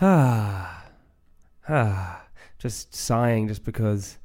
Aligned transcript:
Ah, 0.00 0.84
ah, 1.68 2.26
just 2.58 2.94
sighing 2.94 3.48
just 3.48 3.64
because 3.64 4.18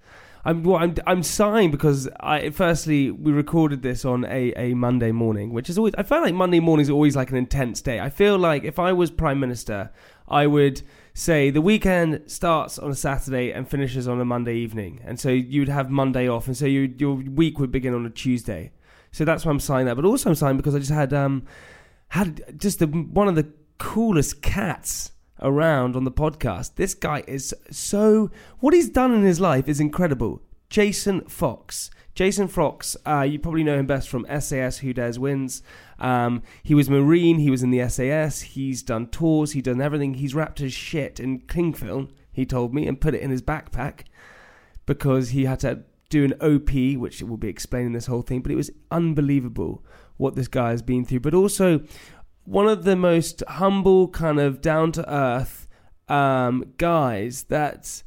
I'm 0.46 0.64
well, 0.64 0.78
I'm 0.78 0.96
I'm 1.06 1.24
sighing 1.24 1.72
because 1.72 2.08
I 2.20 2.50
firstly 2.52 3.12
we 3.12 3.32
recorded 3.32 3.82
this 3.82 4.06
on 4.06 4.26
a, 4.26 4.54
a 4.56 4.74
Monday 4.74 5.12
morning, 5.12 5.52
which 5.52 5.70
is 5.70 5.78
always 5.78 5.94
I 5.98 6.04
feel 6.04 6.22
like 6.22 6.34
Monday 6.34 6.60
mornings 6.60 6.90
are 6.90 6.94
always 6.94 7.16
like 7.16 7.32
an 7.32 7.38
intense 7.38 7.82
day. 7.82 8.00
I 8.00 8.10
feel 8.10 8.38
like 8.38 8.64
if 8.64 8.80
I 8.80 8.94
was 8.94 9.12
prime 9.12 9.40
minister, 9.40 9.92
I 10.28 10.48
would 10.48 10.82
say 11.14 11.50
the 11.50 11.62
weekend 11.62 12.24
starts 12.28 12.80
on 12.80 12.90
a 12.90 12.96
Saturday 12.96 13.52
and 13.52 13.68
finishes 13.70 14.08
on 14.08 14.22
a 14.22 14.26
Monday 14.26 14.56
evening, 14.56 15.02
and 15.04 15.20
so 15.20 15.30
you'd 15.30 15.70
have 15.70 15.90
Monday 15.90 16.30
off, 16.30 16.48
and 16.48 16.56
so 16.56 16.66
you, 16.66 16.94
your 16.98 17.16
week 17.16 17.60
would 17.60 17.72
begin 17.72 17.94
on 17.94 18.06
a 18.06 18.10
Tuesday. 18.10 18.72
So 19.12 19.26
that's 19.26 19.44
why 19.44 19.52
I'm 19.52 19.60
sighing 19.60 19.88
that. 19.88 19.96
But 19.96 20.06
also 20.06 20.30
I'm 20.30 20.36
sighing 20.36 20.58
because 20.58 20.76
I 20.76 20.80
just 20.80 20.92
had 20.92 21.14
um 21.14 21.46
had 22.08 22.58
just 22.58 22.80
the 22.80 22.88
one 22.88 23.28
of 23.28 23.36
the 23.36 23.52
coolest 23.78 24.42
cats 24.42 25.12
around 25.42 25.96
on 25.96 26.04
the 26.04 26.12
podcast. 26.12 26.76
This 26.76 26.94
guy 26.94 27.24
is 27.28 27.54
so 27.72 28.30
what 28.60 28.74
he's 28.74 28.90
done 28.90 29.14
in 29.14 29.24
his 29.24 29.40
life 29.40 29.68
is 29.68 29.80
incredible. 29.80 30.42
Jason 30.70 31.22
Fox. 31.22 31.90
Jason 32.16 32.48
Fox, 32.48 32.98
uh, 33.08 33.22
you 33.22 33.40
probably 33.40 33.64
know 33.64 33.78
him 33.80 33.86
best 33.86 34.10
from 34.10 34.26
SAS 34.42 34.80
Who 34.80 34.94
Dares 34.94 35.18
Wins. 35.18 35.64
Um, 36.00 36.44
he 36.64 36.76
was 36.76 36.90
Marine, 36.90 37.40
he 37.40 37.50
was 37.50 37.64
in 37.64 37.72
the 37.72 37.88
SAS, 37.88 38.42
he's 38.42 38.84
done 38.84 39.08
tours, 39.08 39.54
he's 39.54 39.64
done 39.64 39.82
everything. 39.82 40.16
He's 40.16 40.36
wrapped 40.36 40.60
his 40.60 40.74
shit 40.74 41.20
in 41.20 41.40
cling 41.42 41.74
film, 41.74 42.10
he 42.32 42.46
told 42.46 42.74
me, 42.74 42.88
and 42.88 43.00
put 43.00 43.16
it 43.16 43.22
in 43.22 43.32
his 43.32 43.42
backpack 43.42 44.02
because 44.86 45.30
he 45.30 45.46
had 45.46 45.60
to 45.62 45.84
do 46.10 46.26
an 46.26 46.34
OP, 46.42 47.00
which 47.00 47.22
will 47.22 47.38
be 47.38 47.48
explaining 47.48 47.94
this 47.94 48.08
whole 48.08 48.22
thing. 48.22 48.42
But 48.42 48.52
it 48.52 48.56
was 48.56 48.72
unbelievable 48.92 49.84
what 50.18 50.36
this 50.36 50.48
guy 50.48 50.72
has 50.72 50.82
been 50.82 51.06
through. 51.06 51.22
But 51.22 51.34
also, 51.34 51.82
one 52.50 52.68
of 52.68 52.84
the 52.84 52.96
most 52.96 53.44
humble, 53.48 54.08
kind 54.08 54.40
of 54.40 54.60
down 54.60 54.92
to 54.92 55.14
earth 55.14 55.68
um, 56.08 56.74
guys 56.78 57.44
that 57.44 58.02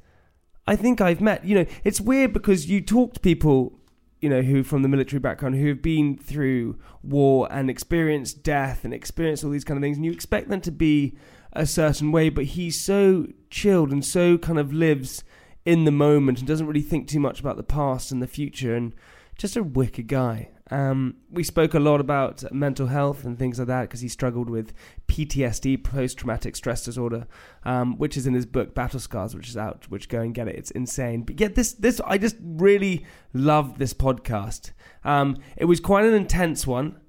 I 0.67 0.75
think 0.75 1.01
I've 1.01 1.21
met. 1.21 1.45
You 1.45 1.61
know, 1.61 1.67
it's 1.85 2.01
weird 2.01 2.33
because 2.33 2.69
you 2.69 2.81
talk 2.81 3.15
to 3.15 3.21
people, 3.21 3.79
you 4.21 4.29
know, 4.29 4.43
who 4.43 4.65
from 4.65 4.83
the 4.83 4.89
military 4.89 5.21
background 5.21 5.55
who 5.55 5.69
have 5.69 5.81
been 5.81 6.19
through 6.19 6.77
war 7.05 7.47
and 7.53 7.71
experienced 7.71 8.43
death 8.43 8.85
and 8.85 8.93
experienced 8.93 9.45
all 9.45 9.51
these 9.51 9.63
kind 9.63 9.79
of 9.79 9.83
things, 9.83 9.97
and 9.97 10.05
you 10.05 10.11
expect 10.11 10.49
them 10.49 10.61
to 10.63 10.73
be 10.73 11.17
a 11.53 11.65
certain 11.65 12.11
way, 12.11 12.29
but 12.29 12.45
he's 12.45 12.81
so 12.81 13.29
chilled 13.49 13.93
and 13.93 14.05
so 14.05 14.39
kind 14.39 14.59
of 14.59 14.73
lives 14.73 15.23
in 15.65 15.85
the 15.85 15.93
moment 15.93 16.41
and 16.41 16.49
doesn't 16.49 16.67
really 16.67 16.83
think 16.83 17.07
too 17.07 17.21
much 17.21 17.39
about 17.39 17.57
the 17.57 17.63
past 17.63 18.11
and 18.11 18.21
the 18.21 18.27
future 18.27 18.75
and 18.75 18.93
just 19.39 19.57
a 19.57 19.63
wicked 19.63 20.09
guy. 20.09 20.51
Um, 20.71 21.17
we 21.31 21.43
spoke 21.43 21.75
a 21.75 21.81
lot 21.81 22.01
about 22.01 22.45
mental 22.53 22.87
health 22.87 23.25
and 23.25 23.39
things 23.39 23.59
like 23.59 23.69
that 23.69 23.83
because 23.83 24.01
he 24.01 24.09
struggled 24.09 24.49
with 24.49 24.73
PTSD, 25.09 25.83
post 25.83 26.19
traumatic 26.19 26.57
stress 26.57 26.85
disorder, 26.85 27.27
um, 27.65 27.99
which 27.99 28.17
is 28.17 28.27
in 28.27 28.35
his 28.35 28.47
book 28.47 28.75
Battle 28.75 29.01
Scars, 29.01 29.35
which 29.35 29.49
is 29.49 29.57
out. 29.57 29.87
Which 29.91 30.09
go 30.09 30.21
and 30.21 30.35
get 30.35 30.49
it; 30.49 30.57
it's 30.57 30.71
insane. 30.71 31.23
But 31.23 31.41
yet, 31.41 31.57
this 31.57 31.73
this 31.73 32.01
I 32.07 32.17
just 32.17 32.37
really 32.41 33.05
loved 33.33 33.79
this 33.79 33.93
podcast. 33.93 34.71
Um, 35.05 35.37
it 35.57 35.65
was 35.65 35.81
quite 35.81 36.05
an 36.05 36.15
intense 36.15 36.67
one, 36.67 37.01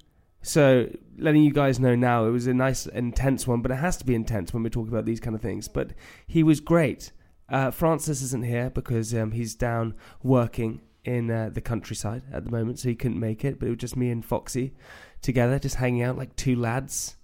so 0.41 0.89
letting 1.17 1.43
you 1.43 1.51
guys 1.51 1.79
know 1.79 1.95
now, 1.95 2.25
it 2.25 2.31
was 2.31 2.47
a 2.47 2.53
nice 2.53 2.87
intense 2.87 3.47
one. 3.47 3.61
But 3.61 3.71
it 3.71 3.75
has 3.75 3.97
to 3.97 4.05
be 4.05 4.15
intense 4.15 4.53
when 4.53 4.63
we're 4.63 4.69
talking 4.69 4.91
about 4.91 5.05
these 5.05 5.19
kind 5.19 5.35
of 5.35 5.41
things. 5.41 5.67
But 5.67 5.91
he 6.25 6.43
was 6.43 6.59
great. 6.59 7.11
Uh, 7.49 7.69
Francis 7.69 8.21
isn't 8.23 8.45
here 8.45 8.71
because 8.71 9.13
um, 9.13 9.31
he's 9.31 9.53
down 9.53 9.93
working 10.23 10.81
in 11.05 11.29
uh, 11.29 11.49
the 11.51 11.61
countryside 11.61 12.23
at 12.31 12.45
the 12.45 12.51
moment, 12.51 12.79
so 12.79 12.89
he 12.89 12.95
couldn't 12.95 13.19
make 13.19 13.43
it. 13.43 13.59
But 13.59 13.67
it 13.67 13.71
was 13.71 13.79
just 13.79 13.97
me 13.97 14.09
and 14.09 14.23
Foxy 14.23 14.73
together, 15.21 15.59
just 15.59 15.75
hanging 15.75 16.03
out 16.03 16.17
like 16.17 16.35
two 16.35 16.55
lads. 16.55 17.15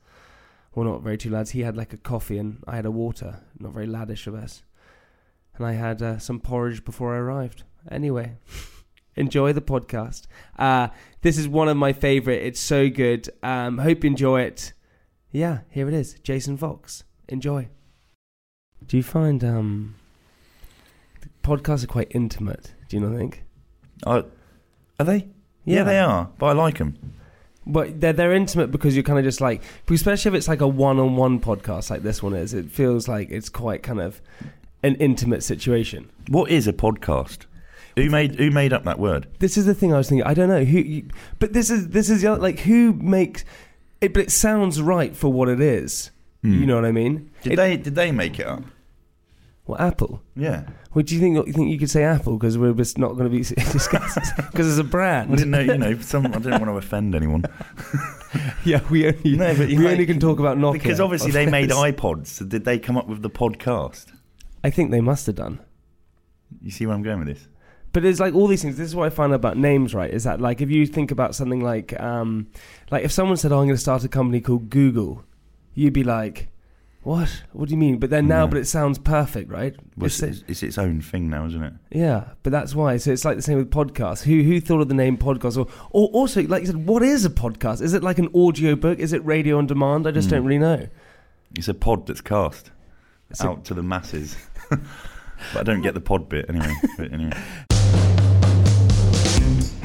Well, 0.73 0.85
not 0.85 1.01
very 1.01 1.17
two 1.17 1.29
lads. 1.29 1.51
He 1.51 1.61
had 1.61 1.77
like 1.77 1.93
a 1.93 1.97
coffee 1.97 2.37
and 2.37 2.63
I 2.67 2.75
had 2.75 2.85
a 2.85 2.91
water. 2.91 3.41
Not 3.59 3.73
very 3.73 3.87
laddish 3.87 4.27
of 4.27 4.35
us. 4.35 4.63
And 5.55 5.65
I 5.65 5.73
had 5.73 6.01
uh, 6.01 6.19
some 6.19 6.39
porridge 6.39 6.85
before 6.85 7.15
I 7.15 7.19
arrived. 7.19 7.63
Anyway, 7.89 8.37
enjoy 9.15 9.53
the 9.53 9.61
podcast. 9.61 10.27
Uh, 10.57 10.89
this 11.21 11.37
is 11.37 11.47
one 11.47 11.67
of 11.67 11.77
my 11.77 11.91
favorite. 11.91 12.43
It's 12.43 12.59
so 12.59 12.89
good. 12.89 13.29
Um, 13.43 13.79
hope 13.79 14.03
you 14.03 14.09
enjoy 14.09 14.41
it. 14.41 14.73
Yeah, 15.31 15.59
here 15.69 15.87
it 15.87 15.93
is. 15.93 16.15
Jason 16.23 16.57
Fox. 16.57 17.03
Enjoy. 17.27 17.67
Do 18.87 18.97
you 18.97 19.03
find 19.03 19.43
um, 19.43 19.95
podcasts 21.43 21.83
are 21.83 21.87
quite 21.87 22.11
intimate? 22.11 22.73
Do 22.87 22.97
you 22.97 23.07
not 23.07 23.17
think? 23.17 23.43
Are 24.05 24.25
they? 24.99 25.27
Yeah. 25.65 25.83
they 25.83 25.99
are. 25.99 26.29
But 26.37 26.45
I 26.47 26.51
like 26.53 26.77
them. 26.79 26.97
But 27.67 28.01
they're 28.01 28.13
they're 28.13 28.33
intimate 28.33 28.71
because 28.71 28.95
you're 28.95 29.03
kind 29.03 29.19
of 29.19 29.25
just 29.25 29.41
like, 29.41 29.61
especially 29.89 30.29
if 30.29 30.35
it's 30.35 30.47
like 30.47 30.61
a 30.61 30.67
one-on-one 30.67 31.39
podcast 31.39 31.89
like 31.91 32.01
this 32.01 32.23
one 32.23 32.33
is. 32.33 32.53
It 32.53 32.71
feels 32.71 33.07
like 33.07 33.29
it's 33.29 33.49
quite 33.49 33.83
kind 33.83 33.99
of 34.01 34.21
an 34.81 34.95
intimate 34.95 35.43
situation. 35.43 36.09
What 36.29 36.49
is 36.49 36.67
a 36.67 36.73
podcast? 36.73 37.45
Who 37.95 38.09
made 38.09 38.35
who 38.39 38.49
made 38.49 38.73
up 38.73 38.85
that 38.85 38.97
word? 38.97 39.27
This 39.39 39.57
is 39.57 39.65
the 39.65 39.75
thing 39.75 39.93
I 39.93 39.97
was 39.97 40.09
thinking. 40.09 40.25
I 40.25 40.33
don't 40.33 40.49
know 40.49 40.63
who, 40.63 40.79
you, 40.79 41.09
but 41.37 41.53
this 41.53 41.69
is 41.69 41.89
this 41.89 42.09
is 42.09 42.21
the 42.21 42.31
other, 42.31 42.41
like 42.41 42.59
who 42.59 42.93
makes 42.93 43.43
it. 44.01 44.13
But 44.13 44.23
it 44.23 44.31
sounds 44.31 44.81
right 44.81 45.15
for 45.15 45.31
what 45.31 45.49
it 45.49 45.59
is. 45.59 46.09
Hmm. 46.41 46.53
You 46.61 46.65
know 46.65 46.75
what 46.75 46.85
I 46.85 46.91
mean? 46.93 47.29
Did 47.43 47.53
It- 47.53 47.55
they 47.57 47.77
did 47.77 47.95
they 47.95 48.11
make 48.11 48.39
it 48.39 48.47
up? 48.47 48.63
Well, 49.69 49.79
Apple. 49.79 50.23
Yeah. 50.35 50.67
Well, 50.95 51.03
do 51.03 51.13
you 51.13 51.21
think 51.21 51.45
you 51.45 51.53
think 51.53 51.69
you 51.69 51.77
could 51.77 51.91
say 51.91 52.03
Apple 52.03 52.37
because 52.37 52.57
we're 52.57 52.73
just 52.73 52.97
not 52.97 53.09
going 53.09 53.25
to 53.25 53.29
be 53.29 53.37
discussing 53.71 54.23
because 54.51 54.67
it's 54.79 54.79
a 54.79 54.83
brand? 54.83 55.31
I 55.31 55.35
didn't 55.35 55.51
know. 55.51 55.59
You 55.59 55.77
know, 55.77 55.95
some 55.99 56.25
I 56.25 56.29
didn't 56.31 56.53
want 56.59 56.65
to 56.65 56.71
offend 56.77 57.13
anyone 57.13 57.43
yeah, 58.65 58.81
we 58.89 59.05
only 59.05 59.37
No, 59.37 59.55
but 59.55 59.67
we 59.67 59.77
like- 59.77 59.91
only 59.91 60.05
can 60.07 60.19
talk 60.19 60.39
about 60.39 60.57
Nokia 60.57 60.73
because 60.73 60.99
obviously 60.99 61.29
they 61.29 61.45
made 61.45 61.69
iPods. 61.69 62.27
So 62.27 62.45
did 62.45 62.65
they 62.65 62.79
come 62.79 62.97
up 62.97 63.07
with 63.07 63.21
the 63.21 63.29
podcast? 63.29 64.07
I 64.63 64.71
think 64.71 64.89
they 64.89 65.01
must 65.01 65.27
have 65.27 65.35
done. 65.35 65.59
You 66.63 66.71
see 66.71 66.87
where 66.87 66.95
I'm 66.95 67.03
going 67.03 67.19
with 67.19 67.27
this? 67.27 67.47
But 67.93 68.05
it's 68.05 68.19
like 68.19 68.33
all 68.33 68.47
these 68.47 68.63
things. 68.63 68.75
This 68.75 68.87
is 68.87 68.95
what 68.95 69.05
I 69.05 69.11
find 69.11 69.31
out 69.33 69.35
about 69.35 69.55
names, 69.57 69.93
right? 69.93 70.09
Is 70.11 70.23
that 70.23 70.41
like 70.41 70.61
if 70.61 70.71
you 70.71 70.87
think 70.87 71.11
about 71.11 71.35
something 71.35 71.61
like, 71.61 71.99
um, 71.99 72.47
like 72.89 73.03
if 73.03 73.11
someone 73.11 73.37
said, 73.37 73.51
"Oh, 73.51 73.59
I'm 73.59 73.65
going 73.67 73.75
to 73.75 73.81
start 73.81 74.03
a 74.03 74.07
company 74.07 74.41
called 74.41 74.71
Google," 74.71 75.23
you'd 75.75 75.93
be 75.93 76.03
like, 76.03 76.47
"What? 77.03 77.43
What 77.53 77.69
do 77.69 77.73
you 77.73 77.77
mean?" 77.77 77.97
But 77.97 78.09
then 78.09 78.27
now, 78.27 78.43
Yeah. 78.43 78.49
but 78.49 78.57
it 78.59 78.65
sounds 78.67 78.97
perfect, 78.99 79.49
right? 79.51 79.75
Well, 79.97 80.07
It's- 80.07 80.21
it's, 80.21 80.43
it's 80.47 80.63
its 80.63 80.77
own 80.77 81.01
thing 81.01 81.29
now, 81.29 81.45
isn't 81.45 81.63
it? 81.63 81.73
yeah, 81.91 82.25
but 82.43 82.51
that's 82.51 82.75
why. 82.75 82.97
So 82.97 83.11
it's 83.11 83.23
like 83.25 83.35
the 83.37 83.41
same 83.41 83.57
with 83.57 83.69
podcasts. 83.71 84.23
Who 84.23 84.43
who 84.43 84.59
thought 84.59 84.81
of 84.81 84.87
the 84.89 84.93
name 84.93 85.17
podcast? 85.17 85.57
Or 85.57 85.67
or 85.91 86.07
also, 86.09 86.41
like 86.43 86.61
you 86.61 86.67
said, 86.67 86.85
what 86.87 87.01
is 87.03 87.25
a 87.25 87.29
podcast? 87.29 87.81
Is 87.81 87.93
it 87.93 88.03
like 88.03 88.19
an 88.19 88.29
audio 88.35 88.75
book? 88.75 88.99
Is 88.99 89.13
it 89.13 89.25
radio 89.25 89.57
on 89.57 89.65
demand? 89.67 90.07
I 90.07 90.11
just 90.11 90.27
Mm. 90.27 90.31
don't 90.31 90.45
really 90.45 90.59
know. 90.59 90.87
It's 91.55 91.67
a 91.67 91.73
pod 91.73 92.05
that's 92.07 92.21
cast 92.21 92.71
It's 93.29 93.41
a- 93.41 93.47
out 93.47 93.65
to 93.65 93.73
the 93.73 93.83
masses. 93.83 94.35
but 94.69 94.79
I 95.55 95.63
don't 95.63 95.81
get 95.81 95.93
the 95.93 96.01
pod 96.01 96.27
bit 96.29 96.45
anyway. 96.49 96.73
But 96.97 97.11
anyway. 97.13 97.31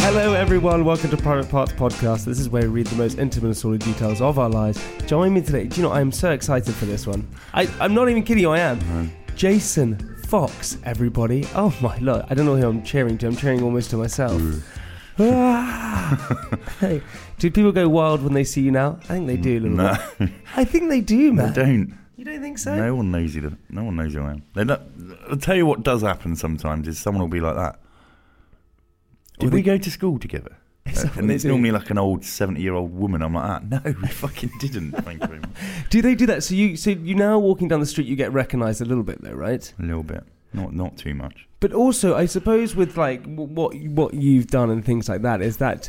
Hello, 0.06 0.34
everyone. 0.34 0.84
Welcome 0.84 1.08
to 1.10 1.16
Private 1.16 1.48
Parts 1.50 1.72
Podcast. 1.72 2.26
This 2.26 2.38
is 2.38 2.48
where 2.50 2.62
we 2.64 2.68
read 2.68 2.86
the 2.88 2.96
most 2.96 3.18
intimate 3.18 3.46
and 3.46 3.56
sordid 3.56 3.80
details 3.80 4.20
of 4.20 4.38
our 4.38 4.50
lives. 4.50 4.78
Join 5.06 5.32
me 5.32 5.40
today. 5.40 5.64
Do 5.64 5.76
you 5.80 5.82
know, 5.82 5.92
I 5.92 6.00
am 6.02 6.12
so 6.12 6.30
excited 6.30 6.74
for 6.74 6.84
this 6.84 7.06
one. 7.06 7.26
I, 7.54 7.68
I'm 7.80 7.94
not 7.94 8.10
even 8.10 8.22
kidding 8.22 8.42
you, 8.42 8.50
I 8.50 8.58
am. 8.58 9.10
Jason 9.34 10.16
Fox, 10.26 10.76
everybody. 10.84 11.46
Oh 11.54 11.74
my 11.80 11.96
lord. 11.98 12.26
I 12.28 12.34
don't 12.34 12.44
know 12.44 12.54
who 12.54 12.68
I'm 12.68 12.82
cheering 12.82 13.16
to. 13.18 13.26
I'm 13.26 13.34
cheering 13.34 13.62
almost 13.62 13.90
to 13.90 13.96
myself. 13.96 14.40
Ah. 15.18 16.68
hey, 16.80 17.00
do 17.38 17.50
people 17.50 17.72
go 17.72 17.88
wild 17.88 18.22
when 18.22 18.34
they 18.34 18.44
see 18.44 18.60
you 18.60 18.70
now? 18.72 18.98
I 19.04 19.14
think 19.14 19.26
they 19.26 19.36
do 19.38 19.58
a 19.58 19.60
little 19.60 19.76
No, 19.78 19.96
bit. 20.18 20.30
I 20.54 20.64
think 20.64 20.90
they 20.90 21.00
do, 21.00 21.30
they 21.30 21.30
man. 21.30 21.52
don't. 21.54 21.98
You 22.16 22.24
don't 22.26 22.42
think 22.42 22.58
so? 22.58 22.76
No 22.76 22.94
one 22.94 23.10
knows 23.10 23.34
you. 23.34 23.56
No 23.70 23.84
one 23.84 23.96
knows 23.96 24.12
who 24.12 24.22
I 24.22 24.32
am. 24.32 24.42
They 24.54 24.64
don't, 24.64 24.82
I'll 25.30 25.36
tell 25.38 25.56
you 25.56 25.64
what 25.66 25.82
does 25.82 26.02
happen 26.02 26.36
sometimes 26.36 26.86
is 26.88 26.98
someone 26.98 27.22
will 27.22 27.28
be 27.28 27.40
like 27.40 27.56
that. 27.56 27.80
Did 29.38 29.52
we 29.52 29.62
go 29.62 29.78
to 29.78 29.90
school 29.90 30.18
together? 30.18 30.56
What 30.94 31.16
and 31.16 31.30
it's 31.30 31.44
normally 31.44 31.70
like 31.70 31.88
an 31.90 31.96
old 31.98 32.24
seventy-year-old 32.24 32.94
woman. 32.94 33.22
I'm 33.22 33.34
like, 33.34 33.44
ah, 33.44 33.60
no, 33.66 33.80
we 33.84 34.08
fucking 34.08 34.50
didn't. 34.60 34.92
Thank 34.92 35.22
you 35.22 35.26
very 35.26 35.40
much. 35.40 35.50
Do 35.88 36.02
they 36.02 36.14
do 36.14 36.26
that? 36.26 36.44
So 36.44 36.54
you, 36.54 36.76
so 36.76 36.90
you 36.90 37.14
now 37.14 37.38
walking 37.38 37.68
down 37.68 37.80
the 37.80 37.86
street, 37.86 38.06
you 38.06 38.16
get 38.16 38.32
recognised 38.32 38.82
a 38.82 38.84
little 38.84 39.02
bit, 39.02 39.22
though, 39.22 39.32
right? 39.32 39.72
A 39.78 39.82
little 39.82 40.02
bit, 40.02 40.24
not 40.52 40.74
not 40.74 40.96
too 40.98 41.14
much. 41.14 41.48
But 41.60 41.72
also, 41.72 42.14
I 42.14 42.26
suppose 42.26 42.76
with 42.76 42.98
like 42.98 43.22
w- 43.22 43.48
what 43.48 43.74
what 43.74 44.14
you've 44.14 44.48
done 44.48 44.68
and 44.70 44.84
things 44.84 45.08
like 45.08 45.22
that 45.22 45.40
is 45.40 45.56
that 45.56 45.88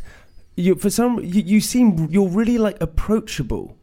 you 0.56 0.75
for 0.75 0.89
some 0.89 1.19
you, 1.19 1.42
you 1.42 1.59
seem 1.59 2.07
you're 2.09 2.30
really 2.30 2.57
like 2.57 2.81
approachable. 2.81 3.75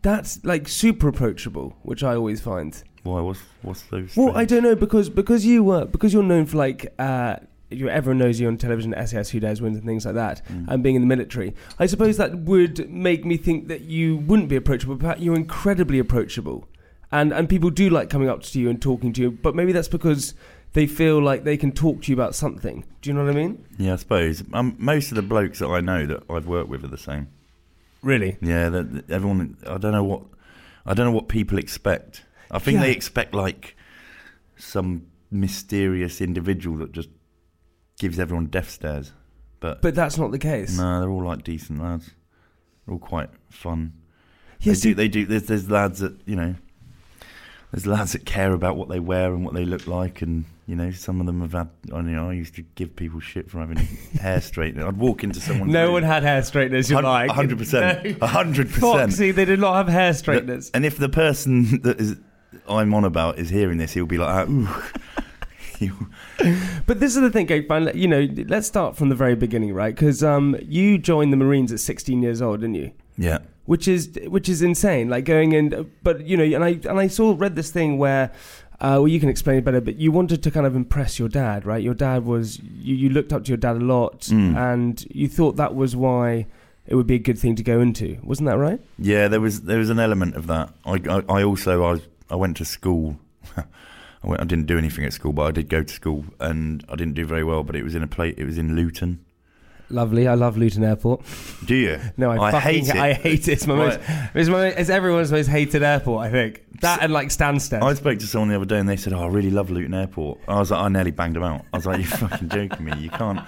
That's 0.00 0.42
like 0.44 0.66
super 0.66 1.08
approachable, 1.08 1.76
which 1.82 2.02
I 2.02 2.14
always 2.16 2.40
find. 2.40 2.82
Why? 3.02 3.20
What's 3.20 3.40
what's 3.60 3.82
those? 3.82 4.16
Well, 4.16 4.34
I 4.36 4.44
don't 4.46 4.62
know 4.62 4.74
because 4.74 5.10
because 5.10 5.44
you 5.44 5.62
were 5.62 5.84
because 5.84 6.14
you're 6.14 6.22
known 6.22 6.46
for 6.46 6.56
like 6.56 6.92
uh, 6.98 7.36
you 7.76 7.88
everyone 7.88 8.18
knows 8.18 8.38
you 8.40 8.48
on 8.48 8.56
television, 8.56 8.94
SAS 9.06 9.30
Who 9.30 9.40
Dares 9.40 9.60
Wins 9.62 9.76
and 9.76 9.86
things 9.86 10.04
like 10.06 10.14
that, 10.14 10.42
Mm. 10.48 10.66
and 10.68 10.82
being 10.82 10.96
in 10.96 11.02
the 11.02 11.06
military. 11.08 11.54
I 11.78 11.86
suppose 11.86 12.16
that 12.16 12.38
would 12.40 12.90
make 12.90 13.24
me 13.24 13.36
think 13.36 13.68
that 13.68 13.82
you 13.82 14.16
wouldn't 14.18 14.48
be 14.48 14.56
approachable, 14.56 14.96
but 14.96 15.20
you're 15.20 15.36
incredibly 15.36 15.98
approachable, 15.98 16.68
and 17.10 17.32
and 17.32 17.48
people 17.48 17.70
do 17.70 17.90
like 17.90 18.08
coming 18.10 18.28
up 18.28 18.42
to 18.42 18.60
you 18.60 18.68
and 18.70 18.80
talking 18.80 19.12
to 19.14 19.20
you. 19.20 19.30
But 19.30 19.54
maybe 19.54 19.72
that's 19.72 19.88
because 19.88 20.34
they 20.74 20.86
feel 20.86 21.20
like 21.20 21.44
they 21.44 21.56
can 21.58 21.70
talk 21.72 22.02
to 22.02 22.10
you 22.10 22.16
about 22.16 22.34
something. 22.34 22.84
Do 23.02 23.10
you 23.10 23.14
know 23.14 23.24
what 23.24 23.30
I 23.36 23.36
mean? 23.36 23.64
Yeah, 23.76 23.92
I 23.92 23.96
suppose. 23.96 24.42
Um, 24.54 24.74
most 24.78 25.10
of 25.12 25.16
the 25.16 25.22
blokes 25.22 25.58
that 25.58 25.68
I 25.68 25.80
know 25.80 26.06
that 26.06 26.22
I've 26.30 26.46
worked 26.46 26.70
with 26.70 26.82
are 26.82 26.88
the 26.88 26.96
same. 26.96 27.28
Really? 28.02 28.38
Yeah, 28.40 28.70
that 28.70 29.10
everyone. 29.10 29.56
I 29.66 29.76
don't 29.78 29.92
know 29.92 30.02
what. 30.04 30.22
I 30.86 30.94
don't 30.94 31.06
know 31.06 31.12
what 31.12 31.28
people 31.28 31.58
expect. 31.58 32.24
I 32.50 32.58
think 32.58 32.76
Yeah. 32.76 32.82
they 32.84 32.92
expect 32.92 33.34
like 33.34 33.76
some 34.56 35.02
mysterious 35.30 36.20
individual 36.20 36.76
that 36.78 36.92
just 36.92 37.08
gives 38.02 38.18
everyone 38.18 38.46
death 38.46 38.68
stares. 38.68 39.12
But, 39.60 39.80
But 39.80 39.94
that's 39.94 40.18
not 40.18 40.32
the 40.32 40.38
case. 40.38 40.76
no, 40.76 41.00
they're 41.00 41.08
all 41.08 41.24
like 41.24 41.44
decent 41.44 41.80
lads. 41.80 42.10
They're 42.84 42.94
all 42.94 42.98
quite 42.98 43.30
fun. 43.48 43.92
Yes, 44.60 44.82
they 44.82 44.88
do. 44.90 44.94
They 44.94 45.08
do. 45.08 45.24
There's, 45.26 45.44
there's 45.44 45.70
lads 45.70 46.00
that 46.00 46.14
you 46.26 46.36
know. 46.36 46.54
There's 47.70 47.86
lads 47.86 48.12
that 48.12 48.26
care 48.26 48.52
about 48.52 48.76
what 48.76 48.88
they 48.90 49.00
wear 49.00 49.32
and 49.32 49.44
what 49.44 49.54
they 49.54 49.64
look 49.64 49.86
like, 49.86 50.20
and 50.20 50.44
you 50.66 50.76
know, 50.76 50.90
some 50.90 51.20
of 51.20 51.26
them 51.26 51.40
have 51.40 51.52
had. 51.52 51.68
I 51.94 52.00
know, 52.02 52.28
I 52.28 52.32
used 52.34 52.54
to 52.56 52.62
give 52.74 52.94
people 52.96 53.18
shit 53.20 53.48
for 53.50 53.60
having 53.60 53.76
hair 54.20 54.40
straightened. 54.40 54.84
I'd 54.84 54.96
walk 54.98 55.22
into 55.24 55.40
someone's 55.40 55.72
no 55.72 55.84
room- 55.84 55.92
one 55.94 56.02
had 56.02 56.22
hair 56.24 56.42
straighteners. 56.42 56.90
You're 56.90 57.02
like 57.02 57.30
a 57.30 57.32
hundred 57.32 57.58
percent, 57.58 58.04
No. 58.04 58.16
a 58.20 58.26
hundred 58.26 58.66
percent. 58.68 58.82
Foxy, 58.82 59.30
they 59.30 59.44
did 59.46 59.58
not 59.60 59.74
have 59.76 59.88
hair 59.88 60.12
straighteners. 60.12 60.70
And 60.74 60.84
if 60.84 60.98
the 60.98 61.08
person 61.08 61.80
that 61.82 61.98
is 62.00 62.16
I'm 62.68 62.92
on 62.94 63.04
about 63.04 63.38
is 63.38 63.48
hearing 63.48 63.78
this, 63.78 63.92
he'll 63.94 64.06
be 64.06 64.18
like, 64.18 64.28
ah, 64.28 64.50
"Ooh." 64.50 64.68
You- 65.82 66.08
But 66.86 67.00
this 67.00 67.14
is 67.16 67.20
the 67.22 67.30
thing, 67.30 67.46
Gabe. 67.46 67.70
You 67.94 68.08
know, 68.08 68.28
let's 68.48 68.66
start 68.66 68.96
from 68.96 69.08
the 69.08 69.14
very 69.14 69.34
beginning, 69.36 69.72
right? 69.74 69.94
Because 69.94 70.22
um, 70.24 70.56
you 70.62 70.98
joined 70.98 71.32
the 71.32 71.36
Marines 71.36 71.72
at 71.72 71.80
16 71.80 72.22
years 72.22 72.40
old, 72.42 72.60
didn't 72.60 72.76
you? 72.76 72.90
yeah, 73.18 73.38
Which 73.66 73.86
is 73.88 74.10
which 74.26 74.48
is 74.48 74.62
insane. 74.62 75.08
Like 75.10 75.24
going 75.26 75.52
in, 75.52 75.90
but 76.02 76.26
you 76.26 76.36
know, 76.36 76.44
and 76.44 76.64
I 76.64 76.70
and 76.90 76.98
I 76.98 77.08
saw 77.08 77.34
read 77.36 77.56
this 77.56 77.70
thing 77.70 77.98
where. 77.98 78.30
Uh, 78.80 78.98
well, 78.98 79.06
you 79.06 79.20
can 79.20 79.28
explain 79.28 79.58
it 79.58 79.64
better, 79.64 79.80
but 79.80 79.94
you 79.94 80.10
wanted 80.10 80.42
to 80.42 80.50
kind 80.50 80.66
of 80.66 80.74
impress 80.74 81.16
your 81.16 81.28
dad, 81.28 81.64
right? 81.64 81.80
Your 81.84 81.94
dad 81.94 82.24
was 82.24 82.58
you, 82.58 82.96
you 82.96 83.08
looked 83.10 83.32
up 83.32 83.44
to 83.44 83.48
your 83.48 83.56
dad 83.56 83.76
a 83.76 83.84
lot, 83.94 84.22
Mm. 84.22 84.56
and 84.56 85.06
you 85.14 85.28
thought 85.28 85.54
that 85.54 85.76
was 85.76 85.94
why 85.94 86.46
it 86.88 86.96
would 86.96 87.06
be 87.06 87.14
a 87.14 87.20
good 87.20 87.38
thing 87.38 87.54
to 87.54 87.62
go 87.62 87.80
into, 87.80 88.18
wasn't 88.24 88.46
that 88.48 88.58
right? 88.58 88.80
yeah. 88.98 89.28
There 89.28 89.40
was 89.40 89.60
there 89.70 89.78
was 89.78 89.88
an 89.88 90.00
element 90.00 90.34
of 90.34 90.48
that. 90.48 90.70
I 90.84 90.94
I, 91.08 91.22
I 91.38 91.44
also 91.44 91.84
I 91.94 92.00
I 92.28 92.34
went 92.34 92.56
to 92.56 92.64
school. 92.64 93.18
I, 94.24 94.28
went, 94.28 94.40
I 94.40 94.44
didn't 94.44 94.66
do 94.66 94.78
anything 94.78 95.04
at 95.04 95.12
school, 95.12 95.32
but 95.32 95.42
I 95.42 95.50
did 95.50 95.68
go 95.68 95.82
to 95.82 95.92
school, 95.92 96.24
and 96.40 96.84
I 96.88 96.96
didn't 96.96 97.14
do 97.14 97.24
very 97.26 97.44
well. 97.44 97.62
But 97.64 97.76
it 97.76 97.82
was 97.82 97.94
in 97.94 98.02
a 98.02 98.06
place. 98.06 98.34
It 98.38 98.44
was 98.44 98.58
in 98.58 98.76
Luton. 98.76 99.24
Lovely, 99.90 100.26
I 100.26 100.34
love 100.34 100.56
Luton 100.56 100.84
Airport. 100.84 101.22
Do 101.66 101.74
you? 101.74 102.00
No, 102.16 102.30
I, 102.30 102.48
I 102.48 102.50
fucking 102.52 102.86
hate 102.86 102.88
it. 102.88 102.96
I 102.96 103.12
hate 103.12 103.48
it. 103.48 103.52
It's 103.52 103.66
my 103.66 103.74
Right. 103.74 103.98
most, 104.00 104.30
it's 104.34 104.48
my 104.48 104.66
it's 104.68 104.88
everyone's 104.88 105.30
most 105.30 105.48
hated 105.48 105.82
airport. 105.82 106.24
I 106.26 106.30
think 106.30 106.62
that 106.80 107.02
and 107.02 107.12
like 107.12 107.28
Stansted. 107.28 107.82
I 107.82 107.92
spoke 107.94 108.18
to 108.20 108.26
someone 108.26 108.48
the 108.48 108.56
other 108.56 108.64
day 108.64 108.78
and 108.78 108.88
they 108.88 108.96
said, 108.96 109.12
"Oh, 109.12 109.24
I 109.24 109.26
really 109.26 109.50
love 109.50 109.70
Luton 109.70 109.92
Airport." 109.92 110.38
I 110.48 110.58
was 110.58 110.70
like, 110.70 110.80
I 110.80 110.88
nearly 110.88 111.10
banged 111.10 111.36
them 111.36 111.42
out. 111.42 111.66
I 111.74 111.76
was 111.76 111.84
like, 111.84 111.98
"You're 111.98 112.06
fucking 112.16 112.48
joking 112.48 112.86
me? 112.86 112.92
You 112.98 113.10
can't." 113.10 113.40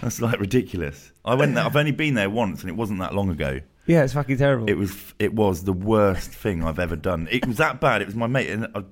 That's 0.00 0.20
like 0.20 0.40
ridiculous. 0.40 1.12
I 1.24 1.36
went 1.36 1.54
there. 1.54 1.64
I've 1.64 1.76
only 1.76 1.92
been 1.92 2.14
there 2.14 2.28
once, 2.30 2.62
and 2.62 2.70
it 2.70 2.74
wasn't 2.74 2.98
that 2.98 3.14
long 3.14 3.30
ago. 3.30 3.60
Yeah, 3.86 4.04
it's 4.04 4.12
fucking 4.12 4.38
terrible. 4.38 4.68
It 4.70 4.74
was 4.74 5.14
it 5.18 5.34
was 5.34 5.64
the 5.64 5.72
worst 5.72 6.30
thing 6.30 6.62
I've 6.64 6.78
ever 6.78 6.94
done. 6.96 7.28
It 7.30 7.46
was 7.46 7.56
that 7.56 7.80
bad. 7.80 8.00
It 8.00 8.06
was 8.06 8.14
my 8.14 8.26
mate. 8.26 8.48
And 8.50 8.68
I, 8.74 8.84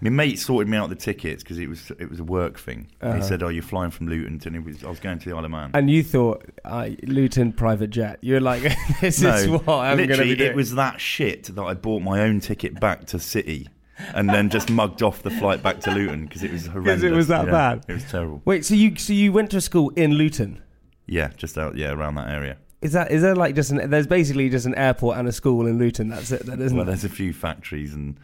my 0.00 0.10
mate 0.10 0.38
sorted 0.38 0.68
me 0.68 0.76
out 0.76 0.88
the 0.88 0.96
tickets 0.96 1.42
because 1.42 1.58
it 1.58 1.68
was 1.68 1.90
it 1.98 2.10
was 2.10 2.18
a 2.20 2.24
work 2.24 2.58
thing. 2.58 2.88
Uh-huh. 3.00 3.16
He 3.16 3.22
said, 3.22 3.42
"Oh, 3.42 3.48
you're 3.48 3.62
flying 3.62 3.90
from 3.90 4.08
Luton," 4.08 4.40
and 4.44 4.56
it 4.56 4.64
was 4.64 4.82
I 4.82 4.88
was 4.88 4.98
going 5.00 5.18
to 5.20 5.28
the 5.30 5.36
Isle 5.36 5.44
of 5.44 5.50
Man. 5.50 5.70
And 5.74 5.88
you 5.88 6.02
thought, 6.02 6.44
uh, 6.64 6.88
Luton 7.04 7.52
private 7.52 7.90
jet. 7.90 8.18
You're 8.20 8.40
like, 8.40 8.62
this 9.00 9.20
no, 9.20 9.34
is 9.34 9.48
what 9.48 9.68
I'm 9.68 9.96
going 9.96 10.08
to 10.08 10.14
literally, 10.14 10.30
be 10.32 10.36
doing. 10.36 10.50
it 10.50 10.56
was 10.56 10.74
that 10.74 11.00
shit 11.00 11.44
that 11.44 11.62
I 11.62 11.74
bought 11.74 12.02
my 12.02 12.20
own 12.22 12.40
ticket 12.40 12.80
back 12.80 13.06
to 13.06 13.20
City, 13.20 13.68
and 14.14 14.28
then 14.28 14.50
just 14.50 14.70
mugged 14.70 15.02
off 15.02 15.22
the 15.22 15.30
flight 15.30 15.62
back 15.62 15.80
to 15.82 15.92
Luton 15.92 16.26
because 16.26 16.42
it 16.44 16.50
was 16.52 16.66
horrendous. 16.66 17.04
It 17.04 17.12
was 17.12 17.28
that 17.28 17.46
Yeah, 17.46 17.52
bad? 17.52 17.84
It 17.86 17.92
was 17.92 18.04
terrible. 18.10 18.42
Wait, 18.44 18.64
so 18.64 18.74
you 18.74 18.96
so 18.96 19.12
you 19.12 19.32
went 19.32 19.50
to 19.52 19.60
school 19.60 19.90
in 19.90 20.14
Luton? 20.14 20.62
Yeah, 21.06 21.28
just 21.36 21.56
out 21.56 21.76
yeah 21.76 21.92
around 21.92 22.16
that 22.16 22.28
area. 22.28 22.56
Is 22.86 22.92
that 22.92 23.10
is 23.10 23.20
there 23.22 23.34
like 23.34 23.54
just 23.56 23.72
an 23.72 23.90
there's 23.90 24.06
basically 24.06 24.48
just 24.48 24.64
an 24.64 24.74
airport 24.76 25.18
and 25.18 25.26
a 25.26 25.32
school 25.32 25.66
in 25.66 25.76
Luton? 25.78 26.08
That's 26.08 26.30
it. 26.30 26.46
That 26.46 26.60
isn't. 26.60 26.76
Well, 26.76 26.84
it? 26.86 26.90
there's 26.90 27.04
a 27.04 27.08
few 27.08 27.32
factories 27.32 27.92
and 27.94 28.16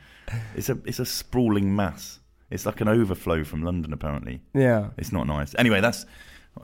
it's 0.55 0.69
a 0.69 0.79
it's 0.85 1.01
a 1.01 1.05
sprawling 1.05 1.75
mass. 1.75 2.21
It's 2.49 2.65
like 2.65 2.81
an 2.81 2.87
overflow 2.89 3.43
from 3.43 3.63
London. 3.65 3.93
Apparently, 3.93 4.41
Yeah, 4.55 4.91
it's 4.97 5.11
not 5.11 5.27
nice. 5.27 5.55
Anyway, 5.59 5.81
that's 5.81 6.07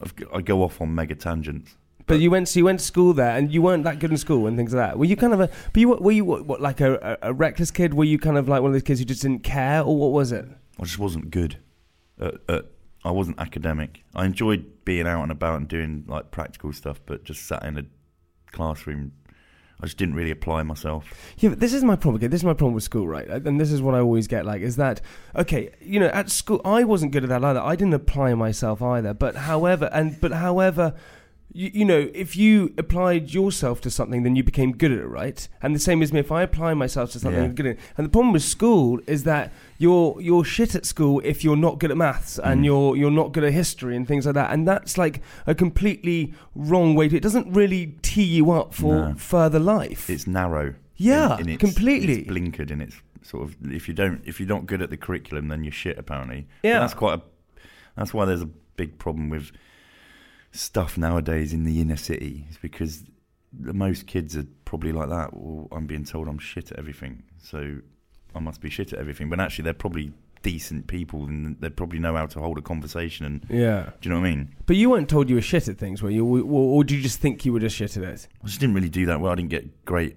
I've- 0.00 0.24
I 0.32 0.40
go 0.42 0.62
off 0.62 0.80
on 0.80 0.94
mega 0.94 1.16
tangents. 1.16 1.74
but 2.06 2.20
you 2.20 2.30
went 2.30 2.46
so 2.48 2.60
you 2.60 2.64
went 2.66 2.78
to 2.80 2.84
school 2.84 3.12
there, 3.14 3.36
and 3.36 3.52
you 3.52 3.62
weren't 3.62 3.82
that 3.84 3.98
good 3.98 4.10
in 4.12 4.16
school 4.16 4.46
and 4.46 4.56
things 4.56 4.72
like 4.72 4.90
that. 4.90 4.98
Were 4.98 5.06
you 5.06 5.16
kind 5.16 5.32
of 5.32 5.40
a? 5.40 5.48
But 5.72 5.80
you 5.80 5.88
were, 5.88 5.96
were 5.96 6.12
you 6.12 6.24
what, 6.24 6.46
what 6.46 6.60
like 6.60 6.80
a, 6.80 7.18
a, 7.22 7.30
a 7.30 7.32
reckless 7.32 7.70
kid? 7.72 7.94
Were 7.94 8.04
you 8.04 8.18
kind 8.18 8.38
of 8.38 8.48
like 8.48 8.62
one 8.62 8.70
of 8.70 8.74
those 8.74 8.82
kids 8.84 9.00
who 9.00 9.06
just 9.06 9.22
didn't 9.22 9.42
care, 9.42 9.82
or 9.82 9.96
what 9.96 10.12
was 10.12 10.30
it? 10.30 10.46
I 10.78 10.84
just 10.84 10.98
wasn't 11.00 11.30
good. 11.30 11.56
At, 12.20 12.34
at, 12.48 12.64
I 13.04 13.10
wasn't 13.10 13.38
academic. 13.38 14.04
I 14.14 14.24
enjoyed 14.26 14.84
being 14.84 15.06
out 15.06 15.22
and 15.22 15.32
about 15.32 15.58
and 15.58 15.68
doing 15.68 16.04
like 16.08 16.30
practical 16.30 16.72
stuff, 16.72 17.00
but 17.06 17.24
just 17.24 17.46
sat 17.46 17.62
in 17.64 17.78
a 17.78 17.84
classroom. 18.50 19.12
I 19.80 19.86
just 19.86 19.96
didn't 19.96 20.16
really 20.16 20.32
apply 20.32 20.64
myself. 20.64 21.14
Yeah, 21.38 21.50
but 21.50 21.60
this 21.60 21.72
is 21.72 21.84
my 21.84 21.94
problem. 21.94 22.28
This 22.28 22.40
is 22.40 22.44
my 22.44 22.54
problem 22.54 22.74
with 22.74 22.82
school, 22.82 23.06
right? 23.06 23.28
And 23.28 23.60
this 23.60 23.70
is 23.70 23.80
what 23.80 23.94
I 23.94 24.00
always 24.00 24.26
get 24.26 24.44
like 24.44 24.60
is 24.60 24.76
that 24.76 25.00
okay? 25.36 25.70
You 25.80 26.00
know, 26.00 26.08
at 26.08 26.30
school 26.30 26.60
I 26.64 26.82
wasn't 26.82 27.12
good 27.12 27.22
at 27.22 27.28
that 27.28 27.44
either. 27.44 27.60
I 27.60 27.76
didn't 27.76 27.94
apply 27.94 28.34
myself 28.34 28.82
either. 28.82 29.14
But 29.14 29.36
however, 29.36 29.88
and 29.92 30.20
but 30.20 30.32
however, 30.32 30.94
you, 31.52 31.70
you 31.72 31.84
know, 31.84 32.10
if 32.14 32.36
you 32.36 32.74
applied 32.76 33.32
yourself 33.32 33.80
to 33.80 33.90
something, 33.90 34.22
then 34.22 34.36
you 34.36 34.42
became 34.44 34.72
good 34.72 34.92
at 34.92 34.98
it, 34.98 35.06
right? 35.06 35.48
And 35.62 35.74
the 35.74 35.78
same 35.78 36.02
as 36.02 36.12
me. 36.12 36.20
If 36.20 36.30
I 36.30 36.42
apply 36.42 36.74
myself 36.74 37.12
to 37.12 37.18
something, 37.18 37.40
Yeah. 37.40 37.46
I'm 37.48 37.54
good 37.54 37.66
at 37.66 37.72
it. 37.76 37.80
And 37.96 38.04
the 38.04 38.10
problem 38.10 38.32
with 38.34 38.42
school 38.42 39.00
is 39.06 39.24
that 39.24 39.52
you're 39.78 40.20
you're 40.20 40.44
shit 40.44 40.74
at 40.74 40.84
school 40.84 41.20
if 41.24 41.42
you're 41.42 41.56
not 41.56 41.78
good 41.78 41.90
at 41.90 41.96
maths 41.96 42.38
and 42.38 42.60
Mm. 42.60 42.64
you're 42.66 42.96
you're 42.96 43.10
not 43.10 43.32
good 43.32 43.44
at 43.44 43.52
history 43.52 43.96
and 43.96 44.06
things 44.06 44.26
like 44.26 44.34
that. 44.34 44.52
And 44.52 44.68
that's 44.68 44.98
like 44.98 45.22
a 45.46 45.54
completely 45.54 46.34
wrong 46.54 46.94
way 46.94 47.08
to. 47.08 47.16
It 47.16 47.22
doesn't 47.22 47.50
really 47.52 47.96
tee 48.02 48.24
you 48.24 48.50
up 48.50 48.74
for 48.74 48.94
No. 49.08 49.14
further 49.16 49.58
life. 49.58 50.10
It's 50.10 50.26
narrow. 50.26 50.74
Yeah, 50.96 51.34
in, 51.36 51.42
in 51.42 51.48
its, 51.50 51.60
completely. 51.60 52.20
It's 52.22 52.30
blinkered 52.30 52.70
in 52.70 52.80
its 52.80 52.96
sort 53.22 53.44
of. 53.44 53.56
If 53.72 53.88
you 53.88 53.94
don't, 53.94 54.20
if 54.26 54.38
you're 54.40 54.48
not 54.48 54.66
good 54.66 54.82
at 54.82 54.90
the 54.90 54.96
curriculum, 54.96 55.48
then 55.48 55.64
you're 55.64 55.72
shit. 55.72 55.96
Apparently, 55.98 56.46
But 56.62 56.68
Yeah. 56.68 56.80
that's 56.80 56.94
quite 56.94 57.20
a. 57.20 57.22
That's 57.96 58.12
why 58.12 58.24
there's 58.26 58.42
a 58.42 58.50
big 58.76 58.98
problem 58.98 59.30
with 59.30 59.50
stuff 60.58 60.98
nowadays 60.98 61.52
in 61.52 61.64
the 61.64 61.80
inner 61.80 61.96
city. 61.96 62.46
Is 62.50 62.58
because 62.58 63.04
the 63.52 63.72
most 63.72 64.06
kids 64.06 64.36
are 64.36 64.46
probably 64.64 64.92
like 64.92 65.08
that. 65.08 65.34
Well, 65.34 65.68
I'm 65.72 65.86
being 65.86 66.04
told 66.04 66.28
I'm 66.28 66.38
shit 66.38 66.72
at 66.72 66.78
everything, 66.78 67.22
so 67.38 67.78
I 68.34 68.40
must 68.40 68.60
be 68.60 68.70
shit 68.70 68.92
at 68.92 68.98
everything. 68.98 69.30
But 69.30 69.40
actually, 69.40 69.64
they're 69.64 69.74
probably 69.74 70.12
decent 70.42 70.86
people, 70.86 71.24
and 71.24 71.56
they 71.60 71.70
probably 71.70 71.98
know 71.98 72.14
how 72.16 72.26
to 72.26 72.40
hold 72.40 72.58
a 72.58 72.62
conversation. 72.62 73.26
And 73.26 73.46
yeah. 73.48 73.90
do 74.00 74.08
you 74.08 74.14
know 74.14 74.20
what 74.20 74.26
I 74.26 74.30
mean? 74.30 74.54
But 74.66 74.76
you 74.76 74.90
weren't 74.90 75.08
told 75.08 75.28
you 75.28 75.36
were 75.36 75.42
shit 75.42 75.68
at 75.68 75.78
things, 75.78 76.02
were 76.02 76.10
you? 76.10 76.26
Or, 76.26 76.40
or, 76.40 76.76
or 76.76 76.84
did 76.84 76.96
you 76.96 77.02
just 77.02 77.20
think 77.20 77.44
you 77.44 77.52
were 77.52 77.60
just 77.60 77.76
shit 77.76 77.96
at 77.96 78.02
it? 78.02 78.28
I 78.42 78.46
just 78.46 78.60
didn't 78.60 78.74
really 78.74 78.88
do 78.88 79.06
that 79.06 79.20
well. 79.20 79.32
I 79.32 79.36
didn't 79.36 79.50
get 79.50 79.84
great. 79.84 80.16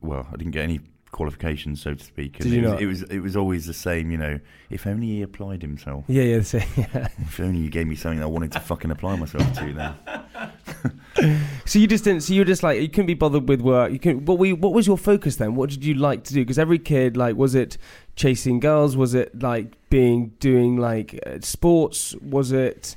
Well, 0.00 0.26
I 0.32 0.36
didn't 0.36 0.52
get 0.52 0.64
any 0.64 0.80
qualifications, 1.16 1.82
so 1.82 1.94
to 1.94 2.04
speak. 2.04 2.38
Did 2.38 2.52
you 2.52 2.58
it 2.58 2.62
was, 2.62 2.70
not? 2.70 2.82
It 2.82 2.86
was 2.86 3.02
it 3.02 3.18
was 3.20 3.36
always 3.36 3.66
the 3.66 3.74
same. 3.74 4.10
You 4.10 4.18
know, 4.18 4.40
if 4.70 4.86
only 4.86 5.06
he 5.08 5.22
applied 5.22 5.62
himself. 5.62 6.04
Yeah, 6.06 6.22
yeah, 6.22 6.42
so, 6.42 6.58
yeah. 6.76 7.08
If 7.18 7.40
only 7.40 7.58
you 7.58 7.70
gave 7.70 7.86
me 7.86 7.96
something 7.96 8.22
I 8.22 8.26
wanted 8.26 8.52
to 8.52 8.60
fucking 8.60 8.90
apply 8.90 9.16
myself 9.16 9.52
to. 9.54 9.72
Then 9.72 11.40
So 11.64 11.78
you 11.78 11.86
just 11.86 12.04
didn't. 12.04 12.22
So 12.22 12.34
you 12.34 12.42
were 12.42 12.46
just 12.46 12.62
like 12.62 12.80
you 12.80 12.88
couldn't 12.88 13.06
be 13.06 13.14
bothered 13.14 13.48
with 13.48 13.62
work. 13.62 13.90
You 13.90 13.98
couldn't. 13.98 14.26
What 14.26 14.38
were 14.38 14.46
you, 14.46 14.56
What 14.56 14.72
was 14.72 14.86
your 14.86 14.98
focus 14.98 15.36
then? 15.36 15.56
What 15.56 15.70
did 15.70 15.84
you 15.84 15.94
like 15.94 16.22
to 16.24 16.34
do? 16.34 16.42
Because 16.42 16.58
every 16.58 16.78
kid, 16.78 17.16
like, 17.16 17.34
was 17.34 17.54
it 17.54 17.78
chasing 18.14 18.60
girls? 18.60 18.96
Was 18.96 19.14
it 19.14 19.42
like 19.42 19.74
being 19.90 20.34
doing 20.38 20.76
like 20.76 21.18
uh, 21.26 21.40
sports? 21.40 22.14
Was 22.16 22.52
it 22.52 22.96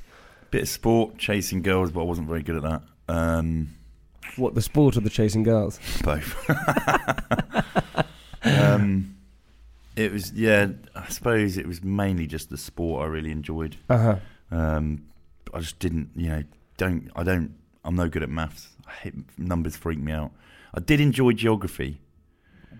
bit 0.50 0.62
of 0.62 0.68
sport, 0.68 1.16
chasing 1.18 1.62
girls, 1.62 1.90
but 1.90 2.00
I 2.00 2.04
wasn't 2.04 2.28
very 2.28 2.42
good 2.42 2.56
at 2.56 2.62
that. 2.62 2.82
Um, 3.08 3.74
what 4.36 4.54
the 4.54 4.62
sport 4.62 4.96
or 4.96 5.00
the 5.00 5.10
chasing 5.10 5.42
girls? 5.42 5.78
both. 6.02 6.36
Um, 8.44 9.16
It 9.96 10.12
was 10.12 10.32
yeah. 10.32 10.68
I 10.94 11.08
suppose 11.08 11.58
it 11.58 11.66
was 11.66 11.82
mainly 11.82 12.26
just 12.26 12.48
the 12.48 12.56
sport 12.56 13.02
I 13.02 13.06
really 13.06 13.32
enjoyed. 13.32 13.76
Uh 13.88 13.98
huh. 13.98 14.16
Um, 14.50 15.02
I 15.52 15.58
just 15.60 15.78
didn't, 15.78 16.10
you 16.14 16.28
know, 16.28 16.42
don't. 16.78 17.10
I 17.16 17.22
don't. 17.24 17.54
I'm 17.84 17.96
no 17.96 18.08
good 18.08 18.22
at 18.22 18.30
maths. 18.30 18.68
I 18.86 18.92
hate 18.92 19.14
numbers. 19.38 19.76
Freak 19.76 19.98
me 19.98 20.12
out. 20.12 20.30
I 20.72 20.80
did 20.80 21.00
enjoy 21.00 21.32
geography. 21.32 22.00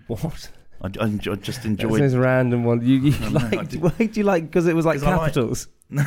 What? 0.07 0.49
I, 0.81 0.87
I, 0.87 0.89
enjo- 0.89 1.33
I 1.33 1.35
just 1.35 1.65
enjoyed. 1.65 2.01
this 2.01 2.13
random 2.15 2.63
one. 2.63 2.81
You, 2.83 2.95
you 2.95 3.19
know, 3.29 3.29
liked, 3.51 3.75
why 3.75 3.91
do 3.91 4.09
you 4.19 4.23
like? 4.23 4.45
Because 4.45 4.65
it 4.67 4.75
was 4.75 4.85
like 4.85 4.99
'Cause 4.99 5.07
I 5.07 5.15
like- 5.15 5.33
capitals. 5.33 5.67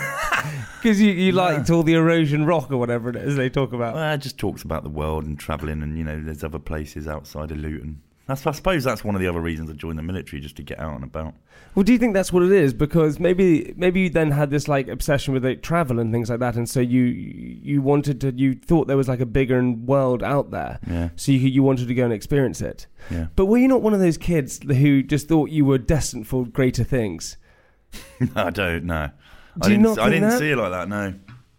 Because 0.82 1.00
you, 1.00 1.12
you 1.12 1.32
liked 1.32 1.70
all 1.70 1.82
the 1.82 1.94
erosion 1.94 2.44
rock 2.44 2.70
or 2.70 2.76
whatever 2.76 3.08
it 3.08 3.16
is 3.16 3.36
they 3.36 3.48
talk 3.48 3.72
about. 3.72 3.94
Well, 3.94 4.12
it 4.14 4.18
just 4.18 4.36
talks 4.38 4.62
about 4.62 4.82
the 4.82 4.90
world 4.90 5.24
and 5.24 5.38
travelling, 5.38 5.82
and 5.82 5.96
you 5.96 6.04
know, 6.04 6.20
there's 6.20 6.44
other 6.44 6.58
places 6.58 7.08
outside 7.08 7.50
of 7.50 7.56
Luton. 7.56 8.02
That's, 8.26 8.46
I 8.46 8.52
suppose 8.52 8.84
that's 8.84 9.04
one 9.04 9.14
of 9.14 9.20
the 9.20 9.26
other 9.28 9.40
reasons 9.40 9.68
I 9.68 9.74
joined 9.74 9.98
the 9.98 10.02
military, 10.02 10.40
just 10.40 10.56
to 10.56 10.62
get 10.62 10.78
out 10.78 10.94
and 10.94 11.04
about. 11.04 11.34
Well, 11.74 11.82
do 11.82 11.92
you 11.92 11.98
think 11.98 12.14
that's 12.14 12.32
what 12.32 12.42
it 12.42 12.52
is? 12.52 12.72
Because 12.72 13.20
maybe 13.20 13.74
maybe 13.76 14.00
you 14.02 14.08
then 14.10 14.30
had 14.30 14.48
this 14.50 14.66
like 14.66 14.88
obsession 14.88 15.34
with 15.34 15.44
like, 15.44 15.60
travel 15.62 15.98
and 15.98 16.10
things 16.10 16.30
like 16.30 16.38
that, 16.40 16.56
and 16.56 16.66
so 16.68 16.80
you 16.80 17.02
you 17.02 17.82
wanted 17.82 18.20
to 18.22 18.32
you 18.32 18.54
thought 18.54 18.86
there 18.86 18.96
was 18.96 19.08
like 19.08 19.20
a 19.20 19.26
bigger 19.26 19.62
world 19.70 20.22
out 20.22 20.50
there, 20.52 20.78
Yeah, 20.88 21.10
so 21.16 21.32
you 21.32 21.38
you 21.38 21.62
wanted 21.62 21.88
to 21.88 21.94
go 21.94 22.04
and 22.04 22.12
experience 22.14 22.62
it. 22.62 22.86
yeah. 23.10 23.26
But 23.36 23.46
were 23.46 23.58
you 23.58 23.68
not 23.68 23.82
one 23.82 23.92
of 23.92 24.00
those 24.00 24.16
kids 24.16 24.58
who 24.62 25.02
just 25.02 25.28
thought 25.28 25.50
you 25.50 25.64
were 25.66 25.78
destined 25.78 26.26
for 26.26 26.46
greater 26.46 26.84
things? 26.84 27.36
I 28.34 28.48
don't 28.50 28.84
know. 28.84 29.10
Do 29.58 29.68
I 29.68 29.72
you 29.72 29.76
didn't, 29.76 29.82
not 29.96 29.98
I 29.98 30.08
didn't 30.08 30.30
that? 30.30 30.38
see 30.38 30.50
it 30.50 30.56
like 30.56 30.70
that. 30.72 30.88
No, 30.88 31.14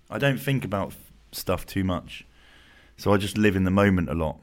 I 0.10 0.18
don't 0.18 0.40
think 0.40 0.66
about 0.66 0.94
stuff 1.32 1.66
too 1.68 1.84
much, 1.84 2.26
so 2.98 3.14
I 3.14 3.18
just 3.18 3.38
live 3.38 3.56
in 3.56 3.66
the 3.66 3.72
moment 3.72 4.10
a 4.10 4.14
lot. 4.16 4.40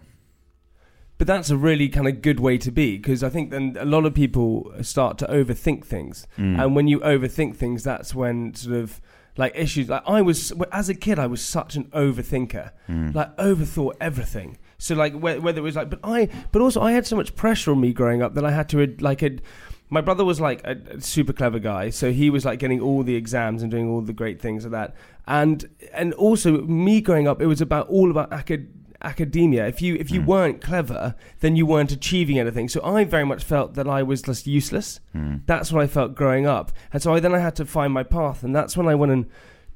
But 1.22 1.28
that's 1.28 1.50
a 1.50 1.56
really 1.56 1.88
kind 1.88 2.08
of 2.08 2.20
good 2.20 2.40
way 2.40 2.58
to 2.58 2.72
be 2.72 2.96
because 2.96 3.22
I 3.22 3.28
think 3.28 3.52
then 3.52 3.76
a 3.78 3.84
lot 3.84 4.06
of 4.06 4.12
people 4.12 4.72
start 4.82 5.18
to 5.18 5.26
overthink 5.26 5.84
things, 5.84 6.26
Mm. 6.36 6.60
and 6.60 6.74
when 6.74 6.88
you 6.88 6.98
overthink 6.98 7.54
things, 7.54 7.84
that's 7.84 8.12
when 8.12 8.52
sort 8.54 8.74
of 8.74 9.00
like 9.36 9.52
issues. 9.54 9.88
Like 9.88 10.02
I 10.04 10.20
was 10.20 10.52
as 10.72 10.88
a 10.88 10.96
kid, 10.96 11.20
I 11.20 11.28
was 11.28 11.40
such 11.40 11.76
an 11.76 11.84
overthinker, 11.92 12.72
Mm. 12.88 13.14
like 13.14 13.36
overthought 13.36 13.92
everything. 14.00 14.58
So 14.78 14.96
like 14.96 15.14
whether 15.14 15.58
it 15.60 15.62
was 15.62 15.76
like, 15.76 15.90
but 15.90 16.00
I, 16.02 16.28
but 16.50 16.60
also 16.60 16.80
I 16.80 16.90
had 16.90 17.06
so 17.06 17.14
much 17.14 17.36
pressure 17.36 17.70
on 17.70 17.80
me 17.80 17.92
growing 17.92 18.20
up 18.20 18.34
that 18.34 18.44
I 18.44 18.50
had 18.50 18.68
to 18.70 18.84
like. 18.98 19.22
Ad, 19.22 19.42
my 19.90 20.00
brother 20.00 20.24
was 20.24 20.40
like 20.40 20.60
a, 20.64 20.74
a 20.96 21.00
super 21.00 21.32
clever 21.32 21.60
guy, 21.60 21.90
so 21.90 22.10
he 22.10 22.30
was 22.30 22.44
like 22.44 22.58
getting 22.58 22.80
all 22.80 23.04
the 23.04 23.14
exams 23.14 23.62
and 23.62 23.70
doing 23.70 23.88
all 23.88 24.00
the 24.00 24.12
great 24.12 24.40
things 24.42 24.64
like 24.64 24.72
that. 24.72 24.96
And 25.28 25.68
and 25.94 26.14
also 26.14 26.62
me 26.62 27.00
growing 27.00 27.28
up, 27.28 27.40
it 27.40 27.46
was 27.46 27.60
about 27.60 27.88
all 27.90 28.10
about 28.10 28.32
acad- 28.32 28.66
academia. 29.04 29.66
If 29.66 29.82
you 29.82 29.94
if 29.96 30.10
you 30.10 30.20
Mm. 30.20 30.26
weren't 30.26 30.60
clever, 30.60 31.14
then 31.40 31.56
you 31.56 31.66
weren't 31.66 31.92
achieving 31.92 32.38
anything. 32.38 32.68
So 32.68 32.82
I 32.84 33.04
very 33.04 33.24
much 33.24 33.42
felt 33.44 33.74
that 33.74 33.88
I 33.88 34.02
was 34.02 34.22
just 34.22 34.46
useless. 34.46 35.00
Mm. 35.14 35.40
That's 35.46 35.72
what 35.72 35.82
I 35.82 35.86
felt 35.86 36.14
growing 36.14 36.46
up, 36.46 36.72
and 36.92 37.02
so 37.02 37.14
I 37.14 37.20
then 37.20 37.34
I 37.34 37.38
had 37.38 37.56
to 37.56 37.64
find 37.64 37.92
my 37.92 38.02
path, 38.04 38.42
and 38.44 38.54
that's 38.54 38.76
when 38.76 38.86
I 38.88 38.94
went 38.94 39.12
and 39.12 39.26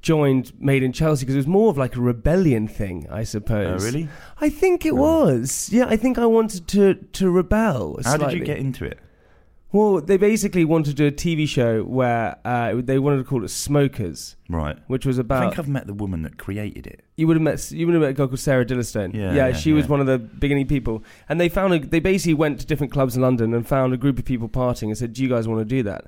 joined 0.02 0.52
Made 0.61 0.83
in 0.85 0.92
Chelsea 0.92 1.25
because 1.25 1.35
it 1.35 1.38
was 1.38 1.47
more 1.47 1.71
of 1.71 1.76
like 1.78 1.97
a 1.97 2.00
rebellion 2.00 2.68
thing, 2.68 3.06
I 3.11 3.21
Oh, 3.21 3.25
suppose. 3.25 3.85
really? 3.85 4.09
I 4.40 4.49
think 4.50 4.87
it 4.87 4.92
Oh. 4.92 4.97
was. 4.97 5.68
Yeah, 5.73 5.87
I 5.88 5.97
think 5.97 6.18
I 6.18 6.26
wanted 6.26 6.68
to 6.68 6.95
to 6.95 7.30
rebel. 7.30 7.99
How 8.04 8.16
did 8.16 8.33
you 8.33 8.45
get 8.45 8.59
into 8.59 8.85
it? 8.85 8.99
Well, 9.76 10.00
they 10.00 10.16
basically 10.16 10.64
wanted 10.64 10.90
to 10.90 10.95
do 10.95 11.06
a 11.06 11.12
TV 11.12 11.47
show 11.47 11.83
where 11.83 12.37
uh, 12.47 12.76
they 12.76 12.99
wanted 12.99 13.18
to 13.18 13.25
call 13.25 13.45
it 13.45 13.49
Smokers, 13.49 14.37
Right. 14.49 14.78
which 14.87 15.04
was 15.04 15.18
about. 15.18 15.42
I 15.42 15.47
think 15.49 15.59
I've 15.59 15.68
met 15.68 15.87
the 15.87 15.92
woman 15.92 16.23
that 16.23 16.38
created 16.38 16.87
it. 16.87 17.04
You 17.16 17.26
would 17.26 17.37
have 17.37 17.42
met 17.42 17.71
you 17.71 17.87
would 17.87 17.92
have 17.92 18.00
met 18.00 18.11
a 18.11 18.14
girl 18.14 18.28
called 18.28 18.40
Sarah 18.40 18.64
Dillistone. 18.64 19.12
Yeah, 19.12 19.35
yeah, 19.35 19.52
she 19.52 19.73
was 19.75 19.87
one 19.87 20.00
of 20.00 20.06
the 20.06 20.18
beginning 20.18 20.66
people, 20.66 21.04
and 21.28 21.38
they 21.38 21.50
found 21.50 21.75
a, 21.75 21.78
they 21.78 22.00
basically 22.00 22.33
went 22.35 22.59
to 22.61 22.66
different 22.66 22.90
clubs 22.90 23.16
in 23.16 23.23
London 23.23 23.52
and 23.52 23.68
found 23.68 23.92
a 23.92 23.99
group 23.99 24.18
of 24.18 24.25
people 24.25 24.49
partying 24.49 24.85
and 24.85 24.97
said, 24.97 25.12
"Do 25.12 25.23
you 25.23 25.28
guys 25.28 25.47
want 25.47 25.61
to 25.61 25.64
do 25.66 25.83
that?" 25.83 26.06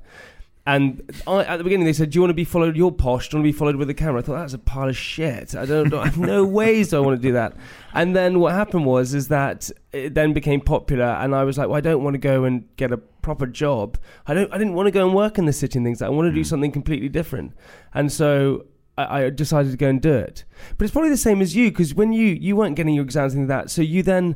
And 0.67 1.03
I, 1.27 1.45
at 1.45 1.57
the 1.57 1.65
beginning, 1.65 1.87
they 1.87 1.93
said, 1.95 2.11
"Do 2.11 2.17
you 2.17 2.21
want 2.23 2.31
to 2.31 2.35
be 2.35 2.45
followed? 2.45 2.77
You're 2.77 2.93
posh. 2.93 3.29
Do 3.29 3.37
you 3.37 3.43
want 3.43 3.49
to 3.49 3.53
be 3.55 3.59
followed 3.59 3.77
with 3.77 3.91
a 3.91 3.95
camera?" 3.95 4.21
I 4.21 4.23
thought 4.23 4.39
that's 4.39 4.55
a 4.55 4.59
pile 4.59 4.89
of 4.89 4.97
shit. 4.97 5.55
I 5.55 5.67
don't, 5.67 5.91
don't 5.91 6.17
no 6.17 6.45
ways 6.61 6.89
do 6.91 6.97
I 6.97 7.01
want 7.01 7.21
to 7.21 7.29
do 7.29 7.33
that. 7.35 7.55
And 7.95 8.15
then 8.17 8.39
what 8.39 8.53
happened 8.53 8.87
was 8.87 9.13
is 9.15 9.29
that 9.29 9.71
it 9.93 10.15
then 10.15 10.33
became 10.33 10.61
popular, 10.61 11.05
and 11.05 11.35
I 11.35 11.45
was 11.45 11.59
like, 11.59 11.69
"Well, 11.69 11.77
I 11.77 11.81
don't 11.83 12.03
want 12.03 12.15
to 12.15 12.19
go 12.19 12.45
and 12.45 12.65
get 12.77 12.93
a 12.93 12.99
proper 13.29 13.47
job. 13.47 13.99
I 14.27 14.35
don't. 14.35 14.53
I 14.53 14.59
didn't 14.59 14.75
want 14.75 14.87
to 14.87 14.91
go 14.99 15.05
and 15.07 15.15
work 15.15 15.39
in 15.39 15.45
the 15.47 15.53
city 15.53 15.79
and 15.79 15.87
things. 15.87 16.01
Like 16.01 16.09
that. 16.09 16.13
I 16.13 16.17
want 16.17 16.29
to 16.29 16.33
do 16.35 16.41
Mm. 16.43 16.47
something 16.53 16.73
completely 16.73 17.09
different." 17.09 17.53
And 17.95 18.11
so 18.11 18.65
I, 18.97 19.05
I 19.25 19.31
decided 19.31 19.71
to 19.73 19.77
go 19.77 19.89
and 19.89 20.01
do 20.01 20.13
it. 20.15 20.45
But 20.77 20.85
it's 20.85 20.93
probably 20.93 21.11
the 21.11 21.25
same 21.29 21.41
as 21.43 21.55
you 21.55 21.71
because 21.71 21.95
when 21.95 22.13
you 22.13 22.27
you 22.49 22.57
weren't 22.57 22.77
getting 22.77 22.95
your 22.95 23.05
exams 23.05 23.35
and 23.35 23.49
that, 23.51 23.71
so 23.71 23.83
you 23.83 24.03
then 24.03 24.35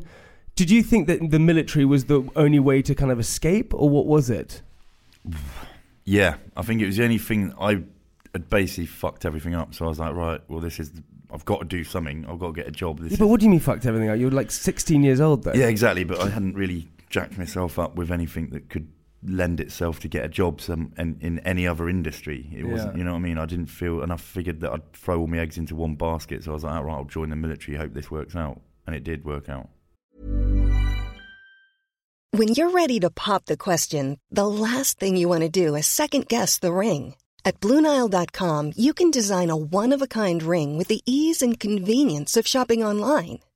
did 0.55 0.71
you 0.71 0.83
think 0.83 1.07
that 1.09 1.31
the 1.31 1.39
military 1.39 1.85
was 1.87 2.05
the 2.07 2.23
only 2.37 2.59
way 2.61 2.83
to 2.83 2.95
kind 2.95 3.11
of 3.11 3.19
escape, 3.19 3.73
or 3.75 3.89
what 3.89 4.07
was 4.07 4.29
it? 4.31 4.61
Yeah, 6.05 6.35
I 6.57 6.63
think 6.63 6.83
it 6.83 6.87
was 6.87 6.97
the 6.97 7.05
only 7.05 7.19
thing 7.19 7.55
I 7.61 7.83
had 8.33 8.49
basically 8.51 8.87
fucked 8.87 9.25
everything 9.25 9.55
up. 9.55 9.75
So 9.75 9.85
I 9.85 9.89
was 9.89 9.99
like, 9.99 10.15
right, 10.15 10.41
well, 10.49 10.61
this 10.61 10.81
is. 10.81 10.91
I've 11.33 11.47
got 11.47 11.61
to 11.61 11.65
do 11.65 11.83
something. 11.83 12.27
I've 12.29 12.39
got 12.39 12.49
to 12.49 12.53
get 12.53 12.67
a 12.69 12.71
job. 12.71 12.99
This 12.99 13.13
Yeah, 13.13 13.19
but 13.21 13.29
what 13.29 13.41
do 13.41 13.47
you 13.47 13.51
mean 13.51 13.61
fucked 13.61 13.87
everything 13.87 14.11
up? 14.11 14.19
You 14.19 14.27
were 14.27 14.33
like 14.33 14.51
16 14.51 15.03
years 15.03 15.19
old 15.19 15.45
though. 15.45 15.55
Yeah, 15.55 15.69
exactly. 15.69 16.05
But 16.05 16.21
I 16.21 16.29
hadn't 16.29 16.55
really 16.57 16.89
jacked 17.12 17.38
myself 17.38 17.78
up 17.78 17.95
with 17.95 18.11
anything 18.11 18.49
that 18.49 18.71
could 18.71 18.88
lend 19.23 19.61
itself 19.61 20.00
to 20.00 20.09
get 20.09 20.25
a 20.25 20.28
job 20.28 20.61
some 20.61 20.92
in, 20.99 21.16
in 21.21 21.38
any 21.40 21.66
other 21.66 21.88
industry. 21.88 22.50
It 22.52 22.64
wasn't, 22.64 22.97
you 22.97 23.04
know 23.04 23.12
what 23.12 23.19
I 23.19 23.21
mean. 23.21 23.38
I 23.38 23.47
didn't 23.47 23.66
feel, 23.66 24.02
and 24.02 24.12
I 24.12 24.16
figured 24.16 24.61
that 24.62 24.73
I'd 24.73 24.92
throw 24.95 25.21
all 25.21 25.26
my 25.28 25.38
eggs 25.38 25.59
into 25.59 25.76
one 25.76 25.95
basket. 25.95 26.42
So 26.42 26.50
I 26.50 26.54
was 26.54 26.64
like, 26.64 26.75
all 26.75 26.85
right, 26.85 26.95
I'll 26.95 27.04
join 27.04 27.31
the 27.31 27.37
military. 27.37 27.76
Hope 27.76 27.92
this 27.92 28.11
works 28.11 28.35
out, 28.35 28.61
and 28.87 28.97
it 28.97 29.04
did 29.04 29.25
work 29.25 29.49
out. 29.49 29.69
When 32.33 32.49
you're 32.49 32.71
ready 32.71 32.99
to 33.00 33.11
pop 33.11 33.45
the 33.45 33.59
question, 33.59 34.19
the 34.31 34.47
last 34.47 34.99
thing 34.99 35.16
you 35.16 35.28
want 35.28 35.42
to 35.42 35.50
do 35.50 35.76
is 35.76 35.87
second 35.87 36.28
guess 36.28 36.59
the 36.59 36.73
ring. 36.73 37.14
At 37.45 37.61
Bluenile.com, 37.61 38.73
you 38.75 38.95
can 38.95 39.11
design 39.11 39.50
a 39.50 39.57
one 39.57 39.92
of 39.92 40.00
a 40.00 40.07
kind 40.07 40.42
ring 40.42 40.78
with 40.78 40.88
the 40.88 41.02
ease 41.04 41.42
and 41.42 41.61
convenience 41.61 42.37
of 42.37 42.47
shopping 42.47 42.83
online. 42.83 43.40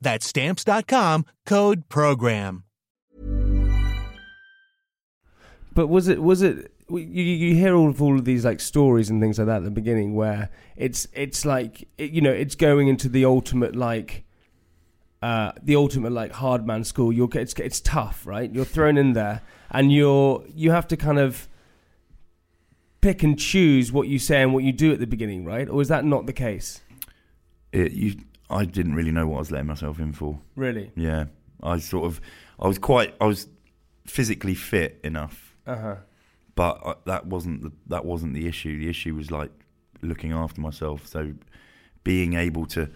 That's 0.00 0.26
stamps.com, 0.26 1.26
code 1.44 1.88
PROGRAM. 1.88 2.64
But 5.74 5.88
was 5.88 6.08
it 6.08 6.22
was 6.22 6.42
it 6.42 6.72
you, 6.88 6.98
you 6.98 7.54
hear 7.54 7.74
all 7.74 7.90
of 7.90 8.00
all 8.00 8.16
of 8.18 8.24
these 8.24 8.44
like 8.44 8.60
stories 8.60 9.10
and 9.10 9.20
things 9.20 9.38
like 9.38 9.46
that 9.46 9.58
at 9.58 9.64
the 9.64 9.70
beginning 9.70 10.14
where 10.14 10.48
it's 10.76 11.06
it's 11.12 11.44
like 11.44 11.86
it, 11.98 12.12
you 12.12 12.20
know 12.20 12.32
it's 12.32 12.54
going 12.54 12.88
into 12.88 13.08
the 13.08 13.24
ultimate 13.24 13.74
like 13.74 14.24
uh 15.22 15.52
the 15.62 15.76
ultimate 15.76 16.12
like 16.12 16.32
hard 16.32 16.66
man 16.66 16.84
school. 16.84 17.12
You're 17.12 17.28
it's 17.34 17.52
it's 17.54 17.80
tough 17.80 18.26
right? 18.26 18.50
You're 18.50 18.64
thrown 18.64 18.96
in 18.96 19.12
there 19.12 19.42
and 19.70 19.92
you're 19.92 20.44
you 20.48 20.70
have 20.70 20.86
to 20.88 20.96
kind 20.96 21.18
of 21.18 21.48
pick 23.00 23.22
and 23.22 23.38
choose 23.38 23.92
what 23.92 24.08
you 24.08 24.18
say 24.18 24.42
and 24.42 24.54
what 24.54 24.64
you 24.64 24.72
do 24.72 24.92
at 24.92 24.98
the 24.98 25.06
beginning 25.06 25.44
right? 25.44 25.68
Or 25.68 25.82
is 25.82 25.88
that 25.88 26.04
not 26.04 26.26
the 26.26 26.32
case? 26.32 26.80
It, 27.72 27.92
you, 27.92 28.14
I 28.48 28.64
didn't 28.64 28.94
really 28.94 29.10
know 29.10 29.26
what 29.26 29.36
I 29.36 29.40
was 29.40 29.50
letting 29.50 29.66
myself 29.66 29.98
in 29.98 30.12
for. 30.12 30.40
really 30.54 30.92
Yeah, 30.96 31.26
I 31.62 31.78
sort 31.78 32.06
of, 32.06 32.20
I 32.60 32.68
was 32.68 32.78
quite, 32.78 33.14
I 33.20 33.26
was 33.26 33.48
physically 34.06 34.54
fit 34.54 35.00
enough, 35.02 35.56
uh-huh 35.66 35.96
but 36.56 36.80
uh, 36.84 36.94
that 37.04 37.26
wasn't 37.26 37.62
the, 37.62 37.72
that 37.86 38.04
wasn't 38.04 38.34
the 38.34 38.48
issue. 38.48 38.80
The 38.80 38.88
issue 38.88 39.14
was 39.14 39.30
like 39.30 39.52
looking 40.02 40.32
after 40.32 40.60
myself. 40.60 41.06
So 41.06 41.34
being 42.02 42.34
able 42.34 42.66
to 42.66 42.90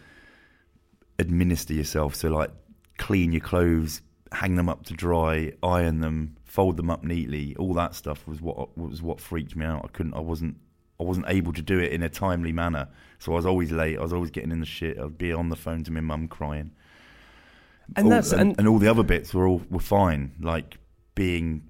administer 1.21 1.75
yourself, 1.75 2.17
so 2.17 2.31
like 2.31 2.51
clean 2.99 3.31
your 3.33 3.43
clothes, 3.43 4.01
hang 4.33 4.57
them 4.57 4.69
up 4.69 4.85
to 4.87 4.95
dry, 4.95 5.53
iron 5.63 6.01
them, 6.01 6.37
fold 6.45 6.77
them 6.79 6.91
up 6.91 7.05
neatly, 7.05 7.55
all 7.57 7.75
that 7.75 7.95
stuff 7.95 8.27
was 8.27 8.41
what 8.41 8.77
was 8.77 9.03
what 9.03 9.21
freaked 9.21 9.55
me 9.55 9.65
out. 9.65 9.85
I 9.85 9.89
couldn't, 9.89 10.15
I 10.15 10.21
wasn't, 10.21 10.57
I 11.01 11.03
wasn't 11.03 11.27
able 11.29 11.53
to 11.55 11.63
do 11.63 11.79
it 11.79 11.93
in 11.93 12.03
a 12.03 12.09
timely 12.09 12.53
manner. 12.53 12.89
So 13.19 13.33
I 13.33 13.37
was 13.37 13.47
always 13.47 13.73
late. 13.73 13.99
I 13.99 14.03
was 14.03 14.13
always 14.13 14.31
getting 14.31 14.51
in 14.51 14.61
the 14.61 14.67
shit. 14.67 14.99
I'd 14.99 15.19
be 15.19 15.33
on 15.33 15.49
the 15.49 15.57
phone 15.57 15.83
to 15.85 15.91
my 15.93 16.01
mum 16.01 16.29
crying. 16.29 16.73
And 17.97 18.05
All- 18.07 18.11
that's 18.11 18.33
and, 18.33 18.41
and, 18.43 18.59
and 18.59 18.69
all 18.69 18.79
the 18.79 18.89
other 18.89 19.03
bits 19.03 19.33
were 19.35 19.47
all 19.47 19.63
were 19.71 19.81
fine. 19.81 20.33
Like 20.41 20.79
being 21.15 21.63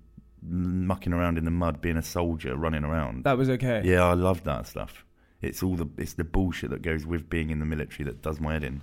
mucking 0.42 1.12
around 1.12 1.38
in 1.38 1.44
the 1.44 1.50
mud, 1.50 1.80
being 1.80 1.96
a 1.96 2.02
soldier, 2.02 2.56
running 2.56 2.84
around. 2.84 3.24
that 3.24 3.38
was 3.38 3.48
okay. 3.50 3.82
Yeah, 3.84 4.04
I 4.04 4.14
loved 4.14 4.44
that 4.44 4.66
stuff. 4.66 5.04
It's 5.42 5.62
all 5.62 5.76
the 5.76 5.88
it's 5.96 6.14
the 6.14 6.24
bullshit 6.24 6.70
that 6.70 6.82
goes 6.82 7.06
with 7.06 7.30
being 7.30 7.50
in 7.50 7.60
the 7.60 7.66
military 7.66 8.04
that 8.04 8.20
does 8.22 8.40
my 8.40 8.54
head 8.54 8.64
in. 8.64 8.82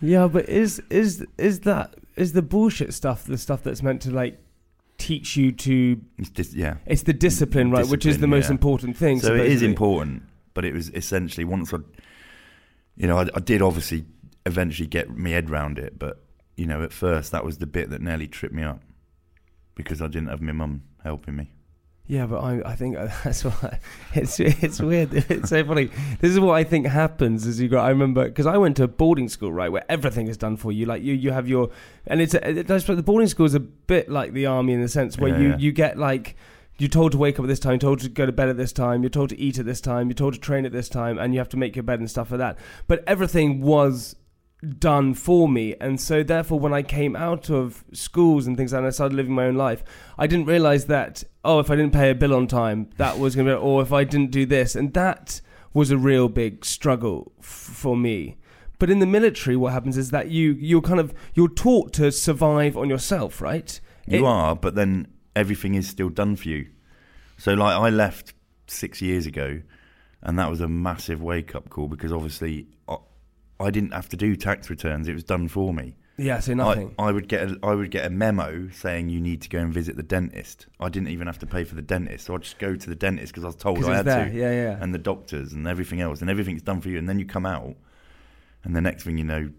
Yeah, 0.00 0.28
but 0.28 0.48
is 0.48 0.80
is 0.90 1.26
is 1.38 1.60
that 1.60 1.94
is 2.16 2.32
the 2.32 2.42
bullshit 2.42 2.94
stuff 2.94 3.24
the 3.24 3.38
stuff 3.38 3.62
that's 3.62 3.82
meant 3.82 4.02
to 4.02 4.10
like 4.10 4.38
teach 4.98 5.36
you 5.36 5.52
to? 5.52 6.00
It's 6.18 6.30
just 6.30 6.54
yeah. 6.54 6.76
It's 6.86 7.02
the 7.02 7.12
discipline, 7.12 7.70
right? 7.70 7.86
Which 7.86 8.06
is 8.06 8.16
the 8.16 8.26
Discipline, 8.26 8.30
most 8.30 8.46
yeah. 8.46 8.52
important 8.52 8.96
thing. 8.96 9.20
So 9.20 9.34
it 9.34 9.46
is 9.46 9.62
important, 9.62 10.22
but 10.54 10.64
it 10.64 10.72
was 10.72 10.90
essentially 10.90 11.44
once 11.44 11.72
I, 11.72 11.78
you 12.96 13.06
know, 13.06 13.18
I, 13.18 13.28
I 13.34 13.40
did 13.40 13.62
obviously 13.62 14.04
eventually 14.44 14.86
get 14.88 15.10
my 15.10 15.30
head 15.30 15.50
round 15.50 15.78
it, 15.78 15.98
but 15.98 16.22
you 16.56 16.66
know, 16.66 16.82
at 16.82 16.92
first 16.92 17.32
that 17.32 17.44
was 17.44 17.58
the 17.58 17.66
bit 17.66 17.90
that 17.90 18.00
nearly 18.00 18.26
tripped 18.26 18.54
me 18.54 18.62
up 18.62 18.80
because 19.74 20.00
I 20.00 20.06
didn't 20.06 20.28
have 20.28 20.40
my 20.40 20.52
mum 20.52 20.82
helping 21.02 21.36
me. 21.36 21.50
Yeah, 22.08 22.26
but 22.26 22.38
I, 22.38 22.62
I 22.64 22.76
think 22.76 22.94
that's 23.24 23.44
why 23.44 23.80
it's 24.14 24.38
it's 24.38 24.80
weird. 24.80 25.12
It's 25.30 25.50
so 25.50 25.64
funny. 25.64 25.90
This 26.20 26.30
is 26.32 26.38
what 26.40 26.54
I 26.54 26.64
think 26.64 26.86
happens 26.86 27.46
as 27.46 27.60
you 27.60 27.68
go. 27.68 27.78
I 27.78 27.88
remember 27.88 28.24
because 28.26 28.46
I 28.46 28.56
went 28.58 28.76
to 28.76 28.84
a 28.84 28.88
boarding 28.88 29.28
school, 29.28 29.52
right, 29.52 29.70
where 29.70 29.84
everything 29.88 30.28
is 30.28 30.36
done 30.36 30.56
for 30.56 30.70
you. 30.72 30.86
Like 30.86 31.02
you, 31.02 31.14
you 31.14 31.32
have 31.32 31.48
your, 31.48 31.70
and 32.06 32.20
it's 32.20 32.34
a, 32.34 32.60
it. 32.60 32.66
The 32.68 33.02
boarding 33.04 33.28
school 33.28 33.46
is 33.46 33.54
a 33.54 33.60
bit 33.60 34.08
like 34.08 34.32
the 34.32 34.46
army 34.46 34.72
in 34.72 34.80
the 34.82 34.88
sense 34.88 35.18
where 35.18 35.30
Yeah, 35.32 35.40
you 35.40 35.48
yeah. 35.50 35.56
you 35.58 35.72
get 35.72 35.98
like. 35.98 36.36
You're 36.78 36.90
told 36.90 37.12
to 37.12 37.18
wake 37.18 37.38
up 37.38 37.44
at 37.46 37.48
this 37.48 37.58
time, 37.58 37.78
told 37.78 38.00
to 38.00 38.08
go 38.10 38.26
to 38.26 38.32
bed 38.32 38.50
at 38.50 38.58
this 38.58 38.70
time, 38.70 39.02
you're 39.02 39.08
told 39.08 39.30
to 39.30 39.40
eat 39.40 39.58
at 39.58 39.64
this 39.64 39.80
time, 39.80 40.08
you're 40.08 40.14
told 40.14 40.34
to 40.34 40.38
train 40.40 40.66
at 40.66 40.72
this 40.72 40.90
time, 40.90 41.16
and 41.18 41.32
you 41.32 41.40
have 41.40 41.48
to 41.48 41.56
make 41.56 41.74
your 41.74 41.82
bed 41.82 42.00
and 42.00 42.10
stuff 42.10 42.30
like 42.30 42.36
that. 42.36 42.58
But 42.86 43.02
everything 43.06 43.62
was 43.62 44.14
done 44.78 45.14
for 45.14 45.48
me. 45.48 45.74
And 45.80 46.00
so, 46.00 46.22
therefore, 46.22 46.58
when 46.60 46.72
I 46.74 46.82
came 46.82 47.16
out 47.16 47.50
of 47.50 47.84
schools 47.92 48.46
and 48.46 48.56
things 48.56 48.72
like 48.72 48.78
that, 48.78 48.84
and 48.84 48.86
I 48.86 48.90
started 48.90 49.14
living 49.14 49.34
my 49.34 49.46
own 49.46 49.56
life, 49.56 49.82
I 50.18 50.26
didn't 50.26 50.46
realize 50.46 50.86
that, 50.86 51.24
oh, 51.44 51.58
if 51.58 51.70
I 51.70 51.76
didn't 51.76 51.92
pay 51.92 52.10
a 52.10 52.14
bill 52.14 52.34
on 52.34 52.46
time, 52.46 52.90
that 52.96 53.18
was 53.18 53.34
going 53.34 53.46
to 53.46 53.54
be, 53.54 53.60
or 53.60 53.82
if 53.82 53.92
I 53.92 54.04
didn't 54.04 54.30
do 54.30 54.46
this. 54.46 54.74
And 54.74 54.92
that 54.94 55.40
was 55.74 55.90
a 55.90 55.98
real 55.98 56.28
big 56.28 56.64
struggle 56.64 57.32
f- 57.38 57.44
for 57.46 57.96
me. 57.96 58.36
But 58.78 58.90
in 58.90 58.98
the 58.98 59.06
military, 59.06 59.56
what 59.56 59.72
happens 59.72 59.96
is 59.96 60.10
that 60.10 60.28
you, 60.30 60.52
you're 60.52 60.82
kind 60.82 61.00
of, 61.00 61.14
you're 61.34 61.48
taught 61.48 61.92
to 61.94 62.12
survive 62.12 62.76
on 62.76 62.88
yourself, 62.90 63.40
right? 63.40 63.80
You 64.06 64.24
It- 64.24 64.28
are, 64.28 64.54
but 64.56 64.74
then 64.74 65.08
everything 65.34 65.74
is 65.74 65.88
still 65.88 66.08
done 66.10 66.36
for 66.36 66.48
you. 66.48 66.66
So, 67.38 67.54
like, 67.54 67.74
I 67.76 67.90
left 67.90 68.34
six 68.66 69.00
years 69.02 69.26
ago, 69.26 69.60
and 70.22 70.38
that 70.38 70.50
was 70.50 70.60
a 70.60 70.68
massive 70.68 71.22
wake 71.22 71.54
up 71.54 71.68
call 71.68 71.88
because 71.88 72.12
obviously 72.12 72.66
I, 73.58 73.66
I 73.66 73.70
didn't 73.70 73.92
have 73.92 74.08
to 74.10 74.16
do 74.16 74.36
tax 74.36 74.70
returns; 74.70 75.08
it 75.08 75.14
was 75.14 75.24
done 75.24 75.48
for 75.48 75.72
me. 75.72 75.96
Yeah, 76.18 76.40
so 76.40 76.54
nothing. 76.54 76.94
I, 76.98 77.08
I 77.08 77.12
would 77.12 77.28
get 77.28 77.50
a, 77.50 77.58
I 77.62 77.74
would 77.74 77.90
get 77.90 78.06
a 78.06 78.10
memo 78.10 78.70
saying 78.70 79.10
you 79.10 79.20
need 79.20 79.42
to 79.42 79.48
go 79.48 79.58
and 79.58 79.72
visit 79.72 79.96
the 79.96 80.02
dentist. 80.02 80.66
I 80.80 80.88
didn't 80.88 81.08
even 81.08 81.26
have 81.26 81.38
to 81.40 81.46
pay 81.46 81.64
for 81.64 81.74
the 81.74 81.82
dentist, 81.82 82.26
so 82.26 82.34
I'd 82.34 82.42
just 82.42 82.58
go 82.58 82.74
to 82.74 82.88
the 82.88 82.96
dentist 82.96 83.32
because 83.32 83.44
I 83.44 83.48
was 83.48 83.56
told 83.56 83.84
I 83.84 83.96
had 83.96 84.06
there, 84.06 84.30
to. 84.30 84.34
yeah, 84.34 84.50
yeah. 84.50 84.78
And 84.80 84.94
the 84.94 84.98
doctors 84.98 85.52
and 85.52 85.66
everything 85.66 86.00
else, 86.00 86.22
and 86.22 86.30
everything's 86.30 86.62
done 86.62 86.80
for 86.80 86.88
you, 86.88 86.98
and 86.98 87.08
then 87.08 87.18
you 87.18 87.26
come 87.26 87.44
out, 87.44 87.76
and 88.64 88.74
the 88.74 88.80
next 88.80 89.04
thing 89.04 89.18
you 89.18 89.24
know, 89.24 89.50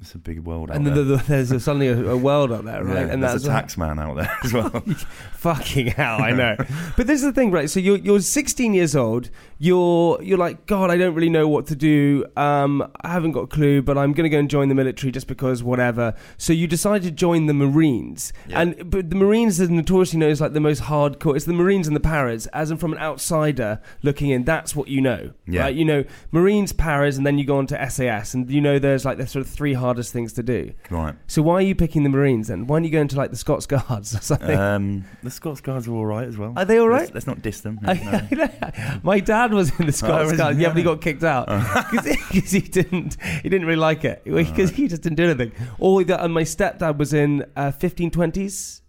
it's 0.00 0.14
a 0.14 0.18
big 0.18 0.40
world 0.40 0.70
out 0.70 0.76
and 0.76 0.86
there. 0.86 0.94
the, 0.94 1.02
the, 1.02 1.16
there's 1.26 1.50
a, 1.50 1.58
suddenly 1.58 1.88
a, 1.88 2.10
a 2.10 2.16
world 2.16 2.52
out 2.52 2.64
there, 2.64 2.84
right? 2.84 3.06
Yeah, 3.06 3.12
and 3.12 3.22
there's 3.22 3.42
that's 3.42 3.44
a 3.46 3.48
tax 3.48 3.76
man 3.76 3.98
out 3.98 4.16
there 4.16 4.30
as 4.44 4.52
well. 4.52 4.70
Fucking 5.32 5.88
hell, 5.88 6.22
I 6.22 6.30
know. 6.30 6.56
but 6.96 7.06
this 7.06 7.20
is 7.20 7.22
the 7.22 7.32
thing, 7.32 7.50
right? 7.50 7.68
So 7.68 7.80
you're 7.80 7.96
you're 7.98 8.20
16 8.20 8.72
years 8.72 8.94
old. 8.94 9.30
You're 9.58 10.22
you're 10.22 10.38
like, 10.38 10.66
God, 10.66 10.90
I 10.90 10.96
don't 10.96 11.14
really 11.14 11.28
know 11.30 11.48
what 11.48 11.66
to 11.68 11.76
do. 11.76 12.24
Um, 12.36 12.88
I 13.00 13.08
haven't 13.12 13.32
got 13.32 13.40
a 13.40 13.46
clue, 13.48 13.82
but 13.82 13.98
I'm 13.98 14.12
going 14.12 14.24
to 14.24 14.28
go 14.30 14.38
and 14.38 14.48
join 14.48 14.68
the 14.68 14.74
military 14.74 15.10
just 15.10 15.26
because 15.26 15.62
whatever. 15.62 16.14
So 16.38 16.52
you 16.52 16.66
decide 16.66 17.02
to 17.02 17.10
join 17.10 17.46
the 17.46 17.54
Marines, 17.54 18.32
Yeah. 18.46 18.60
and 18.60 18.90
but 18.90 19.10
the 19.10 19.16
Marines 19.16 19.58
is 19.60 19.70
notoriously 19.70 20.18
known 20.20 20.30
as 20.30 20.40
like 20.40 20.52
the 20.52 20.60
most 20.60 20.82
hardcore. 20.82 21.34
It's 21.34 21.46
the 21.46 21.52
Marines 21.52 21.86
and 21.88 21.96
the 21.96 22.00
Paras, 22.00 22.46
as 22.48 22.70
in 22.70 22.76
from 22.76 22.92
an 22.92 22.98
outsider 22.98 23.80
looking 24.02 24.30
in. 24.30 24.44
That's 24.44 24.76
what 24.76 24.88
you 24.88 25.00
know, 25.00 25.32
Yeah. 25.46 25.62
right? 25.62 25.74
You 25.74 25.84
know 25.84 26.04
Marines, 26.30 26.72
Paras, 26.72 27.16
and 27.16 27.26
then 27.26 27.38
you 27.38 27.44
go 27.44 27.56
on 27.58 27.66
to 27.68 27.90
SAS, 27.90 28.34
and 28.34 28.48
you 28.50 28.60
know 28.60 28.78
there's 28.78 29.04
like 29.04 29.18
the 29.18 29.26
sort 29.26 29.44
of 29.44 29.50
three 29.50 29.63
hardest 29.72 30.12
things 30.12 30.34
to 30.34 30.42
do. 30.42 30.72
right. 30.90 31.14
So 31.26 31.40
why 31.42 31.54
are 31.54 31.60
you 31.62 31.74
picking 31.74 32.02
the 32.02 32.10
Marines 32.10 32.48
then? 32.48 32.66
Why 32.66 32.76
don't 32.76 32.84
you 32.84 32.90
go 32.90 33.00
into 33.00 33.16
like 33.16 33.30
the 33.30 33.36
Scots 33.36 33.64
Guards 33.66 34.14
or 34.14 34.18
something? 34.20 34.56
Um, 34.56 35.04
the 35.22 35.30
Scots 35.30 35.60
Guards 35.62 35.88
are 35.88 35.92
all 35.94 36.06
right 36.06 36.28
as 36.28 36.36
well. 36.36 36.52
Are 36.56 36.64
they 36.64 36.78
all 36.78 36.88
right? 36.88 37.00
Let's, 37.00 37.14
let's 37.14 37.26
not 37.26 37.40
diss 37.42 37.62
them. 37.62 37.80
I- 37.84 38.28
no. 38.92 39.00
My 39.02 39.18
dad 39.20 39.52
was 39.52 39.72
in 39.80 39.86
the 39.86 39.92
Scots 39.92 40.30
was 40.30 40.36
Guards, 40.38 40.58
he? 40.58 40.62
yeah, 40.62 40.68
but 40.68 40.76
he 40.76 40.82
got 40.82 41.00
kicked 41.00 41.24
out 41.24 41.46
because 41.90 42.50
he 42.52 42.60
didn't 42.60 43.16
he 43.42 43.48
didn't 43.48 43.66
really 43.66 43.76
like 43.80 44.04
it 44.04 44.22
because 44.24 44.70
he 44.70 44.86
just 44.86 45.02
didn't 45.02 45.16
do 45.16 45.24
anything. 45.24 45.52
Or 45.78 46.04
the, 46.04 46.22
and 46.22 46.32
my 46.34 46.42
stepdad 46.42 46.98
was 46.98 47.14
in 47.14 47.44
uh, 47.56 47.72
1520s, 47.72 48.82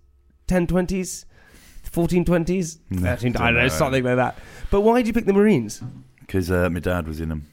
1020s, 0.48 1.26
1420s, 1.92 2.80
No, 2.90 3.02
13, 3.02 3.08
I 3.08 3.40
don't 3.40 3.46
don't 3.46 3.54
know 3.56 3.62
know. 3.62 3.68
something 3.70 4.04
like 4.04 4.16
that. 4.18 4.38
But 4.72 4.82
why 4.82 4.98
did 4.98 5.08
you 5.08 5.14
pick 5.14 5.26
the 5.26 5.34
Marines? 5.34 5.82
Because 6.20 6.50
uh, 6.52 6.70
my 6.70 6.80
dad 6.80 7.08
was 7.08 7.20
in 7.22 7.30
them. 7.30 7.48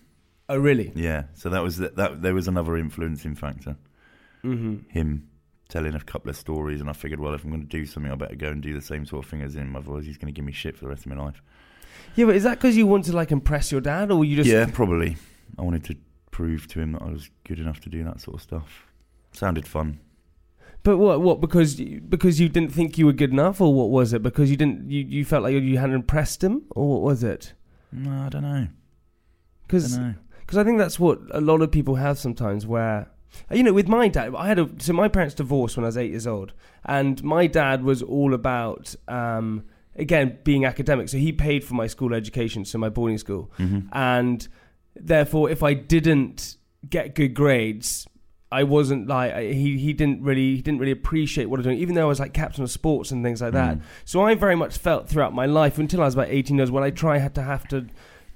Oh, 0.53 0.59
really? 0.59 0.93
Yeah, 0.95 1.25
so 1.33 1.49
that 1.49 1.63
was 1.63 1.79
that, 1.79 1.97
that. 1.97 2.21
There 2.21 2.35
was 2.35 2.47
another 2.47 2.77
influencing 2.77 3.35
factor. 3.35 3.75
Mm-hmm. 4.45 4.91
Him 4.91 5.31
telling 5.71 5.95
a 5.95 6.01
couple 6.01 6.29
of 6.29 6.37
stories, 6.37 6.83
and 6.83 6.91
I 6.91 6.93
figured, 6.93 7.21
well, 7.21 7.33
if 7.33 7.43
I'm 7.43 7.49
going 7.49 7.63
to 7.63 7.67
do 7.67 7.87
something, 7.87 8.13
I 8.13 8.17
better 8.17 8.35
go 8.35 8.49
and 8.49 8.61
do 8.61 8.75
the 8.75 8.83
same 8.83 9.07
sort 9.07 9.25
of 9.25 9.31
thing 9.31 9.41
as 9.41 9.57
him. 9.57 9.75
Otherwise, 9.75 10.05
he's 10.05 10.19
going 10.19 10.27
to 10.27 10.37
give 10.37 10.45
me 10.45 10.53
shit 10.53 10.77
for 10.77 10.85
the 10.85 10.91
rest 10.91 11.07
of 11.07 11.13
my 11.13 11.25
life. 11.25 11.41
Yeah, 12.17 12.27
but 12.27 12.37
is 12.37 12.43
that 12.43 12.59
because 12.59 12.77
you 12.77 12.87
want 12.87 13.07
to 13.07 13.17
like 13.17 13.33
impress 13.33 13.73
your 13.73 13.81
dad, 13.81 14.11
or 14.11 14.27
you 14.27 14.37
just 14.37 14.51
yeah, 14.51 14.67
probably. 14.71 15.17
I 15.59 15.63
wanted 15.63 15.85
to 15.85 15.97
prove 16.31 16.67
to 16.69 16.81
him 16.81 16.93
that 16.93 17.01
I 17.01 17.11
was 17.11 17.31
good 17.45 17.59
enough 17.59 17.81
to 17.81 17.89
do 17.89 18.05
that 18.05 18.21
sort 18.21 18.35
of 18.35 18.43
stuff. 18.43 18.85
Sounded 19.33 19.67
fun. 19.67 20.01
But 20.83 20.99
what? 20.99 21.23
What? 21.23 21.41
Because 21.41 21.81
you, 21.81 22.03
because 22.03 22.39
you 22.41 22.51
didn't 22.51 22.75
think 22.75 22.99
you 22.99 23.07
were 23.07 23.15
good 23.15 23.31
enough, 23.31 23.59
or 23.59 23.73
what 23.73 23.89
was 23.89 24.13
it? 24.13 24.23
Because 24.23 24.51
you 24.51 24.59
didn't 24.59 24.91
you, 24.91 25.03
you 25.03 25.25
felt 25.25 25.45
like 25.45 25.55
you 25.55 25.79
hadn't 25.79 25.95
impressed 25.95 26.45
him, 26.45 26.65
or 26.73 26.91
what 26.91 27.01
was 27.01 27.25
it? 27.25 27.55
No, 27.91 28.27
I 28.27 28.29
don't 28.29 28.43
know. 28.43 28.69
Because. 29.67 29.99
Because 30.53 30.61
I 30.61 30.65
think 30.67 30.79
that's 30.79 31.01
what 31.01 31.19
a 31.31 31.41
lot 31.41 31.63
of 31.63 31.71
people 31.71 31.95
have 31.95 32.19
sometimes 32.19 32.67
where 32.67 33.09
you 33.51 33.63
know 33.63 33.73
with 33.73 33.89
my 33.89 34.09
dad 34.09 34.35
I 34.37 34.47
had 34.49 34.59
a 34.59 34.69
so 34.79 34.93
my 34.93 35.09
parents 35.09 35.35
divorced 35.35 35.79
when 35.79 35.85
I 35.85 35.89
was 35.89 35.97
8 35.97 36.11
years 36.11 36.27
old 36.27 36.53
and 36.85 37.23
my 37.25 37.47
dad 37.47 37.83
was 37.83 38.03
all 38.03 38.35
about 38.35 38.95
um 39.09 39.65
again 39.97 40.37
being 40.45 40.67
academic 40.67 41.09
so 41.09 41.17
he 41.17 41.33
paid 41.33 41.65
for 41.65 41.73
my 41.73 41.87
school 41.87 42.13
education 42.13 42.67
so 42.67 42.77
my 42.77 42.91
boarding 42.91 43.17
school 43.17 43.51
Mhm. 43.59 43.89
and 43.93 44.47
therefore 44.95 45.49
if 45.49 45.63
I 45.63 45.73
didn't 45.73 46.57
get 46.91 47.15
good 47.15 47.33
grades 47.33 48.07
I 48.51 48.65
wasn't 48.65 49.07
like 49.09 49.33
I- 49.33 49.53
he 49.53 49.79
he 49.79 49.95
didn't 49.95 50.21
really 50.23 50.57
he 50.57 50.61
didn't 50.61 50.81
really 50.81 50.93
appreciate 50.93 51.47
what 51.49 51.57
I 51.57 51.61
was 51.61 51.67
doing 51.69 51.79
even 51.79 51.95
though 51.95 52.03
I 52.03 52.13
was 52.15 52.21
like 52.21 52.35
captain 52.35 52.63
of 52.63 52.71
sports 52.71 53.11
and 53.11 53.25
things 53.25 53.41
like 53.41 53.55
that 53.55 53.79
Mm. 53.79 53.83
so 54.05 54.21
I 54.21 54.35
very 54.35 54.57
much 54.57 54.77
felt 54.77 55.09
throughout 55.09 55.35
my 55.35 55.47
life 55.47 55.79
until 55.79 56.03
I 56.03 56.05
was 56.05 56.13
about 56.13 56.29
18 56.29 56.59
years 56.59 56.71
when 56.71 56.85
I 56.85 56.91
try 56.91 57.17
had 57.17 57.35
to 57.37 57.43
have 57.43 57.67
to 57.69 57.87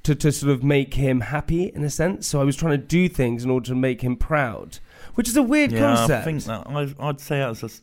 to, 0.06 0.14
to 0.14 0.32
sort 0.32 0.52
of 0.52 0.64
make 0.64 0.94
him 0.94 1.20
happy 1.20 1.64
in 1.74 1.84
a 1.84 1.90
sense. 1.90 2.26
So 2.26 2.40
I 2.40 2.44
was 2.44 2.56
trying 2.56 2.72
to 2.72 2.84
do 2.86 3.08
things 3.08 3.44
in 3.44 3.50
order 3.50 3.66
to 3.68 3.74
make 3.74 4.00
him 4.02 4.16
proud, 4.16 4.78
which 5.14 5.28
is 5.28 5.36
a 5.36 5.42
weird 5.42 5.72
Yeah, 5.72 5.80
concept. 5.80 6.22
I 6.22 6.24
think 6.24 6.44
that 6.44 6.66
I, 6.68 7.08
I'd 7.08 7.20
say 7.20 7.38
that's 7.38 7.60
the 7.60 7.80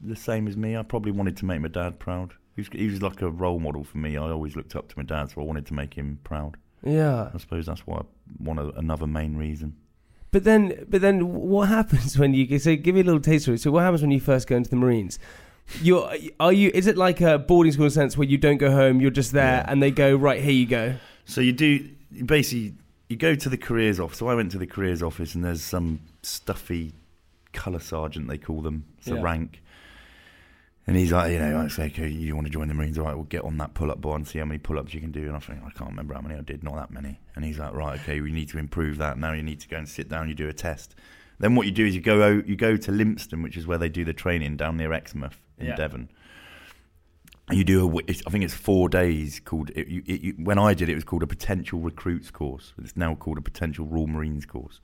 the 0.00 0.16
same 0.16 0.46
as 0.48 0.56
me. 0.56 0.76
I 0.76 0.82
probably 0.82 1.12
wanted 1.12 1.36
to 1.38 1.44
make 1.44 1.60
my 1.60 1.68
dad 1.68 1.98
proud. 1.98 2.34
He 2.56 2.60
was, 2.60 2.68
he 2.72 2.86
was 2.88 3.00
like 3.02 3.20
a 3.22 3.30
role 3.30 3.58
model 3.58 3.84
for 3.84 3.98
me. 3.98 4.16
I 4.16 4.30
always 4.30 4.54
looked 4.54 4.76
up 4.76 4.88
to 4.88 4.98
my 4.98 5.02
dad, 5.04 5.30
so 5.30 5.40
I 5.40 5.44
wanted 5.44 5.66
to 5.66 5.74
make 5.74 5.94
him 5.94 6.18
proud. 6.24 6.56
yeah, 6.84 7.30
I 7.34 7.38
suppose 7.38 7.66
that's 7.66 7.86
why 7.86 8.02
one 8.38 8.58
of 8.58 8.76
another 8.76 9.06
main 9.06 9.36
reason. 9.36 9.76
but 10.30 10.44
then 10.44 10.84
but 10.88 11.00
then 11.00 11.16
what 11.32 11.68
happens 11.68 12.18
when 12.18 12.34
you 12.34 12.58
so 12.58 12.76
give 12.76 12.94
me 12.94 13.00
a 13.00 13.04
little 13.04 13.20
taste 13.20 13.48
of 13.48 13.54
it. 13.54 13.60
So 13.60 13.70
what 13.70 13.82
happens 13.82 14.02
when 14.02 14.10
you 14.10 14.20
first 14.20 14.46
go 14.46 14.56
into 14.56 14.70
the 14.70 14.76
Marines? 14.76 15.18
You're 15.82 16.12
are 16.38 16.52
you 16.52 16.70
is 16.74 16.86
it 16.86 16.96
like 16.98 17.20
a 17.22 17.38
boarding 17.38 17.72
school 17.72 17.88
sense 17.88 18.18
where 18.18 18.28
you 18.28 18.36
don't 18.36 18.58
go 18.58 18.70
home, 18.70 19.00
you're 19.00 19.10
just 19.22 19.32
there, 19.32 19.62
Yeah. 19.64 19.70
and 19.72 19.82
they 19.82 19.90
go 19.90 20.14
right 20.14 20.42
here 20.42 20.52
you 20.52 20.66
go. 20.66 20.94
So 21.24 21.40
you 21.40 21.52
do 21.52 21.88
you 22.10 22.24
basically 22.24 22.74
you 23.08 23.16
go 23.16 23.34
to 23.34 23.48
the 23.48 23.56
careers 23.58 24.00
office. 24.00 24.18
So 24.18 24.28
I 24.28 24.34
went 24.34 24.50
to 24.52 24.58
the 24.58 24.66
careers 24.66 25.02
office, 25.02 25.34
and 25.34 25.44
there's 25.44 25.62
some 25.62 26.00
stuffy 26.22 26.92
colour 27.52 27.80
sergeant 27.80 28.28
they 28.28 28.38
call 28.38 28.62
them. 28.62 28.84
It's 28.98 29.08
Yeah. 29.08 29.14
a 29.14 29.22
rank. 29.22 29.60
And 30.86 30.96
he's 30.96 31.12
like, 31.12 31.32
you 31.32 31.38
know, 31.38 31.60
I 31.60 31.68
say, 31.68 31.86
okay, 31.86 32.08
you 32.08 32.34
want 32.34 32.46
to 32.46 32.52
join 32.52 32.68
the 32.68 32.74
Marines? 32.74 32.98
All 32.98 33.06
right, 33.06 33.14
we'll 33.14 33.24
get 33.24 33.42
on 33.42 33.56
that 33.56 33.72
pull-up 33.72 34.02
bar 34.02 34.16
and 34.16 34.28
see 34.28 34.38
how 34.38 34.44
many 34.44 34.58
pull-ups 34.58 34.92
you 34.92 35.00
can 35.00 35.12
do. 35.12 35.22
And 35.22 35.34
I 35.34 35.38
think 35.38 35.60
I 35.64 35.70
can't 35.70 35.88
remember 35.88 36.12
how 36.12 36.20
many 36.20 36.34
I 36.34 36.42
did, 36.42 36.62
not 36.62 36.74
that 36.76 36.90
many. 36.90 37.20
And 37.34 37.42
he's 37.44 37.58
like, 37.58 37.72
right, 37.72 37.98
okay, 38.00 38.20
we 38.20 38.30
need 38.32 38.50
to 38.50 38.58
improve 38.58 38.98
that. 38.98 39.16
Now 39.18 39.32
you 39.32 39.42
need 39.42 39.60
to 39.60 39.68
go 39.68 39.78
and 39.78 39.88
sit 39.88 40.10
down. 40.10 40.28
You 40.28 40.34
do 40.34 40.46
a 40.48 40.52
test. 40.52 40.94
Then 41.38 41.54
what 41.54 41.64
you 41.66 41.72
do 41.72 41.86
is 41.86 41.94
you 41.94 42.02
go 42.02 42.42
you 42.46 42.54
go 42.54 42.76
to 42.76 42.90
Lympstone, 42.92 43.42
which 43.42 43.56
is 43.56 43.66
where 43.66 43.78
they 43.78 43.88
do 43.88 44.04
the 44.04 44.12
training 44.12 44.56
down 44.56 44.76
near 44.76 44.92
Exmouth 44.92 45.40
in 45.58 45.66
Yeah. 45.68 45.76
Devon. 45.76 46.10
You 47.50 47.62
do 47.62 47.98
a, 47.98 48.02
I 48.08 48.30
think 48.30 48.42
it's 48.44 48.54
four 48.54 48.88
days 48.88 49.40
called. 49.44 49.70
It, 49.74 49.88
you, 49.88 50.02
it, 50.06 50.20
you, 50.22 50.32
when 50.38 50.58
I 50.58 50.72
did 50.72 50.88
it, 50.88 50.92
it 50.92 50.94
was 50.94 51.04
called 51.04 51.22
a 51.22 51.26
potential 51.26 51.78
recruits 51.78 52.30
course. 52.30 52.72
It's 52.78 52.96
now 52.96 53.14
called 53.14 53.36
a 53.36 53.42
potential 53.42 53.84
Royal 53.84 54.06
Marines 54.06 54.46
course. 54.46 54.80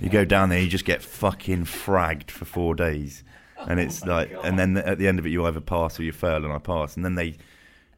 You 0.00 0.10
go 0.10 0.24
down 0.24 0.50
there, 0.50 0.60
you 0.60 0.68
just 0.68 0.84
get 0.84 1.02
fucking 1.02 1.64
fragged 1.64 2.30
for 2.30 2.44
four 2.44 2.74
days, 2.74 3.24
and 3.66 3.80
it's 3.80 4.02
oh 4.04 4.06
like, 4.06 4.32
and 4.44 4.58
then 4.58 4.76
at 4.76 4.98
the 4.98 5.08
end 5.08 5.18
of 5.18 5.26
it, 5.26 5.30
you 5.30 5.44
either 5.46 5.60
pass 5.60 5.98
or 5.98 6.04
you 6.04 6.12
fail, 6.12 6.44
and 6.44 6.52
I 6.52 6.58
pass, 6.58 6.94
and 6.94 7.04
then 7.04 7.14
they 7.14 7.36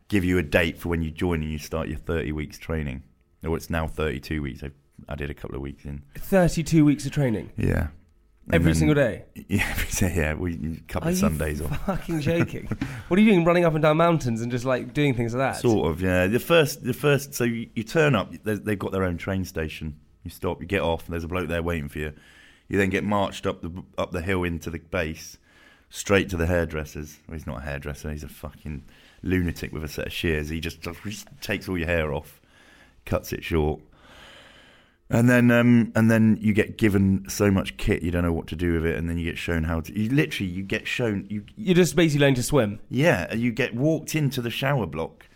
give 0.09 0.25
you 0.25 0.39
a 0.39 0.43
date 0.43 0.79
for 0.79 0.89
when 0.89 1.03
you 1.03 1.11
join 1.11 1.43
and 1.43 1.51
you 1.51 1.59
start 1.59 1.89
your 1.89 1.99
thirty 1.99 2.33
weeks 2.33 2.59
training. 2.59 3.03
Or 3.45 3.57
it's 3.57 3.69
now 3.71 3.87
thirty-two 3.87 4.41
weeks. 4.41 4.63
I, 4.63 4.71
I 5.09 5.17
did 5.17 5.31
a 5.31 5.35
couple 5.35 5.57
of 5.57 5.63
weeks 5.63 5.85
in. 5.85 6.03
32 6.17 6.85
weeks 6.85 7.05
of 7.05 7.13
training 7.13 7.51
Yeah. 7.57 7.89
Every 8.53 8.73
then- 8.73 8.75
single 8.75 8.95
day. 8.95 9.25
Yeah, 9.47 9.67
every 9.71 10.09
day, 10.09 10.17
yeah. 10.17 10.35
We 10.35 10.55
a 10.55 10.81
couple 10.91 11.09
Are 11.09 11.13
of 11.13 11.19
Sundays 11.19 11.61
off. 11.61 11.85
Fucking 11.85 12.21
joking. 12.21 12.67
what 13.09 13.19
are 13.19 13.23
you 13.23 13.31
doing? 13.33 13.45
Running 13.45 13.65
up 13.67 13.75
and 13.75 13.83
down 13.83 13.99
mountains 13.99 14.41
and 14.41 14.51
just 14.51 14.65
like 14.65 14.95
doing 14.95 15.13
things 15.15 15.35
like 15.35 15.55
that? 15.55 15.61
Sort 15.61 15.91
of, 15.91 16.01
yeah. 16.01 16.27
The 16.27 16.39
first, 16.39 16.83
the 16.83 16.95
first. 16.95 17.35
So 17.35 17.45
you, 17.45 17.69
you 17.75 17.83
turn 17.83 18.15
up. 18.15 18.33
They've 18.43 18.79
got 18.79 18.93
their 18.93 19.05
own 19.05 19.19
train 19.19 19.45
station. 19.45 19.99
You 20.23 20.31
stop. 20.31 20.61
You 20.63 20.67
get 20.67 20.81
off. 20.81 21.05
And 21.07 21.13
there's 21.13 21.25
a 21.25 21.29
bloke 21.29 21.49
there 21.49 21.63
waiting 21.63 21.89
for 21.89 21.99
you. 21.99 22.13
You 22.69 22.79
then 22.79 22.89
get 22.89 23.05
marched 23.05 23.47
up 23.47 23.61
the 23.61 23.83
up 23.99 24.13
the 24.13 24.23
hill 24.23 24.45
into 24.45 24.71
the 24.71 24.79
base, 24.79 25.37
straight 25.91 26.31
to 26.31 26.37
the 26.39 26.47
hairdressers. 26.47 27.19
Well, 27.29 27.37
he's 27.37 27.47
not 27.47 27.59
a 27.59 27.65
hairdresser. 27.65 28.11
He's 28.11 28.25
a 28.25 28.29
fucking 28.29 28.83
lunatic 29.23 29.73
with 29.73 29.85
a 29.85 29.89
set 29.89 30.07
of 30.07 30.13
shears. 30.13 30.49
He 30.49 30.61
just, 30.61 30.81
just 30.81 31.29
takes 31.43 31.69
all 31.69 31.77
your 31.77 31.87
hair 31.89 32.13
off, 32.15 32.41
cuts 33.05 33.33
it 33.35 33.45
short. 33.45 33.81
And 35.15 35.29
then, 35.31 35.51
um, 35.51 35.93
and 35.95 36.11
then 36.11 36.39
you 36.41 36.53
get 36.53 36.77
given 36.77 37.25
so 37.29 37.51
much 37.51 37.77
kit 37.77 38.03
you 38.03 38.11
don't 38.11 38.23
know 38.25 38.33
what 38.33 38.47
to 38.49 38.57
do 38.57 38.73
with 38.75 38.85
it, 38.87 38.97
and 38.97 39.09
then 39.09 39.17
you 39.17 39.25
get 39.25 39.39
shown 39.39 39.65
how 39.65 39.81
to. 39.81 39.99
You 39.99 40.11
literally, 40.11 40.51
you 40.51 40.63
get 40.63 40.87
shown. 40.87 41.27
You 41.29 41.45
You're 41.57 41.75
just 41.77 41.95
basically 41.95 42.21
learning 42.21 42.35
to 42.37 42.43
swim. 42.43 42.81
yeah, 42.91 43.33
you 43.33 43.53
get 43.53 43.75
walked 43.75 44.15
into 44.15 44.43
the 44.43 44.51
shower 44.51 44.87
block, 44.87 45.27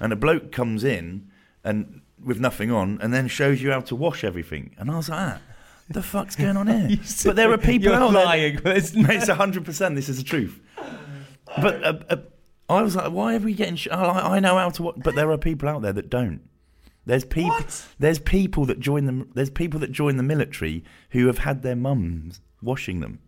and 0.00 0.12
a 0.12 0.16
bloke 0.16 0.50
comes 0.52 0.82
in 0.84 1.30
and 1.64 2.00
with 2.24 2.40
nothing 2.40 2.70
on, 2.72 2.98
and 3.00 3.14
then 3.14 3.28
shows 3.28 3.62
you 3.62 3.70
how 3.70 3.80
to 3.80 3.94
wash 3.94 4.24
everything. 4.24 4.74
And 4.78 4.90
I 4.90 4.96
was 4.96 5.08
like, 5.08 5.20
ah, 5.20 5.40
the 5.88 6.02
fuck's 6.02 6.34
going 6.34 6.56
on 6.56 6.66
here? 6.66 6.98
but 7.24 7.36
there 7.36 7.52
are 7.52 7.58
people 7.58 7.92
You're 7.92 7.94
out 8.00 8.12
there. 8.12 8.24
lying. 8.24 8.58
but 8.62 8.76
it's 8.76 8.92
it's 8.94 9.28
hundred 9.28 9.64
percent. 9.64 9.94
This 9.94 10.08
is 10.08 10.16
the 10.18 10.24
truth. 10.24 10.58
But 11.60 11.84
uh, 11.84 11.98
uh, 12.10 12.16
I 12.68 12.82
was 12.82 12.96
like, 12.96 13.12
why 13.12 13.36
are 13.36 13.38
we 13.38 13.54
getting? 13.54 13.76
Sh- 13.76 13.88
I, 13.90 14.36
I 14.36 14.40
know 14.40 14.56
how 14.58 14.70
to. 14.70 14.82
Wa-. 14.82 14.92
But 14.96 15.14
there 15.14 15.30
are 15.30 15.38
people 15.38 15.68
out 15.68 15.82
there 15.82 15.92
that 15.92 16.10
don't. 16.10 16.40
There's 17.08 17.24
people. 17.24 17.58
There's 17.98 18.18
people 18.18 18.66
that 18.66 18.78
join 18.80 19.06
them. 19.06 19.30
There's 19.34 19.50
people 19.50 19.80
that 19.80 19.90
join 19.90 20.16
the 20.18 20.22
military 20.22 20.84
who 21.10 21.26
have 21.26 21.38
had 21.38 21.62
their 21.62 21.74
mums 21.74 22.40
washing 22.62 23.00
them. 23.00 23.18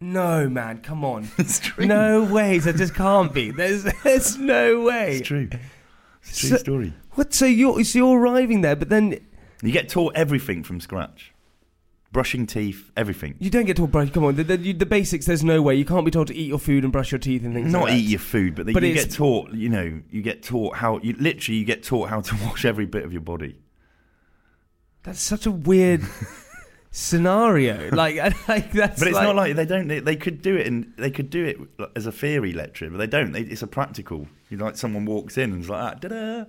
No, 0.00 0.48
man, 0.48 0.78
come 0.82 1.02
on. 1.04 1.28
It's 1.38 1.58
true. 1.58 1.86
No 1.86 2.22
way. 2.24 2.58
That 2.58 2.76
just 2.76 2.94
can't 2.94 3.32
be. 3.32 3.50
There's, 3.50 3.84
there's 4.04 4.36
no 4.36 4.82
way. 4.82 5.16
It's 5.16 5.26
true. 5.28 5.48
It's 6.22 6.36
a 6.36 6.40
true 6.40 6.48
So- 6.50 6.56
story. 6.58 6.92
What? 7.12 7.32
So 7.34 7.46
you're 7.46 7.82
so 7.84 7.98
you're 7.98 8.18
arriving 8.18 8.60
there, 8.60 8.76
but 8.76 8.88
then 8.90 9.18
You 9.62 9.72
get 9.72 9.88
taught 9.88 10.14
everything 10.14 10.62
from 10.62 10.80
scratch. 10.80 11.31
Brushing 12.12 12.46
teeth, 12.46 12.90
everything. 12.94 13.36
you 13.38 13.48
don't 13.48 13.64
get 13.64 13.76
to 13.76 13.86
brush. 13.86 14.10
Come 14.10 14.24
on, 14.24 14.36
the, 14.36 14.44
the, 14.44 14.72
the 14.74 14.84
basics. 14.84 15.24
There's 15.24 15.42
no 15.42 15.62
way. 15.62 15.74
You 15.76 15.86
can't 15.86 16.04
be 16.04 16.10
told 16.10 16.26
to 16.26 16.34
eat 16.34 16.46
your 16.46 16.58
food 16.58 16.84
and 16.84 16.92
brush 16.92 17.10
your 17.10 17.18
teeth 17.18 17.42
and 17.42 17.54
things. 17.54 17.72
Not 17.72 17.84
like 17.84 17.94
eat 17.94 18.08
your 18.08 18.20
food, 18.20 18.54
but, 18.54 18.66
But 18.66 18.82
you 18.82 18.92
get 18.92 19.10
taught. 19.10 19.50
You 19.52 19.70
know, 19.70 20.02
you 20.10 20.20
get 20.20 20.42
taught 20.42 20.76
how. 20.76 20.98
You 20.98 21.14
literally 21.18 21.58
you 21.58 21.64
get 21.64 21.82
taught 21.82 22.10
how 22.10 22.20
to 22.20 22.36
wash 22.44 22.66
every 22.66 22.84
bit 22.84 23.04
of 23.04 23.12
your 23.12 23.22
body. 23.22 23.56
That's 25.04 25.22
such 25.22 25.46
a 25.46 25.50
weird 25.50 26.02
scenario. 26.90 27.88
Like, 27.90 28.16
like 28.48 28.72
that's. 28.72 28.98
But 28.98 29.08
it's 29.08 29.16
not 29.18 29.34
like 29.34 29.56
they 29.56 29.64
don't. 29.64 29.88
They, 29.88 30.00
they 30.00 30.16
could 30.16 30.42
do 30.42 30.54
it, 30.56 30.66
and 30.66 30.92
they 30.98 31.10
could 31.10 31.30
do 31.30 31.44
it 31.44 31.88
as 31.96 32.06
a 32.06 32.12
theory 32.12 32.52
lecture, 32.52 32.90
but 32.90 32.98
they 32.98 33.06
don't. 33.06 33.32
They, 33.32 33.40
it's 33.40 33.62
a 33.62 33.66
practical. 33.66 34.28
You 34.50 34.58
know, 34.58 34.66
like 34.66 34.76
someone 34.76 35.06
walks 35.06 35.38
in 35.38 35.52
and 35.52 35.60
it's 35.60 35.70
like, 35.70 35.82
ah, 35.82 35.94
da-da. 35.98 36.44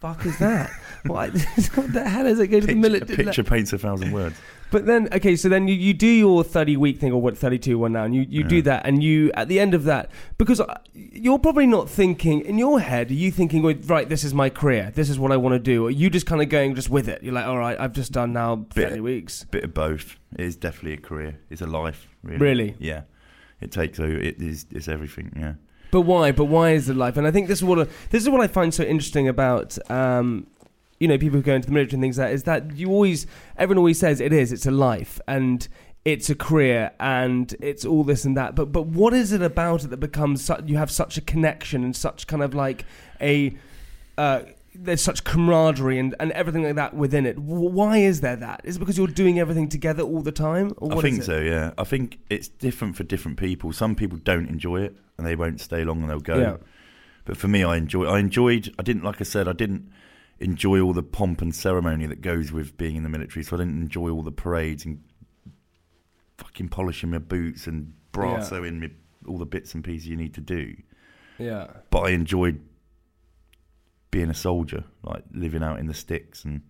Fuck 0.00 0.24
is 0.26 0.38
that? 0.38 0.70
what, 1.06 1.30
what 1.74 1.92
the 1.92 2.08
hell 2.08 2.26
is 2.26 2.38
it? 2.40 2.48
Go 2.48 2.60
to 2.60 2.66
the 2.66 2.72
Picture, 2.72 2.78
a 2.78 2.90
military. 2.90 3.24
picture 3.24 3.44
paints 3.44 3.72
a 3.72 3.78
thousand 3.78 4.12
words. 4.12 4.36
But 4.70 4.86
then, 4.86 5.08
okay, 5.12 5.34
so 5.34 5.48
then 5.48 5.66
you, 5.66 5.74
you 5.74 5.92
do 5.92 6.06
your 6.06 6.44
30 6.44 6.76
week 6.76 7.00
thing, 7.00 7.10
or 7.10 7.20
what, 7.20 7.36
32 7.36 7.76
one 7.76 7.92
now, 7.92 8.04
and 8.04 8.14
you, 8.14 8.24
you 8.28 8.44
do 8.44 8.62
that, 8.62 8.86
and 8.86 9.02
you, 9.02 9.32
at 9.34 9.48
the 9.48 9.58
end 9.58 9.74
of 9.74 9.82
that, 9.84 10.12
because 10.38 10.60
uh, 10.60 10.78
you're 10.94 11.40
probably 11.40 11.66
not 11.66 11.90
thinking, 11.90 12.40
in 12.42 12.56
your 12.56 12.78
head, 12.78 13.10
are 13.10 13.14
you 13.14 13.32
thinking, 13.32 13.62
"Well, 13.62 13.74
right, 13.86 14.08
this 14.08 14.22
is 14.22 14.32
my 14.32 14.48
career, 14.48 14.92
this 14.94 15.10
is 15.10 15.18
what 15.18 15.32
I 15.32 15.36
want 15.38 15.54
to 15.54 15.58
do? 15.58 15.86
Or 15.86 15.88
are 15.88 15.90
you 15.90 16.08
just 16.08 16.24
kind 16.24 16.40
of 16.40 16.48
going 16.50 16.76
just 16.76 16.88
with 16.88 17.08
it? 17.08 17.20
You're 17.20 17.34
like, 17.34 17.46
all 17.46 17.58
right, 17.58 17.80
I've 17.80 17.92
just 17.92 18.12
done 18.12 18.32
now 18.32 18.64
30 18.70 18.90
Bit- 18.94 19.02
weeks. 19.02 19.44
Bit 19.50 19.64
of 19.64 19.74
both. 19.74 20.14
It 20.38 20.44
is 20.44 20.54
definitely 20.54 20.92
a 20.92 20.98
career. 20.98 21.40
It's 21.50 21.62
a 21.62 21.66
life. 21.66 22.06
Really. 22.22 22.38
Really? 22.38 22.76
Yeah. 22.78 23.02
It 23.60 23.72
takes 23.72 23.98
over. 23.98 24.16
It 24.16 24.40
is. 24.40 24.66
It's 24.70 24.86
everything. 24.86 25.32
Yeah. 25.36 25.54
But 25.90 26.02
why? 26.02 26.32
But 26.32 26.44
why 26.46 26.70
is 26.70 26.88
it 26.88 26.96
life? 26.96 27.16
And 27.16 27.26
I 27.26 27.30
think 27.30 27.48
this 27.48 27.58
is 27.58 27.64
what 27.64 27.78
I, 27.80 27.84
this 28.10 28.22
is 28.22 28.28
what 28.28 28.40
I 28.40 28.46
find 28.46 28.72
so 28.72 28.84
interesting 28.84 29.28
about 29.28 29.78
um, 29.90 30.46
you 30.98 31.08
know 31.08 31.18
people 31.18 31.38
who 31.38 31.42
go 31.42 31.54
into 31.54 31.66
the 31.66 31.72
military 31.72 31.96
and 31.96 32.02
things 32.02 32.18
like 32.18 32.28
that 32.28 32.34
is 32.34 32.42
that 32.44 32.76
you 32.76 32.90
always 32.90 33.26
everyone 33.56 33.78
always 33.78 33.98
says 33.98 34.20
it 34.20 34.32
is 34.32 34.52
it's 34.52 34.66
a 34.66 34.70
life 34.70 35.20
and 35.26 35.68
it's 36.04 36.30
a 36.30 36.34
career 36.34 36.92
and 36.98 37.54
it's 37.60 37.84
all 37.84 38.04
this 38.04 38.24
and 38.24 38.36
that. 38.36 38.54
But 38.54 38.72
but 38.72 38.86
what 38.86 39.12
is 39.12 39.32
it 39.32 39.42
about 39.42 39.84
it 39.84 39.88
that 39.88 39.98
becomes 39.98 40.44
such, 40.44 40.64
you 40.66 40.76
have 40.76 40.90
such 40.90 41.16
a 41.16 41.20
connection 41.20 41.84
and 41.84 41.94
such 41.94 42.26
kind 42.26 42.42
of 42.42 42.54
like 42.54 42.84
a 43.20 43.56
uh, 44.16 44.42
there's 44.74 45.02
such 45.02 45.24
camaraderie 45.24 45.98
and, 45.98 46.14
and 46.20 46.32
everything 46.32 46.62
like 46.62 46.76
that 46.76 46.94
within 46.94 47.26
it. 47.26 47.38
Why 47.38 47.98
is 47.98 48.20
there 48.20 48.36
that? 48.36 48.60
Is 48.64 48.76
it 48.76 48.78
because 48.78 48.96
you're 48.96 49.08
doing 49.08 49.38
everything 49.38 49.68
together 49.68 50.02
all 50.02 50.22
the 50.22 50.32
time? 50.32 50.72
Or 50.76 50.98
I 50.98 51.00
think 51.00 51.22
so. 51.22 51.40
Yeah. 51.40 51.72
I 51.76 51.84
think 51.84 52.20
it's 52.30 52.48
different 52.48 52.96
for 52.96 53.02
different 53.02 53.38
people. 53.38 53.72
Some 53.72 53.94
people 53.94 54.18
don't 54.18 54.48
enjoy 54.48 54.82
it 54.82 54.96
and 55.18 55.26
they 55.26 55.34
won't 55.34 55.60
stay 55.60 55.84
long 55.84 56.02
and 56.02 56.10
they'll 56.10 56.20
go. 56.20 56.38
Yeah. 56.38 56.56
But 57.24 57.36
for 57.36 57.48
me, 57.48 57.64
I 57.64 57.76
enjoy. 57.76 58.06
I 58.06 58.18
enjoyed. 58.18 58.72
I 58.78 58.82
didn't 58.82 59.04
like 59.04 59.20
I 59.20 59.24
said. 59.24 59.48
I 59.48 59.52
didn't 59.52 59.90
enjoy 60.38 60.80
all 60.80 60.92
the 60.92 61.02
pomp 61.02 61.42
and 61.42 61.54
ceremony 61.54 62.06
that 62.06 62.22
goes 62.22 62.50
with 62.52 62.76
being 62.76 62.96
in 62.96 63.02
the 63.02 63.08
military. 63.08 63.44
So 63.44 63.56
I 63.56 63.58
didn't 63.60 63.82
enjoy 63.82 64.10
all 64.10 64.22
the 64.22 64.32
parades 64.32 64.84
and 64.84 65.02
fucking 66.38 66.68
polishing 66.68 67.10
my 67.10 67.18
boots 67.18 67.66
and 67.66 67.92
brassoing 68.12 68.80
me 68.80 68.90
all 69.26 69.38
the 69.38 69.46
bits 69.46 69.74
and 69.74 69.84
pieces 69.84 70.06
you 70.06 70.16
need 70.16 70.34
to 70.34 70.40
do. 70.40 70.76
Yeah. 71.38 71.66
But 71.90 72.00
I 72.00 72.10
enjoyed 72.10 72.60
being 74.10 74.30
a 74.30 74.34
soldier, 74.34 74.84
like 75.02 75.24
living 75.32 75.62
out 75.62 75.78
in 75.78 75.86
the 75.86 75.94
sticks 75.94 76.44
and 76.44 76.62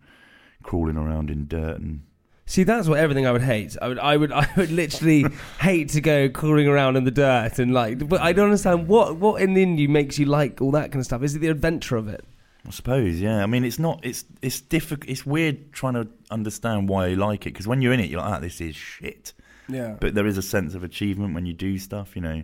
crawling 0.63 0.97
around 0.97 1.31
in 1.31 1.47
dirt 1.47 1.79
and 1.81 2.03
See, 2.51 2.65
that's 2.65 2.89
what 2.89 2.99
everything 2.99 3.29
I 3.29 3.31
would 3.31 3.43
hate. 3.43 3.77
I 3.81 3.87
would, 3.87 4.01
I 4.01 4.17
would, 4.17 4.33
I 4.33 4.49
would 4.57 4.73
literally 4.73 5.25
hate 5.61 5.91
to 5.91 6.01
go 6.01 6.29
crawling 6.29 6.67
around 6.67 6.97
in 6.97 7.05
the 7.05 7.13
dirt 7.13 7.61
and 7.61 7.73
like. 7.73 8.09
But 8.09 8.23
I 8.23 8.33
don't 8.33 8.47
understand 8.47 8.89
what, 8.89 9.19
what 9.19 9.41
in 9.41 9.55
you 9.79 9.89
makes 9.89 10.19
you 10.19 10.27
like 10.27 10.61
all 10.61 10.73
that 10.73 10.91
kind 10.91 10.97
of 10.97 11.05
stuff. 11.05 11.23
Is 11.23 11.37
it 11.37 11.39
the 11.39 11.47
adventure 11.47 11.97
of 11.97 12.09
it? 12.09 12.25
I 12.67 12.71
suppose, 12.71 13.21
yeah. 13.21 13.41
I 13.41 13.47
mean, 13.47 13.65
it's 13.65 13.79
not. 13.79 14.01
It's 14.03 14.25
it's 14.43 14.61
difficult. 14.61 15.09
It's 15.09 15.25
weird 15.25 15.73
trying 15.73 15.95
to 15.95 16.09
understand 16.29 16.89
why 16.89 17.07
you 17.07 17.17
like 17.17 17.47
it 17.47 17.51
because 17.51 17.69
when 17.69 17.83
you're 17.83 17.93
in 17.93 18.01
it, 18.01 18.11
you're 18.11 18.21
like, 18.21 18.33
ah, 18.33 18.39
this 18.41 18.61
is 18.61 18.75
shit. 18.75 19.33
Yeah. 19.69 19.97
But 20.01 20.17
there 20.17 20.27
is 20.27 20.37
a 20.37 20.43
sense 20.43 20.75
of 20.75 20.83
achievement 20.83 21.35
when 21.35 21.47
you 21.47 21.53
do 21.53 21.79
stuff. 21.79 22.17
You 22.17 22.23
know, 22.23 22.43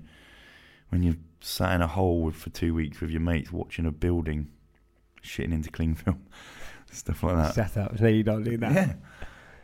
when 0.91 1.03
you 1.03 1.17
sat 1.41 1.75
in 1.75 1.83
a 1.83 1.89
hole 1.89 2.31
for 2.31 2.51
two 2.51 2.75
weeks 2.75 3.01
with 3.01 3.11
your 3.11 3.23
mates 3.23 3.51
watching 3.51 3.87
a 3.87 3.91
building 3.91 4.53
shitting 5.27 5.53
into 5.53 5.71
cling 5.71 5.95
film, 5.95 6.23
stuff 6.93 7.23
like 7.23 7.37
that. 7.37 7.55
Set 7.55 7.77
up. 7.77 8.01
No, 8.01 8.09
you 8.09 8.23
don't 8.23 8.43
do 8.45 8.57
that. 8.59 8.73
Yeah, 8.73 8.93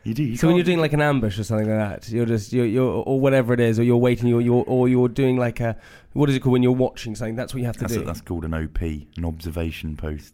you 0.03 0.13
do. 0.13 0.23
You 0.23 0.37
so 0.37 0.47
when 0.47 0.55
you're 0.55 0.65
doing 0.65 0.79
like 0.79 0.93
an 0.93 1.01
ambush 1.01 1.39
or 1.39 1.43
something 1.43 1.67
like 1.69 2.01
that, 2.01 2.09
you're 2.09 2.25
just 2.25 2.53
you're, 2.53 2.65
you're 2.65 2.91
or 2.91 3.19
whatever 3.19 3.53
it 3.53 3.59
is, 3.59 3.79
or 3.79 3.83
you're 3.83 3.97
waiting, 3.97 4.27
you're, 4.27 4.41
you're 4.41 4.63
or 4.67 4.87
you're 4.89 5.09
doing 5.09 5.37
like 5.37 5.59
a 5.59 5.77
what 6.13 6.29
is 6.29 6.35
it 6.35 6.41
called 6.41 6.53
when 6.53 6.63
you're 6.63 6.71
watching 6.71 7.15
something? 7.15 7.35
That's 7.35 7.53
what 7.53 7.61
you 7.61 7.65
have 7.65 7.77
to 7.77 7.81
that's, 7.81 7.93
do. 7.93 8.03
that's 8.03 8.21
called 8.21 8.45
an 8.45 8.53
OP, 8.53 8.81
an 8.81 9.25
observation 9.25 9.95
post. 9.95 10.33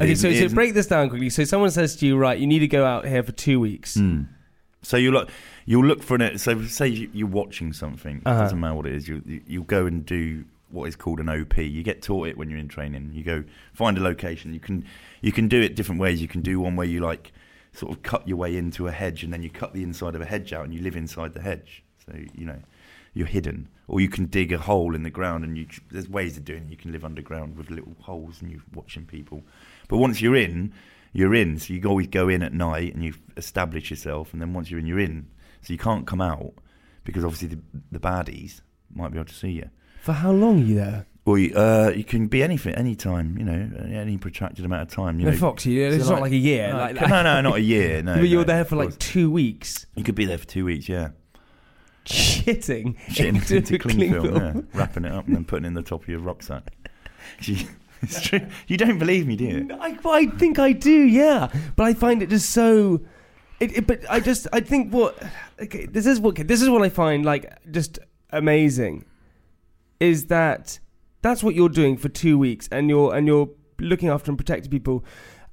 okay, 0.00 0.14
so, 0.14 0.28
it 0.28 0.48
so 0.48 0.54
break 0.54 0.74
this 0.74 0.86
down 0.86 1.08
quickly. 1.10 1.30
So 1.30 1.44
someone 1.44 1.70
says 1.70 1.96
to 1.96 2.06
you, 2.06 2.16
right, 2.16 2.38
you 2.38 2.46
need 2.46 2.60
to 2.60 2.68
go 2.68 2.84
out 2.84 3.06
here 3.06 3.22
for 3.22 3.32
two 3.32 3.60
weeks. 3.60 3.96
Mm. 3.96 4.28
So 4.84 4.96
you 4.96 5.12
look, 5.12 5.30
you'll 5.64 5.84
look 5.84 6.02
for 6.02 6.16
an. 6.16 6.38
So 6.38 6.60
say 6.64 6.88
you- 6.88 7.10
you're 7.12 7.28
watching 7.28 7.72
something. 7.72 8.22
Uh-huh. 8.26 8.36
It 8.36 8.42
doesn't 8.42 8.58
matter 8.60 8.74
what 8.74 8.86
it 8.86 8.94
is. 8.94 9.06
You 9.06 9.22
you- 9.24 9.42
you'll 9.46 9.64
go 9.64 9.86
and 9.86 10.04
do 10.04 10.44
what 10.72 10.88
is 10.88 10.96
called 10.96 11.20
an 11.20 11.28
OP. 11.28 11.56
You 11.58 11.82
get 11.82 12.02
taught 12.02 12.28
it 12.28 12.36
when 12.36 12.50
you're 12.50 12.58
in 12.58 12.68
training. 12.68 13.10
You 13.12 13.22
go 13.22 13.44
find 13.72 13.96
a 13.98 14.00
location. 14.00 14.52
You 14.54 14.60
can 14.60 14.84
you 15.20 15.32
can 15.32 15.48
do 15.48 15.60
it 15.60 15.76
different 15.76 16.00
ways. 16.00 16.20
You 16.20 16.28
can 16.28 16.40
do 16.40 16.60
one 16.60 16.76
where 16.76 16.86
you 16.86 17.00
like 17.00 17.32
sort 17.72 17.92
of 17.92 18.02
cut 18.02 18.26
your 18.26 18.36
way 18.36 18.56
into 18.56 18.86
a 18.86 18.92
hedge 18.92 19.22
and 19.22 19.32
then 19.32 19.42
you 19.42 19.50
cut 19.50 19.72
the 19.72 19.82
inside 19.82 20.14
of 20.14 20.20
a 20.20 20.26
hedge 20.26 20.52
out 20.52 20.64
and 20.64 20.74
you 20.74 20.82
live 20.82 20.96
inside 20.96 21.34
the 21.34 21.42
hedge. 21.42 21.84
So 22.04 22.14
you 22.34 22.46
know 22.46 22.60
you're 23.14 23.26
hidden. 23.26 23.68
Or 23.88 24.00
you 24.00 24.08
can 24.08 24.26
dig 24.26 24.52
a 24.52 24.58
hole 24.58 24.94
in 24.94 25.02
the 25.02 25.10
ground 25.10 25.44
and 25.44 25.56
you 25.56 25.66
there's 25.90 26.08
ways 26.08 26.36
of 26.36 26.44
doing 26.44 26.64
it. 26.64 26.70
You 26.70 26.76
can 26.76 26.92
live 26.92 27.04
underground 27.04 27.56
with 27.56 27.70
little 27.70 27.94
holes 28.00 28.40
and 28.40 28.50
you're 28.50 28.62
watching 28.74 29.04
people. 29.04 29.42
But 29.88 29.98
once 29.98 30.20
you're 30.20 30.36
in, 30.36 30.72
you're 31.12 31.34
in. 31.34 31.58
So 31.58 31.74
you 31.74 31.82
always 31.88 32.08
go 32.08 32.28
in 32.28 32.42
at 32.42 32.52
night 32.52 32.94
and 32.94 33.04
you 33.04 33.14
establish 33.36 33.90
yourself, 33.90 34.32
and 34.32 34.40
then 34.40 34.54
once 34.54 34.70
you're 34.70 34.80
in, 34.80 34.86
you're 34.86 34.98
in. 34.98 35.28
So 35.60 35.72
you 35.72 35.78
can't 35.78 36.06
come 36.06 36.20
out 36.20 36.54
because 37.04 37.24
obviously 37.24 37.48
the, 37.48 37.58
the 37.90 38.00
baddies 38.00 38.62
might 38.94 39.12
be 39.12 39.18
able 39.18 39.28
to 39.28 39.34
see 39.34 39.50
you. 39.50 39.70
For 40.02 40.12
how 40.12 40.32
long 40.32 40.60
are 40.60 40.64
you 40.64 40.74
there? 40.74 41.06
Well, 41.24 41.38
you, 41.38 41.54
uh, 41.54 41.92
you 41.94 42.02
can 42.02 42.26
be 42.26 42.42
anything, 42.42 42.74
any 42.74 42.96
time. 42.96 43.38
You 43.38 43.44
know, 43.44 43.96
any 43.96 44.18
protracted 44.18 44.64
amount 44.64 44.82
of 44.82 44.88
time. 44.88 45.20
You 45.20 45.26
no, 45.26 45.30
know, 45.30 45.36
Foxy, 45.36 45.80
it's 45.80 46.06
so 46.06 46.14
not 46.14 46.22
like 46.22 46.32
a 46.32 46.36
year. 46.36 46.72
No, 46.72 46.78
like, 46.78 47.00
no, 47.08 47.22
no, 47.22 47.40
not 47.40 47.56
a 47.58 47.60
year. 47.60 48.02
No, 48.02 48.16
but 48.16 48.22
you 48.22 48.38
were 48.38 48.44
no, 48.44 48.52
there 48.52 48.64
for 48.64 48.74
like 48.74 48.98
two 48.98 49.30
weeks. 49.30 49.86
You 49.94 50.02
could 50.02 50.16
be 50.16 50.24
there 50.24 50.38
for 50.38 50.46
two 50.46 50.64
weeks. 50.64 50.88
Yeah, 50.88 51.10
shitting, 52.04 52.96
Shitting 53.10 53.36
into, 53.36 53.56
into 53.58 53.78
cling, 53.78 53.96
cling 53.96 54.10
film, 54.10 54.24
film. 54.24 54.56
yeah. 54.56 54.62
wrapping 54.76 55.04
it 55.04 55.12
up 55.12 55.28
and 55.28 55.36
then 55.36 55.44
putting 55.44 55.66
it 55.66 55.68
in 55.68 55.74
the 55.74 55.82
top 55.82 56.02
of 56.02 56.08
your 56.08 56.18
rucksack. 56.18 56.72
You- 57.42 57.68
it's 58.02 58.20
true. 58.20 58.40
You 58.66 58.76
don't 58.76 58.98
believe 58.98 59.28
me, 59.28 59.36
do 59.36 59.44
you? 59.44 59.68
I, 59.80 59.96
I 60.04 60.26
think 60.26 60.58
I 60.58 60.72
do, 60.72 60.90
yeah. 60.90 61.48
But 61.76 61.84
I 61.84 61.94
find 61.94 62.20
it 62.20 62.30
just 62.30 62.50
so. 62.50 63.00
It, 63.60 63.78
it, 63.78 63.86
but 63.86 64.00
I 64.10 64.18
just 64.18 64.48
I 64.52 64.58
think 64.58 64.92
what 64.92 65.22
okay 65.60 65.86
this 65.86 66.06
is 66.06 66.18
what 66.18 66.34
this 66.34 66.60
is 66.60 66.68
what 66.68 66.82
I 66.82 66.88
find 66.88 67.24
like 67.24 67.48
just 67.70 68.00
amazing 68.30 69.04
is 70.10 70.26
that 70.26 70.78
that's 71.22 71.42
what 71.44 71.54
you're 71.54 71.68
doing 71.80 71.96
for 71.96 72.08
two 72.08 72.36
weeks 72.46 72.68
and 72.72 72.88
you're 72.90 73.14
and 73.16 73.26
you're 73.26 73.48
looking 73.78 74.08
after 74.08 74.30
and 74.30 74.38
protecting 74.38 74.70
people 74.70 75.04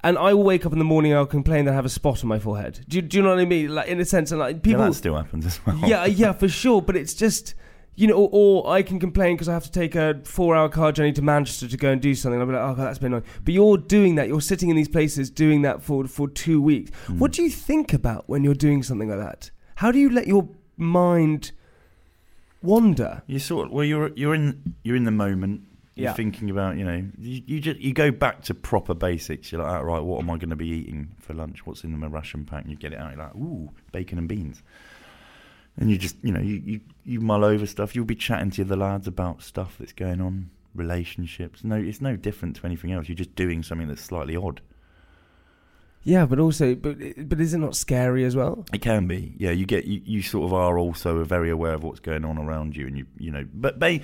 and 0.02 0.16
I 0.16 0.32
will 0.34 0.44
wake 0.52 0.64
up 0.66 0.72
in 0.72 0.78
the 0.78 0.84
morning 0.94 1.12
and 1.12 1.18
I'll 1.20 1.26
complain 1.38 1.64
that 1.66 1.72
I 1.72 1.74
have 1.74 1.84
a 1.92 1.96
spot 2.00 2.22
on 2.24 2.28
my 2.28 2.38
forehead 2.38 2.74
do 2.88 2.96
you, 2.96 3.02
do 3.02 3.16
you 3.16 3.22
know 3.22 3.30
what 3.34 3.38
I 3.38 3.44
mean 3.44 3.74
like 3.74 3.88
in 3.88 4.00
a 4.00 4.04
sense 4.04 4.30
and 4.32 4.40
like 4.40 4.56
Yeah, 4.56 4.60
people 4.68 4.84
that 4.86 4.94
still 4.94 5.16
happens 5.16 5.44
as 5.46 5.56
well. 5.64 5.78
yeah, 5.92 6.04
yeah, 6.06 6.32
for 6.32 6.48
sure. 6.48 6.80
But 6.82 6.96
it's 6.96 7.14
just, 7.14 7.54
you 7.96 8.06
know, 8.08 8.14
or, 8.14 8.28
or 8.32 8.72
I 8.78 8.82
can 8.82 8.98
complain 8.98 9.36
because 9.36 9.48
I 9.48 9.52
have 9.52 9.64
to 9.64 9.70
take 9.82 9.94
a 9.94 10.20
four-hour 10.24 10.68
car 10.70 10.90
journey 10.92 11.12
to 11.12 11.22
Manchester 11.22 11.68
to 11.68 11.76
go 11.76 11.90
and 11.90 12.00
do 12.00 12.14
something. 12.14 12.40
I'll 12.40 12.46
be 12.46 12.54
like, 12.54 12.62
oh, 12.70 12.74
God, 12.74 12.86
that's 12.86 12.98
been 12.98 13.12
annoying. 13.12 13.24
But 13.44 13.52
you're 13.52 13.76
doing 13.76 14.14
that. 14.14 14.26
You're 14.28 14.40
sitting 14.52 14.70
in 14.70 14.76
these 14.76 14.88
places 14.88 15.28
doing 15.44 15.62
that 15.62 15.82
for 15.82 16.06
for 16.06 16.26
two 16.28 16.62
weeks. 16.62 16.90
Hmm. 17.06 17.18
What 17.20 17.32
do 17.32 17.42
you 17.42 17.50
think 17.50 17.92
about 17.92 18.22
when 18.28 18.42
you're 18.44 18.60
doing 18.66 18.82
something 18.82 19.08
like 19.10 19.18
that? 19.28 19.50
How 19.82 19.92
do 19.92 19.98
you 19.98 20.08
let 20.08 20.26
your 20.26 20.48
mind 20.76 21.52
wander? 22.62 23.22
You 23.26 23.38
sort 23.38 23.66
of, 23.66 23.72
well, 23.72 23.84
you're 23.84 24.10
you're 24.16 24.34
in 24.34 24.74
you're 24.82 24.96
in 24.96 25.04
the 25.04 25.10
moment. 25.10 25.62
You're 25.96 26.10
Yeah. 26.10 26.14
thinking 26.14 26.48
about, 26.50 26.76
you 26.78 26.84
know, 26.84 27.04
you, 27.18 27.42
you 27.46 27.60
just 27.60 27.78
you 27.80 27.92
go 27.92 28.10
back 28.10 28.42
to 28.44 28.54
proper 28.54 28.94
basics. 28.94 29.52
You're 29.52 29.62
like, 29.62 29.70
"Ah, 29.70 29.80
right, 29.80 30.00
what 30.00 30.20
am 30.22 30.30
I 30.30 30.36
going 30.38 30.50
to 30.50 30.56
be 30.56 30.68
eating 30.68 31.08
for 31.18 31.34
lunch? 31.34 31.66
What's 31.66 31.84
in 31.84 31.98
my 31.98 32.06
ration 32.06 32.44
pack? 32.44 32.62
And 32.62 32.70
you 32.70 32.76
get 32.76 32.92
it 32.92 32.98
out. 32.98 33.14
You're 33.14 33.24
like, 33.24 33.34
ooh, 33.34 33.70
bacon 33.92 34.16
and 34.18 34.28
beans. 34.28 34.62
And 35.76 35.90
you 35.90 35.98
just, 35.98 36.16
you 36.22 36.32
know, 36.32 36.40
you, 36.40 36.62
you, 36.64 36.80
you 37.04 37.20
mull 37.20 37.44
over 37.44 37.66
stuff. 37.66 37.94
You'll 37.94 38.04
be 38.04 38.14
chatting 38.14 38.50
to 38.52 38.64
the 38.64 38.76
lads 38.76 39.06
about 39.06 39.42
stuff 39.42 39.76
that's 39.78 39.92
going 39.92 40.20
on, 40.20 40.50
relationships. 40.74 41.64
No, 41.64 41.76
it's 41.76 42.00
no 42.00 42.16
different 42.16 42.56
to 42.56 42.66
anything 42.66 42.92
else. 42.92 43.08
You're 43.08 43.16
just 43.16 43.34
doing 43.34 43.62
something 43.62 43.88
that's 43.88 44.02
slightly 44.02 44.36
odd. 44.36 44.60
Yeah, 46.02 46.24
but 46.24 46.38
also, 46.38 46.74
but 46.74 46.96
but 47.28 47.40
is 47.40 47.52
it 47.52 47.58
not 47.58 47.76
scary 47.76 48.24
as 48.24 48.34
well? 48.34 48.64
It 48.72 48.80
can 48.80 49.06
be, 49.06 49.34
yeah. 49.36 49.50
You 49.50 49.66
get 49.66 49.84
you, 49.84 50.00
you 50.04 50.22
sort 50.22 50.46
of 50.46 50.54
are 50.54 50.78
also 50.78 51.22
very 51.24 51.50
aware 51.50 51.74
of 51.74 51.82
what's 51.82 52.00
going 52.00 52.24
on 52.24 52.38
around 52.38 52.76
you, 52.76 52.86
and 52.86 52.96
you 52.96 53.06
you 53.18 53.30
know, 53.30 53.46
but 53.52 53.80
they 53.80 54.02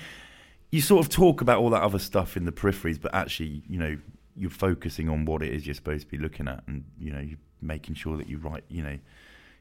you 0.70 0.82
sort 0.82 1.04
of 1.04 1.10
talk 1.10 1.40
about 1.40 1.58
all 1.58 1.70
that 1.70 1.82
other 1.82 1.98
stuff 1.98 2.36
in 2.36 2.44
the 2.44 2.52
peripheries, 2.52 3.00
but 3.00 3.14
actually, 3.14 3.62
you 3.66 3.78
know, 3.78 3.96
you're 4.36 4.50
focusing 4.50 5.08
on 5.08 5.24
what 5.24 5.42
it 5.42 5.52
is 5.54 5.66
you're 5.66 5.74
supposed 5.74 6.02
to 6.02 6.10
be 6.10 6.18
looking 6.18 6.48
at, 6.48 6.62
and 6.66 6.84
you 6.98 7.10
know, 7.10 7.20
you're 7.20 7.38
making 7.62 7.94
sure 7.94 8.18
that 8.18 8.28
you 8.28 8.36
write, 8.38 8.64
you 8.68 8.82
know, 8.82 8.98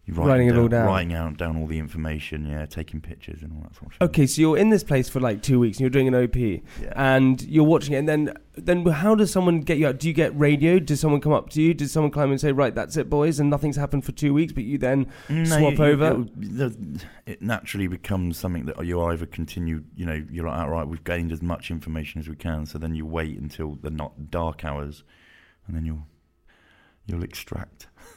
you're 0.08 0.16
Writing 0.18 0.48
it 0.50 0.56
all 0.58 0.68
down. 0.68 0.86
writing 0.86 1.14
out 1.14 1.36
down 1.38 1.58
all 1.58 1.66
the 1.66 1.80
information, 1.80 2.46
yeah, 2.46 2.66
taking 2.68 3.02
pictures 3.02 3.42
and 3.42 3.52
all 3.54 3.62
that 3.64 3.74
sort 3.76 3.88
of 3.88 3.94
stuff. 3.96 4.10
Okay, 4.10 4.28
so 4.28 4.40
you're 4.40 4.58
in 4.58 4.70
this 4.70 4.84
place 4.84 5.10
for 5.10 5.20
like 5.20 5.42
two 5.42 5.60
weeks 5.60 5.78
and 5.78 5.82
you're 5.82 5.90
doing 5.90 6.08
an 6.08 6.14
OP 6.14 6.36
Yeah. 6.36 6.94
and 6.96 7.42
you're 7.42 7.64
watching 7.64 7.96
it 7.96 7.98
and 7.98 8.08
then 8.08 8.34
then 8.58 8.86
how 8.86 9.16
does 9.16 9.32
someone 9.32 9.62
get 9.62 9.78
you 9.80 9.88
out? 9.88 10.00
Do 10.00 10.08
you 10.08 10.14
get 10.14 10.38
radio? 10.40 10.78
Does 10.80 11.00
someone 11.02 11.20
come 11.22 11.34
up 11.34 11.50
to 11.50 11.62
you? 11.62 11.74
Does 11.74 11.92
someone 11.92 12.12
climb 12.12 12.30
and 12.32 12.40
say, 12.40 12.52
Right, 12.54 12.74
that's 12.74 12.96
it, 12.98 13.10
boys, 13.10 13.40
and 13.40 13.50
nothing's 13.50 13.76
happened 13.76 14.06
for 14.06 14.12
two 14.14 14.34
weeks, 14.34 14.54
but 14.54 14.64
you 14.64 14.78
then 14.78 15.08
swap 15.44 15.78
you- 15.78 15.84
over? 15.84 16.26
it'll- 16.42 16.76
It 17.26 17.42
naturally 17.42 17.88
becomes 17.88 18.38
something 18.38 18.66
that 18.68 18.86
you 18.86 19.02
either 19.02 19.26
continue, 19.26 19.84
you 19.96 20.06
know, 20.06 20.24
you're 20.32 20.48
like, 20.48 20.58
all 20.60 20.70
right, 20.70 20.88
we've 20.88 21.04
gained 21.04 21.32
as 21.32 21.42
much 21.42 21.72
information 21.72 22.20
as 22.22 22.30
we 22.30 22.36
can, 22.36 22.66
so 22.68 22.78
then 22.78 22.94
you 22.96 23.06
wait 23.06 23.38
until 23.40 23.76
the 23.82 23.90
not 23.90 24.30
dark 24.32 24.64
hours, 24.64 25.04
and 25.68 25.76
then 25.76 25.84
you'll 25.86 26.06
you'll 27.08 27.24
extract. 27.24 27.88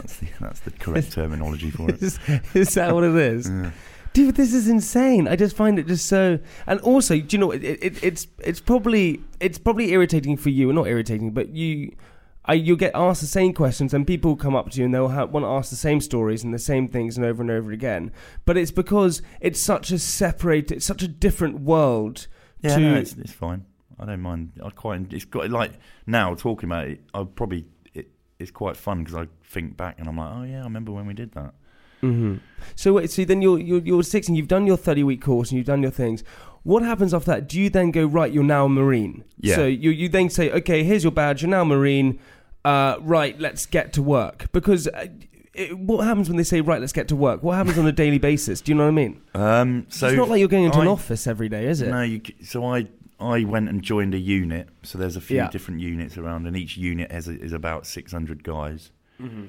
that's 0.00 0.16
the 0.16 0.26
that's 0.40 0.60
the 0.60 0.70
correct 0.72 1.12
terminology 1.12 1.70
for 1.70 1.90
it. 1.90 2.02
is, 2.02 2.18
is 2.54 2.74
that 2.74 2.94
what 2.94 3.04
it 3.04 3.14
is? 3.14 3.48
Yeah. 3.48 3.70
Dude, 4.12 4.34
this 4.34 4.52
is 4.52 4.68
insane. 4.68 5.28
I 5.28 5.36
just 5.36 5.54
find 5.54 5.78
it 5.78 5.86
just 5.86 6.06
so. 6.06 6.40
And 6.66 6.80
also, 6.80 7.20
do 7.20 7.36
you 7.36 7.38
know, 7.38 7.52
it, 7.52 7.62
it, 7.62 8.02
it's 8.02 8.26
it's 8.40 8.60
probably 8.60 9.20
it's 9.38 9.58
probably 9.58 9.92
irritating 9.92 10.36
for 10.36 10.48
you, 10.48 10.72
not 10.72 10.88
irritating, 10.88 11.30
but 11.30 11.50
you, 11.50 11.94
I 12.44 12.54
you 12.54 12.76
get 12.76 12.90
asked 12.94 13.20
the 13.20 13.28
same 13.28 13.52
questions, 13.52 13.94
and 13.94 14.04
people 14.04 14.34
come 14.34 14.56
up 14.56 14.70
to 14.70 14.78
you 14.80 14.86
and 14.86 14.94
they'll 14.94 15.08
ha 15.08 15.26
want 15.26 15.44
to 15.44 15.48
ask 15.48 15.70
the 15.70 15.76
same 15.76 16.00
stories 16.00 16.42
and 16.42 16.52
the 16.52 16.58
same 16.58 16.88
things 16.88 17.16
and 17.16 17.24
over 17.24 17.40
and 17.40 17.50
over 17.52 17.70
again. 17.70 18.10
But 18.46 18.56
it's 18.56 18.72
because 18.72 19.22
it's 19.40 19.60
such 19.60 19.92
a 19.92 19.98
separate, 19.98 20.72
it's 20.72 20.86
such 20.86 21.02
a 21.02 21.08
different 21.08 21.60
world. 21.60 22.26
Yeah, 22.62 22.76
to, 22.76 22.80
no, 22.80 22.94
it's, 22.96 23.12
it's 23.12 23.32
fine. 23.32 23.64
I 24.00 24.06
don't 24.06 24.22
mind. 24.22 24.52
I 24.64 24.70
quite. 24.70 25.12
It's 25.12 25.24
got 25.24 25.50
like 25.50 25.72
now 26.06 26.34
talking 26.34 26.68
about 26.68 26.88
it. 26.88 27.00
I 27.14 27.22
probably 27.22 27.66
it's 28.40 28.50
quite 28.50 28.76
fun 28.76 29.04
because 29.04 29.14
I 29.14 29.28
think 29.44 29.76
back 29.76 29.96
and 29.98 30.08
I'm 30.08 30.16
like, 30.16 30.30
oh 30.34 30.42
yeah, 30.42 30.60
I 30.60 30.64
remember 30.64 30.92
when 30.92 31.06
we 31.06 31.14
did 31.14 31.32
that. 31.32 31.52
hmm 32.00 32.36
So 32.74 32.94
wait, 32.94 33.10
so 33.10 33.24
then 33.24 33.42
you're 33.42 33.58
you're 33.58 33.80
you're 33.80 34.02
six 34.02 34.28
and 34.28 34.36
you've 34.36 34.48
done 34.48 34.66
your 34.66 34.76
thirty 34.76 35.02
week 35.02 35.20
course 35.22 35.50
and 35.50 35.56
you've 35.58 35.66
done 35.66 35.82
your 35.82 35.90
things. 35.90 36.24
What 36.62 36.82
happens 36.82 37.14
after 37.14 37.30
that? 37.32 37.48
Do 37.48 37.58
you 37.60 37.70
then 37.70 37.90
go 37.90 38.04
right? 38.04 38.30
You're 38.32 38.44
now 38.44 38.66
a 38.66 38.68
marine. 38.68 39.24
Yeah. 39.38 39.56
So 39.56 39.66
you 39.66 39.90
you 39.90 40.08
then 40.08 40.28
say, 40.30 40.50
okay, 40.50 40.82
here's 40.82 41.02
your 41.04 41.12
badge. 41.12 41.42
You're 41.42 41.50
now 41.50 41.62
a 41.62 41.64
marine. 41.64 42.18
Uh, 42.64 42.96
right, 43.00 43.38
let's 43.40 43.64
get 43.64 43.92
to 43.94 44.02
work. 44.02 44.52
Because 44.52 44.86
uh, 44.88 45.06
it, 45.54 45.78
what 45.78 46.04
happens 46.04 46.28
when 46.28 46.36
they 46.36 46.44
say 46.44 46.60
right, 46.60 46.78
let's 46.80 46.92
get 46.92 47.08
to 47.08 47.16
work? 47.16 47.42
What 47.42 47.56
happens 47.56 47.78
on 47.78 47.86
a 47.86 47.92
daily 47.92 48.18
basis? 48.18 48.60
Do 48.60 48.72
you 48.72 48.76
know 48.76 48.84
what 48.84 48.90
I 48.90 48.92
mean? 48.92 49.22
Um, 49.34 49.86
so 49.88 50.08
it's 50.08 50.16
not 50.16 50.28
like 50.28 50.38
you're 50.40 50.48
going 50.48 50.64
into 50.64 50.80
an 50.80 50.86
office 50.88 51.26
every 51.26 51.48
day, 51.48 51.64
is 51.66 51.80
it? 51.80 51.88
No, 51.88 52.02
you, 52.02 52.20
so 52.44 52.66
I 52.66 52.86
I 53.20 53.44
went 53.44 53.68
and 53.68 53.82
joined 53.82 54.14
a 54.14 54.18
unit. 54.18 54.68
So 54.82 54.98
there's 54.98 55.16
a 55.16 55.20
few 55.20 55.36
Yeah. 55.38 55.48
different 55.50 55.80
units 55.80 56.16
around, 56.18 56.46
and 56.46 56.56
each 56.56 56.76
unit 56.76 57.10
has 57.12 57.28
a, 57.28 57.38
is 57.40 57.52
about 57.52 57.86
600 57.86 58.42
guys. 58.42 58.90
Mm-hmm. 59.20 59.46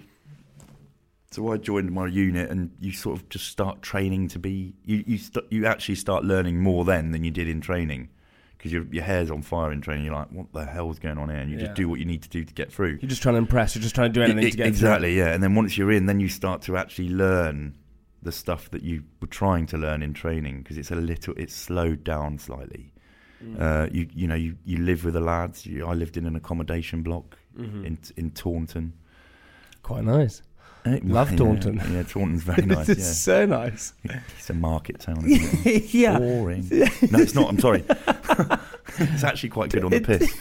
So 1.31 1.51
I 1.53 1.57
joined 1.57 1.91
my 1.91 2.07
unit, 2.07 2.49
and 2.49 2.71
you 2.79 2.91
sort 2.91 3.17
of 3.19 3.29
just 3.29 3.47
start 3.47 3.81
training 3.81 4.27
to 4.29 4.39
be 4.39 4.73
you 4.84 5.03
you 5.07 5.17
st- 5.17 5.45
you 5.49 5.65
actually 5.65 5.95
start 5.95 6.25
learning 6.25 6.60
more 6.60 6.84
then 6.84 7.12
than 7.12 7.23
you 7.23 7.31
did 7.31 7.47
in 7.47 7.62
training. 7.62 8.10
Because 8.57 8.73
your, 8.73 8.84
your 8.91 9.03
hair's 9.03 9.31
on 9.31 9.41
fire 9.41 9.71
in 9.71 9.81
training, 9.81 10.05
you're 10.05 10.13
like, 10.13 10.29
what 10.31 10.53
the 10.53 10.65
hell's 10.67 10.99
going 10.99 11.17
on 11.17 11.29
here? 11.29 11.39
And 11.39 11.49
you 11.49 11.57
Yeah. 11.57 11.63
just 11.65 11.75
do 11.75 11.89
what 11.89 11.97
you 11.99 12.05
need 12.05 12.21
to 12.21 12.29
do 12.29 12.43
to 12.43 12.53
get 12.53 12.71
through. 12.71 12.99
You're 13.01 13.10
just 13.10 13.23
trying 13.23 13.34
to 13.34 13.39
impress. 13.39 13.73
You're 13.75 13.81
just 13.81 13.95
trying 13.95 14.13
to 14.13 14.19
do 14.19 14.21
anything 14.21 14.43
E- 14.43 14.51
to 14.51 14.57
get 14.57 14.63
through. 14.65 14.69
exactly, 14.69 15.17
yeah. 15.17 15.34
And 15.34 15.41
then 15.41 15.55
once 15.55 15.79
you're 15.79 15.91
in, 15.91 16.05
then 16.05 16.19
you 16.19 16.27
start 16.29 16.62
to 16.63 16.77
actually 16.77 17.10
learn 17.10 17.73
the 18.21 18.31
stuff 18.31 18.69
that 18.69 18.84
you 18.84 19.03
were 19.19 19.25
trying 19.27 19.65
to 19.65 19.77
learn 19.79 20.03
in 20.03 20.13
training 20.13 20.60
because 20.60 20.77
it's 20.77 20.91
a 20.91 20.95
little, 20.95 21.34
it's 21.38 21.55
slowed 21.55 22.03
down 22.03 22.38
slightly. 22.38 22.90
Mm. 23.43 23.60
Uh, 23.60 23.89
you 23.91 24.08
you 24.13 24.27
know 24.27 24.36
you, 24.36 24.56
you 24.65 24.77
live 24.77 25.04
with 25.06 25.13
the 25.15 25.19
lads. 25.21 25.65
You, 25.65 25.86
I 25.88 25.93
lived 25.93 26.15
in 26.17 26.25
an 26.25 26.36
accommodation 26.36 27.01
block 27.04 27.38
Mm-hmm. 27.60 27.86
in 27.86 27.97
in 28.15 28.32
Taunton. 28.32 28.93
Quite 29.84 30.06
nice. 30.06 30.41
Eh, 30.86 30.99
Love 31.04 31.32
yeah, 31.32 31.38
Taunton. 31.38 31.82
Yeah, 31.91 32.04
Taunton's 32.08 32.43
very 32.43 32.65
nice. 32.65 32.88
it's 32.89 32.99
yeah, 33.01 33.12
so 33.13 33.45
nice. 33.45 33.93
it's 34.38 34.49
a 34.49 34.54
market 34.54 34.99
town. 34.99 35.25
Isn't 35.30 35.65
it? 35.65 35.93
yeah. 35.93 36.17
Boring. 36.17 36.65
No, 37.12 37.19
it's 37.19 37.36
not. 37.36 37.49
I'm 37.49 37.60
sorry. 37.60 37.84
it's 38.99 39.23
actually 39.23 39.49
quite 39.49 39.69
good 39.71 39.84
on 39.84 39.91
the 39.91 39.99
piss. 40.01 40.34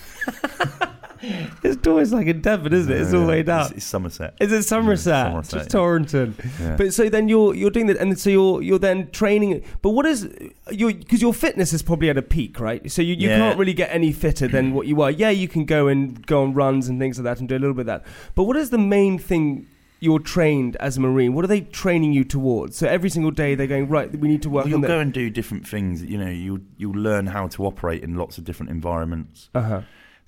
It's 1.62 1.86
always 1.86 2.12
like 2.12 2.26
in 2.26 2.40
Devon, 2.40 2.72
isn't 2.72 2.92
it? 2.92 3.00
It's 3.00 3.12
all 3.12 3.20
Yeah, 3.22 3.26
way 3.26 3.42
down. 3.42 3.66
It's, 3.66 3.70
it's 3.72 3.84
Somerset. 3.86 4.34
Is 4.40 4.52
it 4.52 4.62
Somerset? 4.64 5.26
Somerset, 5.26 5.52
Just 5.60 5.66
yeah. 5.74 5.78
Torrington. 5.80 6.34
Yeah. 6.60 6.76
But 6.76 6.94
so 6.94 7.08
then 7.08 7.28
you're 7.28 7.54
you're 7.54 7.70
doing 7.70 7.86
that, 7.88 7.98
and 7.98 8.18
so 8.18 8.30
you're 8.30 8.62
you're 8.62 8.78
then 8.78 9.10
training. 9.10 9.62
But 9.82 9.90
what 9.90 10.06
is 10.06 10.28
your 10.70 10.92
because 10.92 11.20
your 11.20 11.34
fitness 11.34 11.72
is 11.72 11.82
probably 11.82 12.08
at 12.10 12.16
a 12.16 12.22
peak, 12.22 12.58
right? 12.60 12.90
So 12.90 13.02
you, 13.02 13.14
you 13.14 13.28
Yeah. 13.28 13.38
can't 13.38 13.58
really 13.58 13.74
get 13.74 13.90
any 13.92 14.12
fitter 14.12 14.48
than 14.48 14.72
what 14.72 14.86
you 14.86 15.00
are. 15.02 15.10
Yeah, 15.10 15.30
you 15.30 15.48
can 15.48 15.64
go 15.64 15.88
and 15.88 16.26
go 16.26 16.42
on 16.42 16.54
runs 16.54 16.88
and 16.88 16.98
things 16.98 17.18
like 17.18 17.24
that 17.24 17.40
and 17.40 17.48
do 17.48 17.56
a 17.56 17.58
little 17.60 17.74
bit 17.74 17.82
of 17.82 17.86
that. 17.86 18.04
But 18.34 18.44
what 18.44 18.56
is 18.56 18.70
the 18.70 18.78
main 18.78 19.18
thing? 19.18 19.66
You're 20.02 20.18
trained 20.18 20.76
as 20.76 20.96
a 20.96 21.00
marine. 21.00 21.34
What 21.34 21.44
are 21.44 21.48
they 21.48 21.60
training 21.60 22.14
you 22.14 22.24
towards? 22.24 22.78
So 22.78 22.86
every 22.88 23.10
single 23.10 23.30
day 23.32 23.54
they're 23.54 23.66
going 23.66 23.86
right. 23.90 24.10
We 24.18 24.28
need 24.28 24.40
to 24.40 24.48
work 24.48 24.64
Well, 24.64 24.70
you'll 24.70 24.76
on 24.76 24.80
that. 24.80 24.88
go 24.88 24.98
and 24.98 25.12
do 25.12 25.28
different 25.28 25.68
things. 25.68 26.02
You 26.02 26.16
know, 26.16 26.30
you'll 26.30 26.60
you'll 26.78 26.94
learn 26.96 27.26
how 27.26 27.48
to 27.48 27.66
operate 27.66 28.02
in 28.02 28.14
lots 28.14 28.38
of 28.38 28.44
different 28.44 28.70
environments. 28.70 29.50
Uh 29.54 29.60
huh. 29.60 29.80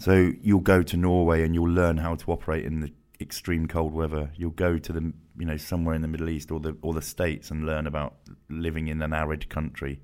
So 0.02 0.32
you'll 0.42 0.58
go 0.58 0.82
to 0.82 0.96
Norway 0.96 1.44
and 1.44 1.54
you'll 1.54 1.70
learn 1.70 1.98
how 1.98 2.16
to 2.16 2.32
operate 2.32 2.64
in 2.64 2.80
the 2.80 2.92
extreme 3.20 3.68
cold 3.68 3.94
weather. 3.94 4.32
You'll 4.36 4.50
go 4.50 4.76
to 4.76 4.92
the 4.92 5.12
you 5.38 5.46
know 5.46 5.56
somewhere 5.56 5.94
in 5.94 6.02
the 6.02 6.08
Middle 6.08 6.28
East 6.28 6.50
or 6.50 6.58
the 6.58 6.76
or 6.82 6.92
the 6.92 7.00
States 7.00 7.52
and 7.52 7.64
learn 7.64 7.86
about 7.86 8.16
living 8.48 8.88
in 8.88 9.00
an 9.00 9.12
arid 9.12 9.48
country, 9.48 10.00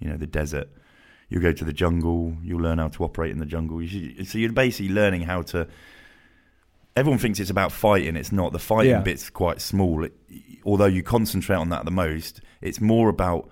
you 0.00 0.10
know, 0.10 0.18
the 0.18 0.26
desert. 0.26 0.68
You'll 1.30 1.40
go 1.40 1.52
to 1.52 1.64
the 1.64 1.72
jungle. 1.72 2.36
You'll 2.42 2.60
learn 2.60 2.76
how 2.76 2.88
to 2.88 3.04
operate 3.04 3.30
in 3.30 3.38
the 3.38 3.46
jungle. 3.46 3.80
You 3.80 4.22
so 4.26 4.36
you're 4.36 4.52
basically 4.52 4.92
learning 4.92 5.22
how 5.22 5.40
to. 5.42 5.66
Everyone 6.94 7.18
thinks 7.18 7.40
it's 7.40 7.48
about 7.48 7.72
fighting. 7.72 8.16
It's 8.16 8.32
not. 8.32 8.52
The 8.52 8.58
fighting 8.58 8.90
Yeah. 8.90 9.00
bit's 9.00 9.30
quite 9.30 9.62
small. 9.62 10.04
It, 10.04 10.12
although 10.62 10.84
you 10.84 11.02
concentrate 11.02 11.56
on 11.56 11.70
that 11.70 11.86
the 11.86 11.90
most, 11.90 12.42
it's 12.60 12.82
more 12.82 13.08
about 13.08 13.48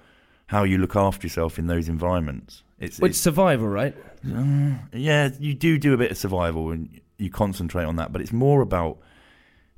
how 0.48 0.64
you 0.64 0.76
look 0.76 0.94
after 0.94 1.26
yourself 1.26 1.58
in 1.58 1.68
those 1.68 1.88
environments. 1.88 2.64
It's, 2.78 2.98
it's 3.00 3.18
survival, 3.18 3.68
right? 3.68 3.94
uh, 4.28 4.74
yeah, 4.92 5.30
you 5.38 5.54
do 5.54 5.78
do 5.78 5.94
a 5.94 5.96
bit 5.96 6.10
of 6.10 6.18
survival 6.18 6.70
and 6.70 7.00
you 7.18 7.30
concentrate 7.30 7.84
on 7.84 7.96
that, 7.96 8.12
but 8.12 8.20
it's 8.20 8.32
more 8.32 8.60
about 8.60 8.98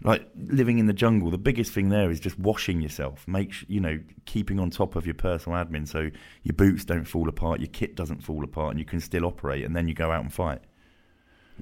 like 0.02 0.26
living 0.37 0.78
in 0.78 0.87
the 0.87 0.92
jungle. 0.92 1.30
The 1.30 1.38
biggest 1.38 1.72
thing 1.72 1.88
there 1.88 2.11
is 2.11 2.18
just 2.20 2.38
washing 2.38 2.80
yourself. 2.80 3.26
Make 3.28 3.52
sh- 3.52 3.64
you 3.68 3.80
know 3.80 3.98
keeping 4.26 4.58
on 4.58 4.70
top 4.70 4.96
of 4.96 5.06
your 5.06 5.14
personal 5.14 5.62
admin 5.64 5.87
so 5.87 6.11
your 6.42 6.54
boots 6.54 6.84
don't 6.84 7.04
fall 7.04 7.28
apart, 7.28 7.61
your 7.61 7.68
kit 7.68 7.94
doesn't 7.94 8.22
fall 8.22 8.42
apart, 8.44 8.70
and 8.70 8.78
you 8.78 8.84
can 8.84 9.00
still 9.00 9.24
operate. 9.24 9.64
And 9.64 9.76
then 9.76 9.87
you 9.88 9.94
go 9.94 10.11
out 10.11 10.22
and 10.22 10.32
fight. 10.32 10.61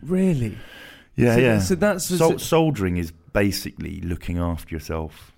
Really? 0.03 0.57
Yeah, 1.17 1.35
So- 1.35 1.41
yeah. 1.41 1.59
so 1.61 1.75
that's- 1.75 2.05
Sol- 2.07 2.39
soldiering 2.39 2.97
is 2.99 3.13
basically 3.33 4.01
looking 4.01 4.39
after 4.39 4.75
yourself 4.75 5.33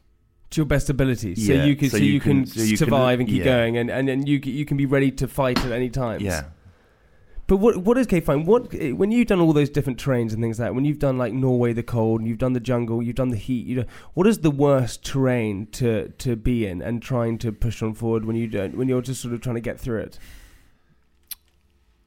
to 0.51 0.61
your 0.61 0.67
best 0.67 0.89
ability, 0.91 1.35
so 1.35 1.53
Yeah, 1.53 1.65
you 1.65 1.77
can 1.77 1.91
so, 1.91 1.97
you, 1.99 2.21
can, 2.21 2.47
so 2.47 2.61
you 2.63 2.69
can- 2.69 2.77
survive 2.79 3.21
and 3.21 3.29
keep 3.29 3.39
yeah. 3.41 3.45
going, 3.57 3.77
and 3.77 3.91
and 3.91 4.09
then 4.09 4.27
you 4.27 4.41
c- 4.43 4.51
you 4.51 4.65
can 4.65 4.77
be 4.77 4.87
ready 4.87 5.11
to 5.13 5.29
fight 5.29 5.59
at 5.65 5.73
any 5.73 5.91
time. 5.91 6.21
Yeah. 6.21 6.45
But 7.47 7.57
what 7.59 7.79
what 7.79 7.97
is 7.97 8.07
okay 8.07 8.21
fine? 8.21 8.45
What 8.45 8.73
when 8.95 9.11
you've 9.11 9.27
done 9.29 9.41
all 9.41 9.53
those 9.55 9.71
different 9.71 9.99
terrains 9.99 10.33
and 10.35 10.43
things 10.43 10.59
like 10.59 10.69
that? 10.69 10.75
When 10.75 10.85
you've 10.85 10.99
done 10.99 11.17
like 11.17 11.33
Norway, 11.33 11.73
the 11.73 11.83
cold, 11.83 12.21
and 12.21 12.29
you've 12.29 12.39
done 12.39 12.53
the 12.53 12.61
jungle, 12.61 13.03
you've 13.03 13.17
done 13.17 13.31
the 13.31 13.37
heat. 13.39 13.67
You 13.67 13.77
know, 13.77 13.85
what 14.13 14.27
is 14.27 14.41
the 14.41 14.51
worst 14.51 15.03
terrain 15.05 15.67
to 15.73 16.09
to 16.19 16.37
be 16.37 16.67
in 16.67 16.83
and 16.83 17.01
trying 17.03 17.39
to 17.39 17.53
push 17.53 17.83
on 17.83 17.95
forward 17.95 18.27
when 18.27 18.37
you 18.37 18.49
don't 18.49 18.77
when 18.77 18.87
you're 18.89 19.01
just 19.01 19.23
sort 19.23 19.33
of 19.33 19.41
trying 19.41 19.55
to 19.57 19.63
get 19.63 19.81
through 19.81 20.01
it? 20.01 20.19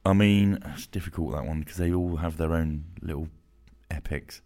I 0.04 0.12
mean, 0.12 0.58
it's 0.74 0.86
difficult 0.86 1.32
that 1.32 1.44
one 1.46 1.60
because 1.60 1.76
they 1.76 1.92
all 1.92 2.16
have 2.16 2.36
their 2.36 2.52
own 2.52 2.84
little 3.00 3.28
epics. 3.90 4.42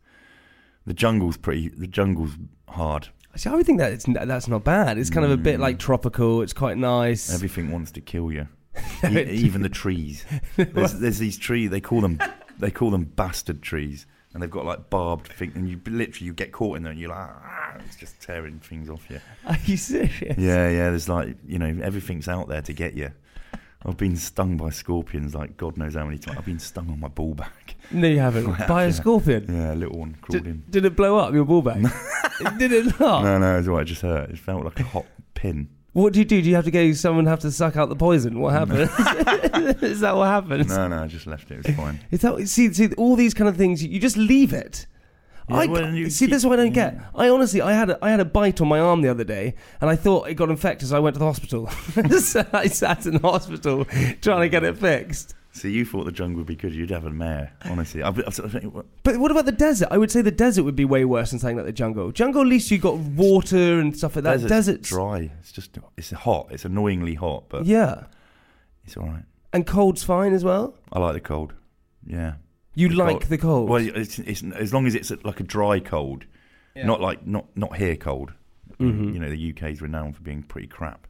The 0.86 0.94
jungle's 0.94 1.36
pretty. 1.36 1.68
The 1.68 1.86
jungle's 1.86 2.36
hard. 2.68 3.08
See, 3.36 3.48
I 3.50 3.54
would 3.54 3.66
think 3.66 3.78
that 3.80 3.92
it's 3.92 4.04
that's 4.06 4.48
not 4.48 4.64
bad. 4.64 4.98
It's 4.98 5.10
kind 5.10 5.24
of 5.24 5.30
a 5.30 5.36
bit 5.36 5.58
Mm. 5.58 5.60
like 5.60 5.78
tropical. 5.78 6.42
It's 6.42 6.52
quite 6.52 6.76
nice. 6.78 7.32
Everything 7.32 7.70
wants 7.70 7.92
to 7.92 8.00
kill 8.00 8.32
you. 8.32 8.48
E- 9.04 9.18
even 9.30 9.62
the 9.62 9.68
trees. 9.68 10.24
There's, 10.56 10.94
there's 10.94 11.18
these 11.18 11.36
trees. 11.38 11.70
They 11.70 11.80
call 11.80 12.00
them. 12.00 12.20
They 12.58 12.70
call 12.70 12.90
them 12.90 13.04
bastard 13.04 13.60
trees, 13.60 14.06
and 14.32 14.42
they've 14.42 14.50
got 14.50 14.64
like 14.64 14.88
barbed 14.88 15.28
thing. 15.30 15.52
And 15.54 15.68
you 15.68 15.78
literally 15.86 16.24
you 16.26 16.32
get 16.32 16.52
caught 16.52 16.78
in 16.78 16.84
there, 16.84 16.92
and 16.92 16.98
you're 16.98 17.10
like, 17.10 17.18
ah, 17.28 17.76
it's 17.84 17.96
just 17.96 18.18
tearing 18.22 18.60
things 18.60 18.88
off 18.88 19.04
you. 19.10 19.20
Are 19.46 19.58
you 19.66 19.76
serious? 19.76 20.38
Yeah, 20.38 20.70
yeah. 20.70 20.88
There's 20.88 21.06
like 21.06 21.36
you 21.46 21.58
know 21.58 21.78
everything's 21.82 22.28
out 22.28 22.48
there 22.48 22.62
to 22.62 22.72
get 22.72 22.94
you. 22.94 23.10
I've 23.84 23.98
been 23.98 24.16
stung 24.16 24.56
by 24.56 24.70
scorpions 24.70 25.34
like 25.34 25.58
God 25.58 25.76
knows 25.76 25.94
how 25.94 26.06
many 26.06 26.16
times. 26.16 26.38
I've 26.38 26.46
been 26.46 26.58
stung 26.58 26.88
on 26.90 26.98
my 26.98 27.08
ball 27.08 27.34
back. 27.34 27.76
No, 27.90 28.08
you 28.08 28.18
haven't. 28.20 28.46
By 28.66 28.84
a 28.84 28.86
yeah. 28.86 28.92
scorpion. 28.92 29.46
Yeah, 29.54 29.74
a 29.74 29.76
little 29.76 29.98
one 29.98 30.16
crawled 30.22 30.46
in. 30.46 30.52
Did, 30.62 30.70
did 30.70 30.84
it 30.86 30.96
blow 30.96 31.18
up 31.18 31.34
your 31.34 31.44
ball 31.44 31.60
bag? 31.60 31.86
Did 32.58 32.72
it 32.72 32.86
not? 33.00 33.22
No, 33.24 33.38
no, 33.38 33.58
it's 33.58 33.68
all 33.68 33.74
right. 33.74 33.82
It 33.82 33.86
just 33.86 34.02
hurt. 34.02 34.30
It 34.30 34.38
felt 34.38 34.64
like 34.64 34.80
a 34.80 34.84
hot 34.84 35.06
pin. 35.34 35.68
What 35.92 36.12
do 36.12 36.18
you 36.18 36.26
do? 36.26 36.42
Do 36.42 36.48
you 36.48 36.56
have 36.56 36.66
to 36.66 36.70
go? 36.70 36.92
Someone 36.92 37.24
have 37.26 37.40
to 37.40 37.50
suck 37.50 37.76
out 37.76 37.88
the 37.88 37.96
poison? 37.96 38.38
What 38.38 38.52
happened? 38.52 38.80
is 39.82 40.00
that 40.00 40.14
what 40.14 40.26
happens? 40.26 40.68
No, 40.68 40.88
no, 40.88 41.02
I 41.02 41.06
just 41.06 41.26
left 41.26 41.50
it. 41.50 41.60
It 41.60 41.66
was 41.68 41.76
fine. 41.76 42.00
Is 42.10 42.20
that 42.20 42.48
see? 42.48 42.72
See 42.72 42.92
all 42.94 43.16
these 43.16 43.32
kind 43.32 43.48
of 43.48 43.56
things. 43.56 43.82
You 43.82 43.98
just 43.98 44.18
leave 44.18 44.52
it. 44.52 44.86
Yeah, 45.48 45.56
I 45.56 45.66
well, 45.66 45.94
you 45.94 46.10
see. 46.10 46.26
This 46.26 46.38
is 46.38 46.46
what 46.46 46.58
I 46.58 46.64
don't 46.64 46.74
get. 46.74 46.98
I 47.14 47.28
honestly, 47.28 47.62
I 47.62 47.72
had 47.72 47.90
a, 47.90 47.98
I 48.04 48.10
had 48.10 48.20
a 48.20 48.24
bite 48.24 48.60
on 48.60 48.68
my 48.68 48.80
arm 48.80 49.00
the 49.00 49.08
other 49.08 49.24
day, 49.24 49.54
and 49.80 49.88
I 49.88 49.96
thought 49.96 50.28
it 50.28 50.34
got 50.34 50.50
infected. 50.50 50.88
So 50.88 50.96
I 50.96 50.98
went 50.98 51.14
to 51.14 51.20
the 51.20 51.24
hospital. 51.24 51.68
so 52.18 52.44
I 52.52 52.66
sat 52.66 53.06
in 53.06 53.14
the 53.14 53.20
hospital 53.20 53.86
trying 54.20 54.42
to 54.42 54.48
get 54.48 54.64
it 54.64 54.76
fixed. 54.76 55.34
See, 55.56 55.70
you 55.70 55.84
thought 55.86 56.04
the 56.04 56.12
jungle 56.12 56.38
would 56.38 56.46
be 56.46 56.54
good. 56.56 56.74
You'd 56.74 56.90
have 56.90 57.06
a 57.06 57.10
mare, 57.10 57.52
honestly. 57.64 58.02
I, 58.02 58.08
I, 58.10 58.12
I 58.26 58.30
think, 58.30 58.74
well, 58.74 58.84
But 59.02 59.16
what 59.16 59.30
about 59.30 59.46
the 59.46 59.52
desert? 59.52 59.88
I 59.90 59.96
would 59.98 60.10
say 60.10 60.20
the 60.20 60.30
desert 60.30 60.64
would 60.64 60.76
be 60.76 60.84
way 60.84 61.04
worse 61.04 61.30
than 61.30 61.38
something 61.38 61.56
like 61.56 61.66
the 61.66 61.72
jungle. 61.72 62.12
Jungle, 62.12 62.42
at 62.42 62.46
least 62.48 62.70
you 62.70 62.78
got 62.78 62.96
water 62.98 63.80
and 63.80 63.96
stuff 63.96 64.16
like 64.16 64.24
that. 64.24 64.34
desert's 64.40 64.50
Desert's 64.50 64.88
dry. 64.90 65.30
It's 65.40 65.52
just 65.52 65.78
it's 65.96 66.10
hot. 66.10 66.48
It's 66.50 66.64
annoyingly 66.64 67.14
hot, 67.14 67.44
but 67.48 67.64
yeah, 67.64 68.04
it's 68.84 68.96
all 68.96 69.06
right. 69.06 69.22
and 69.52 69.66
cold's 69.66 70.02
fine 70.04 70.32
as 70.34 70.44
well. 70.44 70.76
I 70.92 70.98
like 70.98 71.14
the 71.14 71.20
cold. 71.20 71.54
Yeah. 72.06 72.34
You 72.74 72.88
The 72.90 72.96
like 72.96 73.08
cold. 73.20 73.22
the 73.24 73.38
cold. 73.38 73.68
Well, 73.70 73.82
it's, 73.82 74.18
it's 74.18 74.42
as 74.54 74.74
long 74.74 74.86
as 74.86 74.94
it's 74.94 75.10
like 75.24 75.40
a 75.40 75.44
dry 75.44 75.80
cold, 75.80 76.26
not 76.76 77.00
like 77.00 77.26
not 77.26 77.46
not 77.56 77.76
here 77.78 77.96
cold. 77.96 78.32
Mhm. 78.78 79.14
You 79.14 79.18
know, 79.20 79.30
the 79.30 79.50
UK 79.56 79.70
is 79.70 79.80
renowned 79.80 80.16
for 80.16 80.22
being 80.22 80.42
pretty 80.42 80.66
crap, 80.68 81.06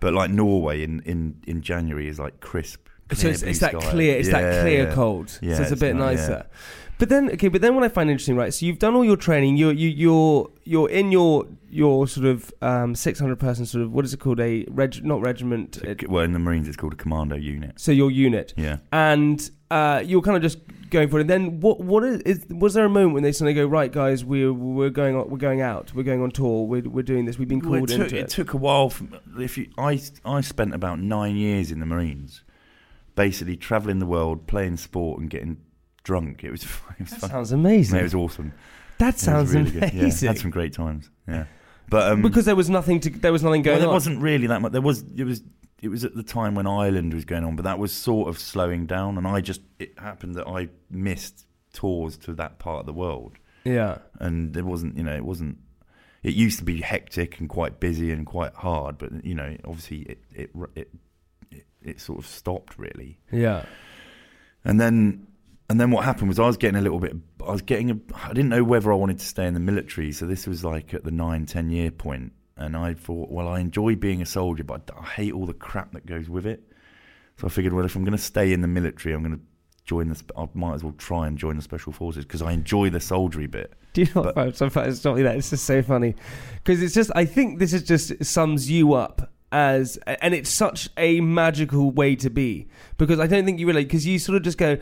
but 0.00 0.12
like 0.12 0.30
Norway 0.30 0.82
in 0.82 1.00
in 1.06 1.40
in 1.46 1.62
January 1.62 2.08
is 2.08 2.18
like 2.18 2.40
crisp. 2.40 2.81
So 3.14 3.28
it's, 3.28 3.42
it's 3.42 3.58
that 3.60 3.74
clear, 3.74 4.16
it's 4.18 4.28
that 4.30 4.62
clear 4.62 4.84
yeah. 4.88 4.94
cold. 4.94 5.38
Yeah, 5.42 5.56
so 5.56 5.62
it's 5.62 5.72
a 5.72 5.76
bit 5.76 5.94
nice, 5.96 6.18
nicer. 6.20 6.46
But 6.98 7.08
then, 7.08 7.30
okay, 7.32 7.48
but 7.48 7.60
then 7.60 7.74
what 7.74 7.82
I 7.82 7.88
find 7.88 8.08
interesting, 8.10 8.36
right? 8.36 8.54
So 8.54 8.64
you've 8.64 8.78
done 8.78 8.94
all 8.94 9.04
your 9.04 9.16
training. 9.16 9.56
You're 9.56 9.72
you, 9.72 9.88
you're 9.88 10.50
you're 10.64 10.88
in 10.88 11.10
your 11.10 11.46
your 11.68 12.06
sort 12.06 12.26
of 12.26 12.52
um, 12.62 12.94
600 12.94 13.40
person 13.40 13.66
sort 13.66 13.82
of 13.82 13.92
what 13.92 14.04
is 14.04 14.14
it 14.14 14.20
called? 14.20 14.38
A 14.38 14.64
reg, 14.70 15.04
not 15.04 15.20
regiment. 15.20 15.78
It's 15.78 16.06
well, 16.06 16.22
in 16.22 16.32
the 16.32 16.38
Marines, 16.38 16.68
it's 16.68 16.76
called 16.76 16.92
a 16.92 16.96
commando 16.96 17.34
unit. 17.34 17.80
so 17.80 17.90
your 17.90 18.10
unit, 18.10 18.54
Yeah. 18.56 18.76
and 18.92 19.50
uh, 19.70 20.02
you're 20.04 20.20
kind 20.22 20.36
of 20.36 20.42
just 20.42 20.58
going 20.90 21.08
for 21.08 21.18
it. 21.18 21.22
And 21.22 21.30
then 21.30 21.60
what 21.60 21.80
what 21.80 22.04
is, 22.04 22.20
is 22.20 22.46
was 22.50 22.74
there 22.74 22.84
a 22.84 22.88
moment 22.88 23.14
when 23.14 23.24
they 23.24 23.32
suddenly 23.32 23.54
go 23.54 23.66
right, 23.66 23.90
guys? 23.90 24.24
We're 24.24 24.52
we're 24.52 24.90
going 24.90 25.16
on, 25.16 25.28
we're 25.28 25.38
going 25.38 25.60
out. 25.60 25.92
We're 25.94 26.04
going 26.04 26.22
on 26.22 26.30
tour. 26.30 26.68
We're 26.68 26.82
we're 26.82 27.02
doing 27.02 27.24
this. 27.24 27.36
We've 27.36 27.48
been 27.48 27.58
Well, 27.58 27.80
called 27.80 27.90
it, 27.90 27.96
took, 27.96 28.04
into 28.04 28.16
it 28.18 28.20
it. 28.20 28.28
took 28.28 28.52
a 28.52 28.58
while. 28.58 28.90
From, 28.90 29.18
if 29.40 29.58
you, 29.58 29.68
I 29.76 30.00
I 30.24 30.40
spent 30.42 30.72
about 30.72 31.00
nine 31.00 31.34
years 31.34 31.72
in 31.72 31.80
the 31.80 31.86
Marines, 31.86 32.44
basically 33.14 33.56
traveling 33.56 33.98
the 33.98 34.06
world, 34.06 34.46
playing 34.46 34.76
sport, 34.76 35.20
and 35.20 35.30
getting 35.30 35.58
drunk. 36.04 36.44
It 36.44 36.50
was 36.50 36.62
it 36.98 37.00
was 37.00 37.10
that 37.10 37.20
fun. 37.20 37.30
sounds 37.30 37.52
amazing. 37.52 37.98
It 37.98 38.02
was 38.02 38.14
awesome. 38.14 38.52
that 38.98 39.18
sounds 39.18 39.54
really 39.54 39.70
good. 39.70 39.82
Yeah, 39.94 40.00
amazing. 40.00 40.28
had 40.28 40.38
some 40.38 40.50
great 40.50 40.72
times. 40.72 41.10
Yeah, 41.28 41.46
but 41.88 42.12
um, 42.12 42.22
because 42.22 42.44
there 42.44 42.56
was 42.56 42.70
nothing 42.70 43.00
to 43.00 43.10
there 43.10 43.32
was 43.32 43.42
nothing 43.42 43.62
well, 43.62 43.74
going 43.74 43.78
there 43.80 43.88
on. 43.88 43.94
wasn't 43.94 44.20
really 44.20 44.46
that 44.48 44.60
much. 44.60 44.72
There 44.72 44.80
was 44.80 45.04
it 45.16 45.24
was 45.24 45.42
it 45.80 45.88
was 45.88 46.04
at 46.04 46.14
the 46.14 46.22
time 46.22 46.54
when 46.54 46.66
Ireland 46.66 47.12
was 47.12 47.24
going 47.24 47.44
on, 47.44 47.56
but 47.56 47.64
that 47.64 47.78
was 47.78 47.92
sort 47.92 48.28
of 48.28 48.38
slowing 48.38 48.86
down. 48.86 49.18
And 49.18 49.26
I 49.26 49.40
just 49.40 49.60
it 49.78 49.98
happened 49.98 50.36
that 50.36 50.46
I 50.46 50.68
missed 50.90 51.46
tours 51.72 52.16
to 52.18 52.34
that 52.34 52.58
part 52.58 52.80
of 52.80 52.86
the 52.86 52.92
world, 52.92 53.32
yeah. 53.64 53.98
and 54.20 54.54
there 54.54 54.64
wasn't 54.64 54.96
you 54.96 55.02
know 55.02 55.14
it 55.14 55.24
wasn't. 55.24 55.58
It 56.22 56.34
used 56.34 56.60
to 56.60 56.64
be 56.64 56.80
hectic 56.80 57.40
and 57.40 57.48
quite 57.48 57.80
busy 57.80 58.12
and 58.12 58.24
quite 58.24 58.54
hard, 58.54 58.96
but 58.96 59.24
you 59.24 59.34
know 59.34 59.56
obviously 59.64 60.02
it 60.02 60.18
it 60.32 60.50
it 60.76 60.90
it, 61.84 62.00
sort 62.00 62.18
of 62.18 62.26
stopped 62.26 62.78
really. 62.78 63.18
Yeah. 63.30 63.64
And 64.64 64.80
then 64.80 65.26
and 65.68 65.80
then 65.80 65.90
what 65.90 66.04
happened 66.04 66.28
was 66.28 66.38
I 66.38 66.46
was 66.46 66.56
getting 66.56 66.76
a 66.76 66.82
little 66.82 66.98
bit 66.98 67.14
I 67.46 67.52
was 67.52 67.62
getting 67.62 67.90
a 67.90 67.98
I 68.14 68.28
didn't 68.28 68.50
know 68.50 68.64
whether 68.64 68.92
I 68.92 68.96
wanted 68.96 69.18
to 69.18 69.24
stay 69.24 69.46
in 69.46 69.54
the 69.54 69.60
military 69.60 70.12
so 70.12 70.26
this 70.26 70.46
was 70.46 70.64
like 70.64 70.94
at 70.94 71.04
the 71.04 71.10
nine 71.10 71.46
ten 71.46 71.70
year 71.70 71.90
point 71.90 72.32
and 72.56 72.76
I 72.76 72.94
thought 72.94 73.30
well 73.30 73.48
I 73.48 73.60
enjoy 73.60 73.96
being 73.96 74.22
a 74.22 74.26
soldier 74.26 74.64
but 74.64 74.90
I 74.98 75.04
hate 75.04 75.32
all 75.32 75.46
the 75.46 75.54
crap 75.54 75.92
that 75.92 76.06
goes 76.06 76.28
with 76.28 76.46
it 76.46 76.62
so 77.38 77.46
I 77.46 77.50
figured 77.50 77.72
well 77.72 77.84
if 77.84 77.96
I'm 77.96 78.04
going 78.04 78.16
to 78.16 78.22
stay 78.22 78.52
in 78.52 78.60
the 78.60 78.68
military 78.68 79.14
I'm 79.14 79.22
going 79.22 79.36
to 79.36 79.44
join 79.84 80.08
the 80.08 80.22
I 80.36 80.46
might 80.54 80.74
as 80.74 80.84
well 80.84 80.94
try 80.98 81.26
and 81.26 81.38
join 81.38 81.56
the 81.56 81.62
special 81.62 81.92
forces 81.92 82.24
because 82.24 82.42
I 82.42 82.52
enjoy 82.52 82.90
the 82.90 83.00
soldiery 83.00 83.46
bit 83.46 83.74
Do 83.92 84.02
you 84.02 84.08
know 84.14 84.22
what? 84.22 84.34
But-? 84.34 84.62
I'm 84.62 84.94
stop 84.94 85.16
me 85.16 85.22
there. 85.22 85.36
It's 85.36 85.50
just 85.50 85.64
so 85.64 85.82
funny 85.82 86.14
because 86.56 86.82
it's 86.82 86.94
just. 86.94 87.10
I 87.14 87.24
think 87.24 87.58
this 87.58 87.72
is 87.72 87.82
just 87.82 88.24
sums 88.24 88.70
you 88.70 88.94
up 88.94 89.31
as, 89.52 89.98
and 90.06 90.34
it's 90.34 90.50
such 90.50 90.88
a 90.96 91.20
magical 91.20 91.90
way 91.90 92.16
to 92.16 92.30
be 92.30 92.66
because 92.96 93.20
I 93.20 93.26
don't 93.26 93.44
think 93.44 93.60
you 93.60 93.66
really 93.66 93.84
because 93.84 94.06
you 94.06 94.18
sort 94.18 94.36
of 94.36 94.42
just 94.42 94.58
go. 94.58 94.78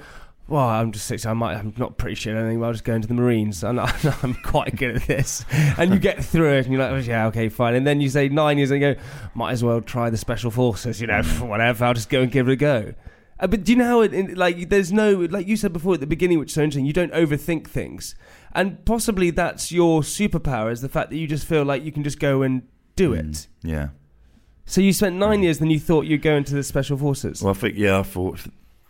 Well, 0.49 0.67
I'm 0.69 0.91
just 0.91 1.07
six. 1.07 1.27
I 1.27 1.33
might. 1.33 1.55
I'm 1.55 1.75
not 1.77 1.97
pretty 1.97 2.17
sure 2.17 2.37
anything. 2.37 2.59
But 2.59 2.67
I'll 2.67 2.73
just 2.73 2.83
go 2.83 2.95
into 2.95 3.07
the 3.07 3.15
Marines, 3.15 3.63
and 3.63 3.79
I'm 4.23 4.35
quite 4.43 4.75
good 4.75 4.97
at 4.97 5.03
this. 5.03 5.45
And 5.79 5.93
you 5.93 6.01
get 6.01 6.25
through 6.25 6.55
it, 6.55 6.67
and 6.67 6.73
you're 6.73 6.83
like, 6.83 6.91
oh, 6.91 6.97
yeah, 6.97 7.27
okay, 7.27 7.49
fine. 7.49 7.75
And 7.75 7.87
then 7.87 8.01
you 8.01 8.09
say 8.09 8.29
nine 8.29 8.59
years, 8.59 8.73
and 8.73 8.83
you 8.83 8.95
go, 8.95 9.01
might 9.35 9.53
as 9.53 9.63
well 9.63 9.81
try 9.81 10.11
the 10.11 10.17
special 10.17 10.51
forces. 10.51 11.01
You 11.01 11.07
know, 11.07 11.23
whatever. 11.41 11.85
I'll 11.85 11.95
just 11.95 12.09
go 12.09 12.23
and 12.23 12.33
give 12.33 12.49
it 12.49 12.53
a 12.53 12.57
go. 12.57 12.95
Uh, 13.39 13.47
but 13.47 13.63
do 13.63 13.73
you 13.73 13.79
know 13.79 13.87
how 13.87 14.01
it, 14.01 14.13
in, 14.13 14.35
like 14.35 14.69
there's 14.69 14.93
no 14.93 15.13
like 15.13 15.47
you 15.47 15.57
said 15.57 15.73
before 15.73 15.95
at 15.95 16.01
the 16.01 16.07
beginning, 16.07 16.41
which 16.41 16.51
is 16.51 16.55
so 16.55 16.63
interesting. 16.63 16.85
You 16.85 16.93
don't 16.93 17.13
overthink 17.13 17.69
things, 17.69 18.17
and 18.53 18.85
possibly 18.85 19.31
that's 19.31 19.71
your 19.71 20.01
superpower 20.01 20.73
is 20.73 20.81
the 20.81 20.89
fact 20.89 21.11
that 21.11 21.17
you 21.17 21.29
just 21.29 21.47
feel 21.47 21.65
like 21.65 21.85
you 21.85 21.93
can 21.93 22.03
just 22.03 22.19
go 22.19 22.43
and 22.43 22.63
do 22.97 23.13
it. 23.13 23.25
Mm, 23.25 23.49
yeah 23.63 23.89
So 24.71 24.81
you 24.81 24.93
spent 24.93 25.17
nine 25.17 25.43
years, 25.43 25.59
then 25.59 25.69
you 25.69 25.81
thought 25.81 26.07
you'd 26.07 26.23
go 26.23 26.37
into 26.37 26.55
the 26.55 26.63
special 26.63 26.97
forces. 26.97 27.43
well 27.43 27.51
I 27.51 27.57
think 27.57 27.77
yeah 27.77 27.99
I 27.99 28.03
thought 28.05 28.39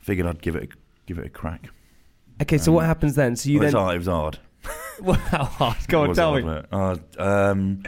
figured 0.03 0.27
I'd 0.27 0.43
give 0.43 0.55
it 0.55 0.64
a, 0.64 0.69
give 1.07 1.19
it 1.19 1.27
a 1.27 1.31
crack 1.31 1.69
okay, 2.43 2.59
so 2.59 2.71
um, 2.71 2.75
what 2.77 2.85
happens 2.87 3.14
then? 3.14 3.37
So 3.37 3.49
you 3.51 3.61
well, 3.61 3.71
then 3.73 3.95
it 3.95 3.99
was 3.99 4.07
hard 4.07 4.35
it 4.64 4.69
was 4.69 4.77
hard 4.87 5.01
well, 5.01 5.16
how 5.16 5.45
hard? 5.45 5.77
Go 5.88 6.03
on, 6.03 6.14
tell 6.14 6.38
hard, 6.71 7.01
me. 7.01 7.19
um, 7.19 7.83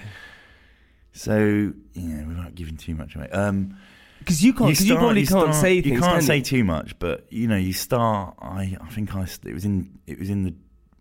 so 1.12 1.72
yeah, 1.92 2.26
without 2.26 2.54
giving 2.54 2.76
too 2.76 2.94
much 2.94 3.14
away. 3.14 3.28
Um, 3.28 3.76
Because 4.20 4.42
you 4.42 4.54
can't. 4.54 4.70
You, 4.70 4.74
start- 4.74 4.98
probably 4.98 5.26
can't 5.26 5.52
start- 5.52 5.54
say 5.56 5.82
things. 5.82 5.94
You 5.94 6.00
can't 6.00 6.12
can 6.14 6.22
say 6.22 6.36
you? 6.38 6.42
too 6.42 6.64
much, 6.64 6.98
but 6.98 7.26
you 7.30 7.46
know, 7.46 7.56
you 7.56 7.74
start. 7.74 8.36
I 8.40 8.78
I 8.80 8.88
think 8.88 9.14
I 9.14 9.26
it 9.44 9.52
was 9.52 9.66
in 9.66 9.98
it 10.06 10.18
was 10.18 10.30
in 10.30 10.44
the 10.44 10.54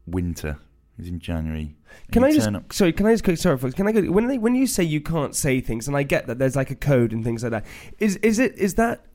winter. 0.06 0.58
It 0.98 1.02
was 1.04 1.08
in 1.08 1.20
January. 1.20 1.76
Can 2.12 2.24
I 2.24 2.32
just 2.32 2.48
up- 2.48 2.72
sorry? 2.74 2.94
Can 2.94 3.06
I 3.06 3.12
just 3.14 3.24
quick 3.24 3.38
sorry, 3.38 3.58
folks? 3.58 3.74
Can 3.74 3.88
I 3.88 3.92
go 3.92 4.02
when 4.12 4.28
they, 4.28 4.38
when 4.38 4.56
you 4.56 4.68
say 4.68 4.84
you 4.84 5.02
can't 5.02 5.36
say 5.36 5.60
things, 5.62 5.88
and 5.88 5.96
I 5.98 6.04
get 6.04 6.28
that 6.28 6.38
there's 6.38 6.56
like 6.56 6.70
a 6.72 6.76
code 6.76 7.12
and 7.12 7.24
things 7.24 7.44
like 7.44 7.52
that. 7.52 7.66
Is 8.00 8.18
is 8.18 8.40
it 8.40 8.56
is 8.58 8.76
that 8.76 9.06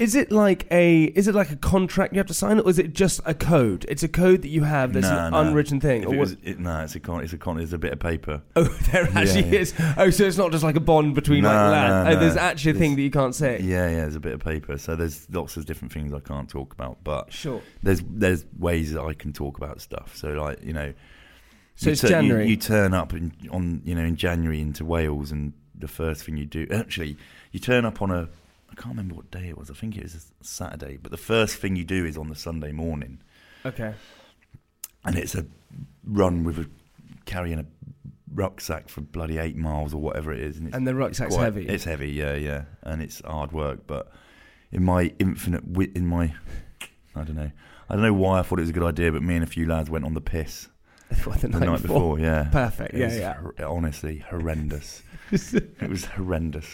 is 0.00 0.14
it 0.14 0.32
like 0.32 0.66
a 0.72 1.04
is 1.04 1.28
it 1.28 1.34
like 1.34 1.50
a 1.50 1.56
contract 1.56 2.12
you 2.14 2.18
have 2.18 2.26
to 2.26 2.34
sign, 2.34 2.58
or 2.58 2.68
is 2.70 2.78
it 2.78 2.94
just 2.94 3.20
a 3.26 3.34
code? 3.34 3.84
It's 3.88 4.02
a 4.02 4.08
code 4.08 4.42
that 4.42 4.48
you 4.48 4.64
have. 4.64 4.94
That's 4.94 5.06
No, 5.06 5.18
an 5.26 5.32
no. 5.32 5.40
unwritten 5.40 5.78
thing. 5.80 6.02
If 6.02 6.08
Or 6.08 6.14
it 6.14 6.16
what? 6.16 6.20
was, 6.28 6.36
it, 6.42 6.58
no, 6.58 6.80
it's 6.80 6.94
a 6.94 7.00
con. 7.00 7.22
It's 7.22 7.32
a 7.32 7.38
con. 7.38 7.60
It's 7.60 7.72
a 7.72 7.78
bit 7.78 7.92
of 7.92 8.00
paper. 8.00 8.42
oh, 8.56 8.64
there 8.90 9.08
actually 9.14 9.50
yeah. 9.50 9.60
is. 9.60 9.74
Oh, 9.96 10.10
so 10.10 10.24
it's 10.24 10.38
not 10.38 10.50
just 10.52 10.64
like 10.64 10.76
a 10.76 10.80
bond 10.80 11.14
between 11.14 11.44
like 11.44 11.52
No, 11.54 11.70
no, 11.70 12.10
oh, 12.10 12.18
there's 12.18 12.36
actually 12.36 12.72
a 12.72 12.74
thing 12.74 12.92
It's- 12.92 12.96
that 12.96 13.02
you 13.02 13.10
can't 13.10 13.34
say. 13.34 13.60
Yeah, 13.60 13.88
yeah. 13.90 13.96
There's 14.00 14.16
a 14.16 14.20
bit 14.20 14.32
of 14.32 14.40
paper. 14.40 14.78
So 14.78 14.96
there's 14.96 15.28
lots 15.30 15.56
of 15.56 15.66
different 15.66 15.92
things 15.92 16.12
I 16.12 16.20
can't 16.20 16.48
talk 16.48 16.72
about, 16.72 17.04
but 17.04 17.32
Sure. 17.32 17.60
there's 17.82 18.02
there's 18.08 18.46
ways 18.58 18.92
that 18.94 19.02
I 19.02 19.12
can 19.14 19.32
talk 19.32 19.58
about 19.58 19.80
stuff. 19.80 20.16
So 20.16 20.30
like 20.30 20.64
you 20.64 20.72
know, 20.72 20.94
So 21.76 21.90
you 21.90 21.92
it's 21.92 22.00
tu- 22.00 22.06
you- 22.06 22.10
January. 22.10 22.48
You, 22.48 22.56
turn 22.56 22.94
up 22.94 23.12
in, 23.12 23.32
on 23.50 23.82
you 23.84 23.94
know 23.94 24.02
in 24.04 24.16
January 24.16 24.60
into 24.60 24.84
Wales, 24.84 25.30
and 25.30 25.52
the 25.78 25.88
first 25.88 26.24
thing 26.24 26.36
you 26.36 26.44
do 26.46 26.66
actually 26.72 27.16
you 27.52 27.60
turn 27.60 27.84
up 27.84 28.02
on 28.02 28.10
a 28.10 28.28
I 28.70 28.74
can't 28.74 28.88
remember 28.94 29.14
what 29.16 29.30
day 29.30 29.48
it 29.48 29.58
was. 29.58 29.70
I 29.70 29.74
think 29.74 29.96
it 29.96 30.02
was 30.04 30.14
a 30.14 30.44
Saturday. 30.44 30.96
But 30.96 31.10
the 31.10 31.16
first 31.18 31.56
thing 31.56 31.76
you 31.76 31.84
do 31.84 32.04
is 32.04 32.16
on 32.16 32.28
the 32.28 32.34
Sunday 32.36 32.72
morning, 32.72 33.20
Okay. 33.66 33.94
and 35.04 35.16
it's 35.16 35.34
a 35.34 35.44
run 36.04 36.44
with 36.44 36.58
a 36.58 36.68
carrying 37.26 37.58
a 37.58 37.66
rucksack 38.32 38.88
for 38.88 39.00
bloody 39.00 39.38
eight 39.38 39.56
miles 39.56 39.92
or 39.92 40.00
whatever 40.00 40.32
it 40.32 40.40
is, 40.40 40.56
and, 40.58 40.68
it's 40.68 40.76
And 40.76 40.86
the 40.86 40.94
rucksack's 40.94 41.34
quite- 41.34 41.44
heavy. 41.44 41.66
It's 41.68 41.84
heavy, 41.84 42.10
yeah, 42.10 42.34
yeah, 42.36 42.64
and 42.82 43.02
it's 43.02 43.20
hard 43.24 43.52
work. 43.52 43.86
But 43.86 44.10
in 44.70 44.84
my 44.84 45.12
infinite 45.18 45.66
wit, 45.66 45.90
in 45.96 46.06
my, 46.06 46.34
I 47.16 47.24
don't 47.24 47.36
know, 47.36 47.50
I 47.88 47.94
don't 47.94 48.02
know 48.02 48.12
why 48.14 48.38
I 48.38 48.42
thought 48.42 48.58
it 48.60 48.62
was 48.62 48.70
a 48.70 48.74
good 48.74 48.84
idea, 48.84 49.10
but 49.10 49.22
me 49.22 49.34
and 49.34 49.42
a 49.42 49.48
few 49.48 49.66
lads 49.66 49.90
went 49.90 50.04
on 50.04 50.14
the 50.14 50.20
piss 50.20 50.68
What, 51.24 51.40
the, 51.40 51.48
the 51.48 51.60
night 51.60 51.82
before. 51.82 52.18
Yeah, 52.18 52.48
Perfect. 52.52 52.94
It 52.94 53.00
Yeah, 53.00 53.12
yeah. 53.14 53.34
hor- 53.34 53.54
honestly 53.66 54.18
horrendous. 54.30 55.02
it 55.32 55.88
was 55.88 56.04
horrendous. 56.06 56.66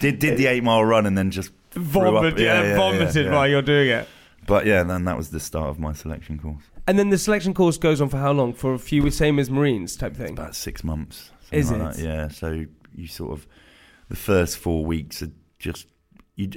Did 0.00 0.18
did 0.18 0.38
the 0.38 0.46
eight 0.46 0.62
mile 0.64 0.84
run 0.84 1.06
and 1.06 1.16
then 1.18 1.30
just 1.30 1.50
threw 1.70 1.82
Vomit, 1.82 2.34
up. 2.34 2.38
yeah, 2.38 2.62
Yeah, 2.62 2.68
yeah, 2.68 2.76
vomited 2.76 3.30
while 3.32 3.48
you're 3.48 3.62
doing 3.62 3.88
it. 3.90 4.08
But 4.46 4.66
yeah, 4.66 4.82
then 4.84 5.04
that 5.06 5.16
was 5.16 5.30
the 5.30 5.40
start 5.40 5.68
of 5.70 5.78
my 5.78 5.92
selection 5.92 6.38
course. 6.38 6.62
And 6.86 6.98
then 6.98 7.10
the 7.10 7.18
selection 7.18 7.52
course 7.52 7.78
goes 7.78 8.00
on 8.00 8.08
for 8.08 8.18
how 8.18 8.30
long? 8.32 8.52
For 8.52 8.72
a 8.74 8.78
few, 8.78 9.10
same 9.10 9.38
as 9.40 9.50
Marines 9.50 9.96
type 9.96 10.14
thing. 10.16 10.32
About 10.34 10.54
six 10.54 10.84
months. 10.84 11.30
Is 11.50 11.72
like 11.72 11.80
it? 11.80 11.96
That. 11.96 12.02
Yeah. 12.04 12.28
So 12.28 12.64
you 12.94 13.06
sort 13.08 13.32
of 13.32 13.46
the 14.08 14.16
first 14.16 14.56
four 14.58 14.84
weeks 14.84 15.22
are 15.22 15.30
just 15.58 15.86
you. 16.36 16.50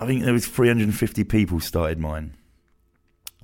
I 0.00 0.06
think 0.06 0.22
there 0.22 0.32
was 0.32 0.46
350 0.46 1.24
people 1.24 1.58
started 1.58 1.98
mine, 1.98 2.34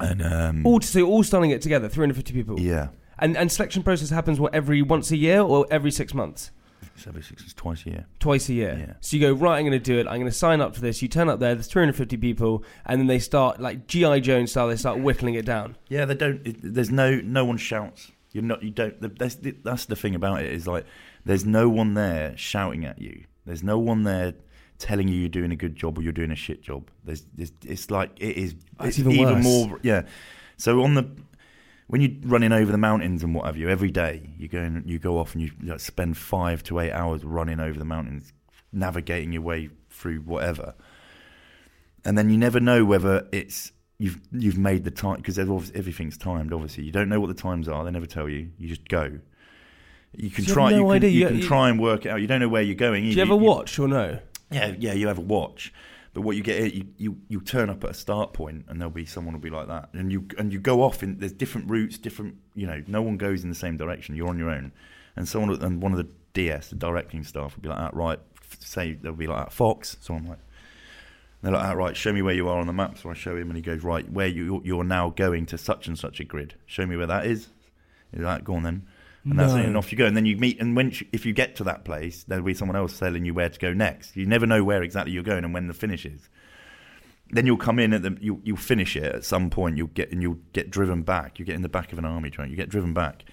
and 0.01 0.23
um, 0.23 0.67
All 0.67 0.81
so 0.81 1.03
all 1.07 1.23
starting 1.23 1.51
it 1.51 1.63
together, 1.63 1.89
350 1.89 2.33
people. 2.33 2.59
yeah, 2.61 2.89
And 3.19 3.37
and 3.37 3.51
selection 3.51 3.83
process 3.83 4.11
happens 4.11 4.41
what 4.41 4.55
every 4.55 4.83
once 4.83 5.11
a 5.11 5.17
year 5.17 5.41
or 5.41 5.67
every 5.71 5.91
six 5.91 6.13
months, 6.15 6.51
it's 6.97 7.07
every 7.07 7.23
six, 7.23 7.43
it's 7.43 7.55
twice 7.55 7.85
a 7.87 7.91
year. 7.91 8.07
twice 8.21 8.49
a 8.49 8.55
year. 8.55 8.77
Yeah. 8.79 8.95
So 9.01 9.17
you 9.17 9.21
go 9.23 9.33
right. 9.33 9.57
I'm 9.59 9.65
going 9.65 9.73
to 9.73 9.79
do 9.81 9.99
it. 9.99 10.07
I'm 10.07 10.15
going 10.21 10.27
to 10.27 10.31
sign 10.33 10.61
up 10.61 10.75
for 10.75 10.81
this. 10.81 11.03
You 11.03 11.09
turn 11.09 11.29
up 11.29 11.41
there. 11.41 11.55
There's 11.55 11.67
350 11.67 12.17
people, 12.19 12.63
and 12.87 13.01
then 13.01 13.07
they 13.09 13.19
start 13.19 13.59
like 13.61 13.87
GI 13.89 14.21
Joe 14.21 14.45
style. 14.47 14.69
They 14.69 14.77
start 14.77 15.01
whittling 15.01 15.35
it 15.35 15.45
down. 15.45 15.77
Yeah, 15.89 16.05
they 16.05 16.15
don't. 16.15 16.47
It, 16.47 16.57
there's 16.63 16.91
no 16.91 17.17
no 17.21 17.45
one 17.45 17.57
shouts. 17.57 18.13
You're 18.33 18.45
not. 18.45 18.63
You 18.63 18.71
don't. 18.71 19.01
the- 19.01 19.09
That's 19.09 19.37
the, 19.37 19.53
that's 19.65 19.87
the 19.87 19.97
thing 19.97 20.15
about 20.15 20.43
it 20.43 20.53
is 20.53 20.67
like 20.67 20.85
there's 21.25 21.45
no 21.47 21.69
one 21.69 21.95
there 21.95 22.37
shouting 22.37 22.85
at 22.85 23.01
you. 23.01 23.25
There's 23.47 23.63
no 23.63 23.79
one 23.79 24.05
there 24.05 24.35
telling 24.79 25.09
you 25.09 25.15
you're 25.15 25.29
doing 25.29 25.53
a 25.53 25.57
good 25.57 25.77
job 25.77 25.99
or 25.99 26.03
you're 26.03 26.13
doing 26.13 26.31
a 26.31 26.37
shit 26.37 26.63
job. 26.63 26.91
There's. 27.05 27.25
there's 27.35 27.53
it's 27.65 27.91
like 27.91 28.11
it 28.19 28.37
is. 28.37 28.55
It's 28.81 28.99
even 28.99 29.35
worse. 29.37 29.45
more. 29.45 29.79
Yeah. 29.83 30.03
So 30.57 30.83
on 30.83 30.95
the 30.95 31.09
when 31.87 32.01
you're 32.01 32.13
running 32.23 32.53
over 32.53 32.73
the 32.73 32.79
mountains 32.79 33.23
and 33.23 33.35
what 33.35 33.47
have 33.47 33.57
you 33.57 33.69
every 33.69 33.91
day, 33.91 34.31
you 34.39 34.49
go 34.49 34.59
and 34.59 34.89
you 34.89 34.99
go 34.99 35.19
off 35.19 35.35
and 35.35 35.43
you 35.43 35.51
like, 35.63 35.81
spend 35.81 36.17
five 36.17 36.63
to 36.65 36.81
eight 36.81 36.93
hours 36.93 37.25
running 37.25 37.61
over 37.61 37.79
the 37.79 37.85
mountains, 37.85 38.33
navigating 38.73 39.33
your 39.33 39.43
way 39.43 39.69
through 39.91 40.19
whatever 40.21 40.75
and 42.05 42.19
then 42.19 42.31
you 42.31 42.37
never 42.37 42.61
know 42.61 42.85
whether 42.85 43.27
it's 43.33 43.73
you've 43.99 44.21
you've 44.33 44.59
made 44.59 44.85
the 44.85 44.91
time 44.91 45.17
because 45.17 45.39
everything's 45.39 46.19
timed. 46.19 46.53
Obviously, 46.53 46.85
you 46.85 46.93
don't 46.93 47.09
know 47.09 47.21
what 47.21 47.29
the 47.29 47.35
times 47.35 47.69
are. 47.69 47.85
They 47.85 47.91
never 47.91 48.07
tell 48.07 48.29
you. 48.29 48.51
You 48.59 48.69
just 48.69 48.87
go. 48.89 49.19
You 50.17 50.31
can 50.31 50.45
you 50.45 50.53
try. 50.53 50.71
no 50.71 50.77
you 50.77 50.83
can, 50.83 50.91
idea. 50.93 51.11
you 51.11 51.21
You- 51.21 51.29
can 51.29 51.41
try 51.41 51.69
and 51.71 51.81
work 51.81 52.07
it 52.07 52.11
out. 52.11 52.21
You 52.21 52.27
don't 52.27 52.41
know 52.41 52.49
where 52.49 52.63
you're 52.63 52.75
going. 52.77 53.05
Do 53.05 53.11
you 53.11 53.23
ever 53.23 53.37
watch 53.37 53.79
or 53.79 53.89
no? 53.89 54.19
Yeah, 54.55 54.75
yeah. 54.79 54.93
You 54.93 55.09
have 55.09 55.19
a 55.19 55.23
watch, 55.23 55.73
but 56.13 56.23
what 56.23 56.37
you 56.37 56.43
get, 56.43 56.75
you, 56.75 56.87
you 56.97 57.17
you 57.29 57.41
turn 57.41 57.69
up 57.71 57.83
at 57.85 57.91
a 57.91 57.95
start 57.95 58.33
point, 58.33 58.67
and 58.69 58.81
there'll 58.81 58.93
be 58.93 59.05
someone 59.05 59.35
will 59.35 59.41
be 59.41 59.51
like 59.51 59.69
that, 59.69 59.89
and 59.93 60.13
you 60.13 60.27
and 60.39 60.53
you 60.53 60.61
go 60.61 60.83
off 60.83 61.03
in. 61.03 61.19
There's 61.19 61.33
different 61.33 61.71
routes, 61.71 61.99
different. 61.99 62.37
You 62.55 62.67
know, 62.67 62.83
no 62.87 63.03
one 63.03 63.17
goes 63.17 63.43
in 63.43 63.49
the 63.49 63.55
same 63.55 63.77
direction. 63.77 64.15
You're 64.15 64.29
on 64.29 64.39
your 64.39 64.51
own, 64.51 64.73
and 65.17 65.29
someone 65.29 65.63
and 65.63 65.83
one 65.83 65.93
of 65.93 65.99
the 65.99 66.09
DS, 66.33 66.69
the 66.69 66.77
directing 66.77 67.25
staff, 67.25 67.57
will 67.57 67.63
be 67.63 67.69
like, 67.69 67.79
that, 67.79 67.95
right. 67.95 68.19
Say 68.61 68.93
they'll 68.95 69.13
be 69.13 69.27
like, 69.27 69.47
that, 69.47 69.53
Fox. 69.53 69.97
So 70.01 70.15
I'm 70.15 70.29
like. 70.29 70.39
They're 71.43 71.53
like, 71.53 71.63
ah, 71.63 71.73
right, 71.73 71.95
show 71.95 72.11
me 72.11 72.23
where 72.23 72.33
you 72.33 72.49
are 72.49 72.59
on 72.59 72.67
the 72.67 72.73
map. 72.73 72.97
So 72.97 73.11
I 73.11 73.13
show 73.13 73.37
him, 73.37 73.51
and 73.51 73.57
he 73.57 73.61
goes, 73.61 73.85
right, 73.85 74.11
where 74.11 74.27
you 74.27 74.63
you're 74.65 74.83
now 74.83 75.11
going 75.11 75.45
to 75.47 75.59
such 75.59 75.87
and 75.87 75.99
such 75.99 76.19
a 76.19 76.25
grid. 76.25 76.55
Show 76.65 76.87
me 76.87 76.97
where 76.97 77.07
that 77.07 77.27
is. 77.27 77.49
He's 78.11 78.23
like, 78.23 78.45
go 78.45 78.55
on 78.55 78.63
then. 78.63 78.87
And 79.25 79.39
that's 79.39 79.55
it, 79.55 79.65
and 79.65 79.77
off 79.77 79.91
you 79.91 79.97
go. 79.97 80.05
And 80.05 80.17
then 80.17 80.27
you 80.27 80.37
meet, 80.37 80.61
and 80.61 80.77
when 80.77 80.93
if 81.13 81.25
you 81.25 81.33
get 81.33 81.57
to 81.57 81.65
that 81.65 81.85
place, 81.85 82.25
there'll 82.25 82.45
be 82.45 82.53
someone 82.53 82.77
else 82.77 82.99
telling 82.99 83.25
you 83.25 83.33
where 83.33 83.49
to 83.49 83.59
go 83.59 83.73
next. 83.73 84.17
You 84.17 84.27
never 84.27 84.47
know 84.47 84.63
where 84.63 84.83
exactly 84.83 85.13
you're 85.13 85.23
going 85.23 85.45
and 85.45 85.55
when 85.55 85.67
the 85.67 85.75
finish 85.75 86.05
is. 86.05 86.29
Then 87.31 87.47
you'll 87.47 87.57
come 87.57 87.79
in 87.79 87.95
at 87.95 88.03
the 88.03 88.17
you 88.21 88.41
you'll 88.45 88.59
finish 88.59 88.97
it 88.97 89.05
at 89.05 89.25
some 89.25 89.49
point. 89.49 89.79
You'll 89.79 89.87
get 89.87 90.13
and 90.13 90.21
you'll 90.21 90.39
get 90.53 90.71
driven 90.71 91.03
back. 91.03 91.39
You 91.39 91.47
get 91.47 91.55
in 91.55 91.63
the 91.63 91.71
back 91.71 91.93
of 91.93 91.99
an 91.99 92.05
army 92.05 92.29
train. 92.29 92.51
You 92.51 92.57
get 92.57 92.69
driven 92.69 92.93
back, 92.93 93.25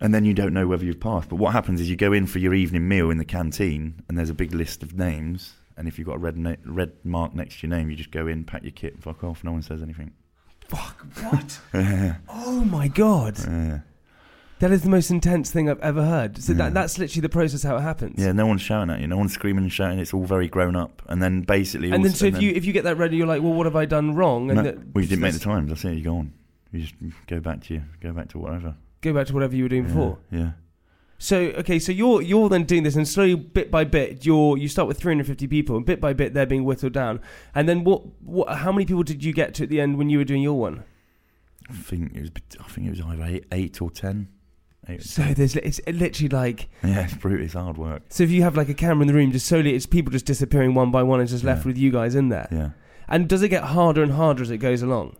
and 0.00 0.14
then 0.14 0.24
you 0.24 0.32
don't 0.32 0.54
know 0.54 0.66
whether 0.66 0.84
you've 0.84 1.00
passed. 1.00 1.28
But 1.28 1.36
what 1.36 1.52
happens 1.52 1.80
is 1.80 1.90
you 1.90 1.96
go 1.96 2.14
in 2.14 2.26
for 2.26 2.38
your 2.38 2.54
evening 2.54 2.88
meal 2.88 3.10
in 3.10 3.18
the 3.18 3.24
canteen, 3.26 4.02
and 4.08 4.16
there's 4.16 4.30
a 4.30 4.34
big 4.34 4.54
list 4.54 4.82
of 4.82 4.96
names. 4.96 5.54
And 5.76 5.86
if 5.86 5.98
you've 5.98 6.08
got 6.08 6.16
a 6.16 6.20
red 6.20 6.38
na- 6.38 6.56
red 6.64 6.92
mark 7.04 7.34
next 7.34 7.60
to 7.60 7.66
your 7.66 7.76
name, 7.76 7.90
you 7.90 7.96
just 7.96 8.10
go 8.10 8.26
in, 8.26 8.44
pack 8.44 8.62
your 8.62 8.72
kit, 8.72 8.94
and 8.94 9.02
fuck 9.02 9.22
off. 9.22 9.44
No 9.44 9.52
one 9.52 9.62
says 9.62 9.82
anything. 9.82 10.12
Fuck 10.68 11.06
what? 11.20 11.60
yeah. 11.74 12.16
oh 12.28 12.64
my 12.64 12.88
god, 12.88 13.38
yeah. 13.38 13.80
That 14.60 14.70
is 14.72 14.82
the 14.82 14.88
most 14.88 15.10
intense 15.10 15.50
thing 15.50 15.68
I've 15.70 15.80
ever 15.80 16.04
heard. 16.04 16.38
So 16.42 16.52
Yeah. 16.52 16.58
that 16.58 16.74
that's 16.74 16.98
literally 16.98 17.20
the 17.22 17.28
process 17.28 17.62
how 17.62 17.76
it 17.76 17.80
happens. 17.82 18.16
Yeah, 18.18 18.32
no 18.32 18.46
one's 18.46 18.60
shouting 18.62 18.90
at 18.94 19.00
you. 19.00 19.06
No 19.06 19.16
one's 19.16 19.32
screaming 19.32 19.64
and 19.64 19.72
shouting. 19.72 19.98
It's 19.98 20.12
all 20.14 20.24
very 20.24 20.48
grown 20.48 20.76
up. 20.76 21.02
And 21.08 21.22
then 21.22 21.42
basically, 21.42 21.90
And 21.92 22.04
then 22.04 22.12
so 22.12 22.26
if 22.26 22.40
you 22.42 22.50
if 22.52 22.64
you 22.64 22.72
get 22.72 22.84
that 22.84 22.96
ready, 22.96 23.16
you're 23.16 23.26
like, 23.26 23.42
well, 23.42 23.52
what 23.54 23.66
have 23.66 23.76
I 23.76 23.84
done 23.84 24.14
wrong? 24.14 24.50
And 24.50 24.56
no, 24.58 24.62
that- 24.64 24.76
well, 24.94 25.02
you 25.02 25.08
didn't 25.08 25.22
make 25.22 25.34
the 25.34 25.38
times. 25.38 25.68
That's 25.68 25.84
it. 25.84 25.94
You 25.94 26.04
go 26.04 26.16
on. 26.16 26.32
You 26.72 26.80
just 26.80 26.94
go 27.26 27.40
back 27.40 27.62
to 27.64 27.74
you. 27.74 27.82
Go 28.02 28.12
back 28.12 28.28
to 28.30 28.38
whatever. 28.38 28.74
go 29.00 29.12
back 29.14 29.26
to 29.28 29.34
whatever 29.34 29.54
you 29.56 29.62
were 29.62 29.68
doing 29.68 29.84
Yeah, 29.84 29.88
before. 29.88 30.18
Yeah. 30.30 30.50
So 31.20 31.36
okay, 31.36 31.78
so 31.80 31.90
you're 31.90 32.22
you're 32.22 32.48
then 32.48 32.62
doing 32.64 32.84
this, 32.84 32.94
and 32.94 33.06
slowly, 33.08 33.34
bit 33.34 33.70
by 33.72 33.82
bit, 33.84 34.24
you're 34.24 34.56
you 34.56 34.68
start 34.68 34.86
with 34.86 34.98
350 35.00 35.46
people, 35.48 35.76
and 35.76 35.84
bit 35.84 36.00
by 36.00 36.12
bit, 36.12 36.32
they're 36.34 36.46
being 36.46 36.64
whittled 36.64 36.92
down. 36.92 37.20
And 37.56 37.68
then 37.68 37.82
what? 37.84 38.02
What? 38.22 38.48
How 38.58 38.70
many 38.70 38.84
people 38.86 39.02
did 39.02 39.24
you 39.24 39.32
get 39.32 39.52
to 39.54 39.64
at 39.64 39.68
the 39.68 39.80
end 39.80 39.98
when 39.98 40.10
you 40.10 40.18
were 40.18 40.24
doing 40.24 40.42
your 40.42 40.58
one? 40.58 40.84
I 41.68 41.72
think 41.72 42.14
it 42.14 42.20
was. 42.20 42.30
I 42.60 42.68
think 42.68 42.86
it 42.86 42.90
was 42.90 43.00
either 43.00 43.24
eight, 43.24 43.46
eight 43.50 43.82
or 43.82 43.90
ten. 43.90 44.28
So 45.00 45.22
there's 45.34 45.54
it's 45.56 45.80
literally 45.86 46.28
like 46.30 46.68
yeah, 46.82 47.04
it's 47.04 47.14
brutal. 47.14 47.44
It's 47.44 47.54
hard 47.54 47.76
work. 47.76 48.02
so 48.08 48.24
if 48.24 48.30
you 48.30 48.42
have 48.42 48.56
like 48.56 48.68
a 48.70 48.74
camera 48.74 49.02
in 49.02 49.08
the 49.08 49.14
room, 49.14 49.32
just 49.32 49.46
slowly, 49.46 49.74
it's 49.74 49.84
people 49.86 50.10
just 50.10 50.24
disappearing 50.26 50.74
one 50.74 50.90
by 50.90 51.02
one, 51.02 51.20
and 51.20 51.28
just 51.28 51.44
left 51.44 51.64
Yeah. 51.64 51.68
with 51.68 51.78
you 51.78 51.90
guys 51.90 52.14
in 52.14 52.30
there. 52.30 52.48
Yeah. 52.50 52.70
And 53.08 53.28
does 53.28 53.42
it 53.42 53.48
get 53.50 53.64
harder 53.64 54.02
and 54.02 54.12
harder 54.12 54.42
as 54.42 54.50
it 54.50 54.58
goes 54.58 54.80
along? 54.82 55.16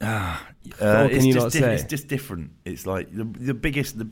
Ah, 0.00 0.48
uh, 0.80 1.06
can 1.08 1.10
it's 1.12 1.24
you 1.24 1.32
just 1.32 1.44
not 1.46 1.52
di- 1.52 1.58
say? 1.60 1.74
It's 1.74 1.84
just 1.84 2.08
different. 2.08 2.50
It's 2.64 2.86
like 2.86 3.12
the 3.14 3.24
the 3.24 3.54
biggest, 3.54 3.98
the 3.98 4.08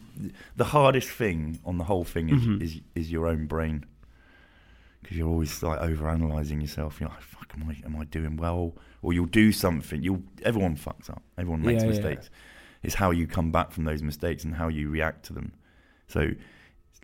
the 0.57 0.65
hardest 0.65 1.09
thing 1.09 1.59
on 1.65 1.79
the 1.79 1.85
whole 1.85 2.05
thing 2.05 2.29
is 2.31 2.43
Mhm. 2.43 2.63
is, 2.63 2.81
is 2.95 3.11
your 3.13 3.27
own 3.27 3.47
brain 3.47 3.85
because 5.03 5.17
you're 5.17 5.29
always 5.29 5.63
like 5.63 5.81
over 5.81 6.09
analyzing 6.09 6.61
yourself. 6.61 7.01
You're 7.01 7.09
like, 7.09 7.23
"Fuck, 7.23 7.53
am 7.57 7.69
I 7.69 7.77
am 7.85 7.97
I 7.97 8.05
doing 8.05 8.37
well?" 8.37 8.77
Or 9.03 9.13
you'll 9.13 9.27
do 9.27 9.51
something. 9.51 10.03
You 10.03 10.13
will 10.15 10.23
everyone 10.45 10.77
fucks 10.77 11.11
up. 11.11 11.23
Everyone 11.39 11.63
makes 11.63 11.83
Yeah, 11.83 11.89
yeah. 11.89 11.95
It's 12.83 12.95
how 12.95 13.11
you 13.11 13.27
come 13.27 13.53
back 13.53 13.73
from 13.73 13.85
those 13.85 14.03
mistakes 14.03 14.45
and 14.45 14.55
how 14.55 14.69
you 14.69 14.89
react 14.91 15.25
to 15.27 15.33
them. 15.33 15.53
So 16.09 16.31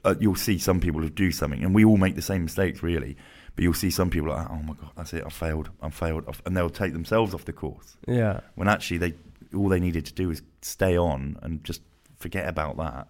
uh, 0.05 0.15
you'll 0.21 0.35
see 0.37 0.59
some 0.59 0.81
people 0.81 1.01
who 1.01 1.11
do 1.11 1.31
something, 1.31 1.63
and 1.65 1.75
we 1.75 1.85
all 1.85 1.97
make 1.97 2.15
the 2.17 2.23
same 2.23 2.45
mistakes, 2.45 2.83
really. 2.83 3.17
But 3.55 3.63
you'll 3.63 3.75
see 3.75 3.91
some 3.91 4.11
people 4.11 4.29
like, 4.31 4.49
"Oh 4.51 4.57
my 4.63 4.75
god, 4.75 4.91
that's 4.97 5.13
it. 5.15 5.25
I 5.25 5.31
failed. 5.31 5.71
I 5.83 5.89
failed," 5.91 6.25
and 6.45 6.57
they'll 6.57 6.71
take 6.71 6.93
themselves 6.93 7.33
off 7.35 7.45
the 7.45 7.53
course 7.53 7.97
Yeah. 8.07 8.41
when 8.55 8.69
actually 8.69 8.99
they 8.99 9.15
all 9.55 9.69
they 9.69 9.81
needed 9.81 10.05
to 10.07 10.13
do 10.13 10.31
is 10.31 10.43
stay 10.63 10.97
on 10.99 11.39
and 11.43 11.63
just 11.65 11.81
forget 12.19 12.49
about 12.49 12.77
that, 12.77 13.09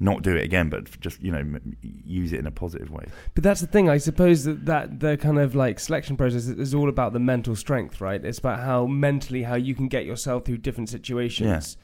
not 0.00 0.22
do 0.22 0.34
it 0.34 0.42
again, 0.42 0.68
but 0.70 0.98
just 1.00 1.22
you 1.22 1.30
know 1.30 1.38
m- 1.38 1.76
use 1.82 2.32
it 2.32 2.40
in 2.40 2.46
a 2.46 2.50
positive 2.50 2.90
way. 2.90 3.04
But 3.34 3.44
that's 3.44 3.60
the 3.60 3.66
thing. 3.68 3.88
I 3.88 3.98
suppose 3.98 4.42
that, 4.44 4.66
that 4.66 4.98
the 5.00 5.16
kind 5.16 5.38
of 5.38 5.54
like 5.54 5.78
selection 5.78 6.16
process 6.16 6.46
is 6.48 6.74
all 6.74 6.88
about 6.88 7.12
the 7.12 7.20
mental 7.20 7.54
strength, 7.54 8.00
right? 8.00 8.22
It's 8.24 8.38
about 8.38 8.60
how 8.60 8.86
mentally 8.86 9.44
how 9.44 9.54
you 9.54 9.74
can 9.74 9.86
get 9.88 10.04
yourself 10.04 10.44
through 10.46 10.58
different 10.58 10.88
situations. 10.88 11.76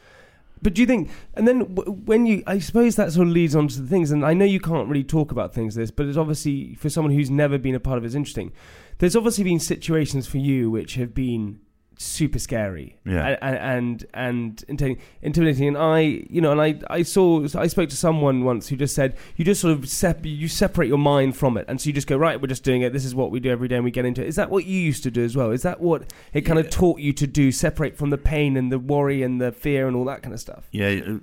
But 0.62 0.74
do 0.74 0.80
you 0.80 0.86
think? 0.86 1.10
And 1.34 1.46
then 1.46 1.60
when 1.74 2.24
you, 2.26 2.42
I 2.46 2.60
suppose 2.60 2.96
that 2.96 3.12
sort 3.12 3.26
of 3.26 3.32
leads 3.32 3.56
on 3.56 3.68
to 3.68 3.82
the 3.82 3.88
things. 3.88 4.10
And 4.10 4.24
I 4.24 4.32
know 4.32 4.44
you 4.44 4.60
can't 4.60 4.88
really 4.88 5.04
talk 5.04 5.32
about 5.32 5.52
things 5.52 5.76
like 5.76 5.82
this, 5.82 5.90
but 5.90 6.06
it's 6.06 6.16
obviously 6.16 6.74
for 6.74 6.88
someone 6.88 7.12
who's 7.12 7.30
never 7.30 7.58
been 7.58 7.74
a 7.74 7.80
part 7.80 7.98
of 7.98 8.04
it, 8.04 8.06
it's 8.06 8.14
interesting. 8.14 8.52
There's 8.98 9.16
obviously 9.16 9.44
been 9.44 9.60
situations 9.60 10.28
for 10.28 10.38
you 10.38 10.70
which 10.70 10.94
have 10.94 11.14
been 11.14 11.60
super 11.98 12.38
scary. 12.38 12.98
Yeah. 13.04 13.36
and 13.40 14.04
and, 14.14 14.64
and 14.68 14.96
intimidating, 15.22 15.68
and 15.68 15.78
I 15.78 16.00
you 16.00 16.40
know 16.40 16.52
and 16.52 16.60
I 16.60 16.80
I 16.88 17.02
saw 17.02 17.46
I 17.54 17.66
spoke 17.66 17.88
to 17.90 17.96
someone 17.96 18.44
once 18.44 18.68
who 18.68 18.76
just 18.76 18.94
said 18.94 19.16
you 19.36 19.44
just 19.44 19.60
sort 19.60 19.72
of 19.72 19.88
sep- 19.88 20.24
you 20.24 20.48
separate 20.48 20.88
your 20.88 20.98
mind 20.98 21.36
from 21.36 21.56
it. 21.56 21.64
And 21.68 21.80
so 21.80 21.88
you 21.88 21.92
just 21.92 22.06
go 22.06 22.16
right 22.16 22.40
we're 22.40 22.48
just 22.48 22.64
doing 22.64 22.82
it. 22.82 22.92
This 22.92 23.04
is 23.04 23.14
what 23.14 23.30
we 23.30 23.40
do 23.40 23.50
every 23.50 23.68
day 23.68 23.76
and 23.76 23.84
we 23.84 23.90
get 23.90 24.04
into 24.04 24.22
it. 24.22 24.28
Is 24.28 24.36
that 24.36 24.50
what 24.50 24.64
you 24.64 24.78
used 24.78 25.02
to 25.04 25.10
do 25.10 25.24
as 25.24 25.36
well? 25.36 25.50
Is 25.50 25.62
that 25.62 25.80
what 25.80 26.12
it 26.32 26.42
kind 26.42 26.58
of 26.58 26.70
taught 26.70 27.00
you 27.00 27.12
to 27.14 27.26
do 27.26 27.52
separate 27.52 27.96
from 27.96 28.10
the 28.10 28.18
pain 28.18 28.56
and 28.56 28.70
the 28.70 28.78
worry 28.78 29.22
and 29.22 29.40
the 29.40 29.52
fear 29.52 29.86
and 29.86 29.96
all 29.96 30.04
that 30.06 30.22
kind 30.22 30.34
of 30.34 30.40
stuff? 30.40 30.68
Yeah, 30.72 31.18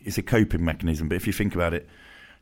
it's 0.00 0.18
a 0.18 0.22
coping 0.22 0.64
mechanism. 0.64 1.08
But 1.08 1.16
if 1.16 1.26
you 1.26 1.32
think 1.32 1.54
about 1.54 1.74
it, 1.74 1.88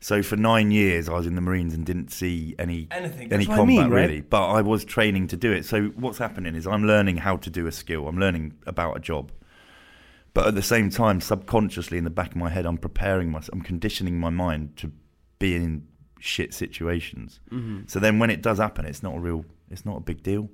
so 0.03 0.21
for 0.21 0.35
nine 0.35 0.69
years 0.69 1.07
I 1.07 1.13
was 1.13 1.25
in 1.25 1.35
the 1.35 1.41
Marines 1.41 1.73
and 1.73 1.85
didn't 1.85 2.11
see 2.11 2.55
any 2.59 2.87
Anything, 2.91 3.31
any 3.31 3.45
what 3.45 3.53
I 3.53 3.57
combat 3.57 3.75
mean, 3.85 3.89
right? 3.89 4.01
really. 4.01 4.21
But 4.21 4.49
I 4.49 4.61
was 4.61 4.83
training 4.83 5.27
to 5.29 5.37
do 5.37 5.51
it. 5.51 5.65
So 5.65 5.85
what's 5.95 6.17
happening 6.17 6.55
is 6.55 6.67
I'm 6.67 6.85
learning 6.85 7.17
how 7.17 7.37
to 7.37 7.49
do 7.49 7.67
a 7.67 7.71
skill. 7.71 8.07
I'm 8.07 8.17
learning 8.17 8.53
about 8.67 8.97
a 8.97 8.99
job. 8.99 9.31
But 10.33 10.47
at 10.47 10.55
the 10.55 10.61
same 10.61 10.89
time, 10.89 11.21
subconsciously 11.21 11.97
in 11.97 12.03
the 12.03 12.09
back 12.09 12.31
of 12.31 12.35
my 12.35 12.49
head, 12.49 12.65
I'm 12.65 12.77
preparing 12.77 13.31
myself. 13.31 13.51
I'm 13.53 13.61
conditioning 13.61 14.19
my 14.19 14.29
mind 14.29 14.75
to 14.77 14.91
be 15.39 15.55
in 15.55 15.87
shit 16.19 16.53
situations. 16.53 17.39
Mm-hmm. 17.49 17.83
So 17.87 17.99
then 17.99 18.19
when 18.19 18.29
it 18.29 18.41
does 18.41 18.57
happen, 18.57 18.85
it's 18.85 19.03
not 19.03 19.15
a 19.15 19.19
real, 19.19 19.45
it's 19.69 19.85
not 19.85 19.97
a 19.97 20.01
big 20.01 20.21
deal. 20.21 20.49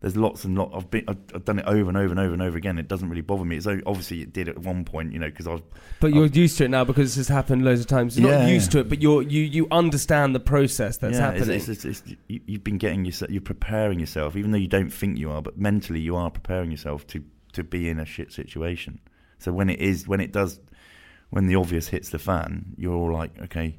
There's 0.00 0.16
lots 0.16 0.44
and 0.44 0.56
lots. 0.58 0.74
I've 0.74 0.90
been 0.90 1.04
I've, 1.08 1.16
I've 1.34 1.44
done 1.44 1.58
it 1.58 1.64
over 1.66 1.88
and 1.88 1.96
over 1.96 2.10
and 2.10 2.20
over 2.20 2.32
and 2.34 2.42
over 2.42 2.56
again. 2.56 2.78
It 2.78 2.86
doesn't 2.86 3.08
really 3.08 3.22
bother 3.22 3.44
me. 3.44 3.58
So 3.60 3.80
obviously 3.86 4.20
it 4.22 4.32
did 4.32 4.48
at 4.48 4.58
one 4.58 4.84
point, 4.84 5.12
you 5.12 5.18
know, 5.18 5.26
because 5.30 5.46
I've 5.46 5.62
But 6.00 6.12
you're 6.12 6.26
used 6.26 6.58
to 6.58 6.64
it 6.64 6.68
now 6.68 6.84
because 6.84 7.14
this 7.16 7.28
has 7.28 7.34
happened 7.34 7.64
loads 7.64 7.80
of 7.80 7.86
times. 7.86 8.18
You're 8.18 8.30
Yeah, 8.30 8.42
not 8.42 8.50
used 8.50 8.72
to 8.72 8.80
it, 8.80 8.88
but 8.88 9.00
you're 9.00 9.22
you 9.22 9.42
you 9.42 9.66
understand 9.70 10.34
the 10.34 10.40
process 10.40 10.98
that's 10.98 11.14
yeah, 11.14 11.32
happening. 11.32 11.56
It's, 11.56 11.68
it's, 11.68 11.84
it's, 11.84 12.02
you, 12.28 12.40
you've 12.46 12.64
been 12.64 12.78
getting 12.78 13.04
yourself, 13.04 13.30
you're 13.30 13.40
preparing 13.40 13.98
yourself, 13.98 14.36
even 14.36 14.50
though 14.50 14.58
you 14.58 14.68
don't 14.68 14.90
think 14.90 15.18
you 15.18 15.30
are, 15.30 15.40
but 15.40 15.58
mentally 15.58 16.00
you 16.00 16.14
are 16.14 16.30
preparing 16.30 16.70
yourself 16.70 17.06
to 17.08 17.24
to 17.54 17.64
be 17.64 17.88
in 17.88 17.98
a 17.98 18.04
shit 18.04 18.32
situation. 18.32 19.00
So 19.38 19.50
when 19.52 19.70
it 19.70 19.80
is, 19.80 20.06
when 20.06 20.20
it 20.20 20.30
does, 20.30 20.60
when 21.30 21.46
the 21.46 21.56
obvious 21.56 21.88
hits 21.88 22.10
the 22.10 22.18
fan, 22.18 22.74
you're 22.76 22.94
all 22.94 23.12
like, 23.12 23.30
okay, 23.44 23.78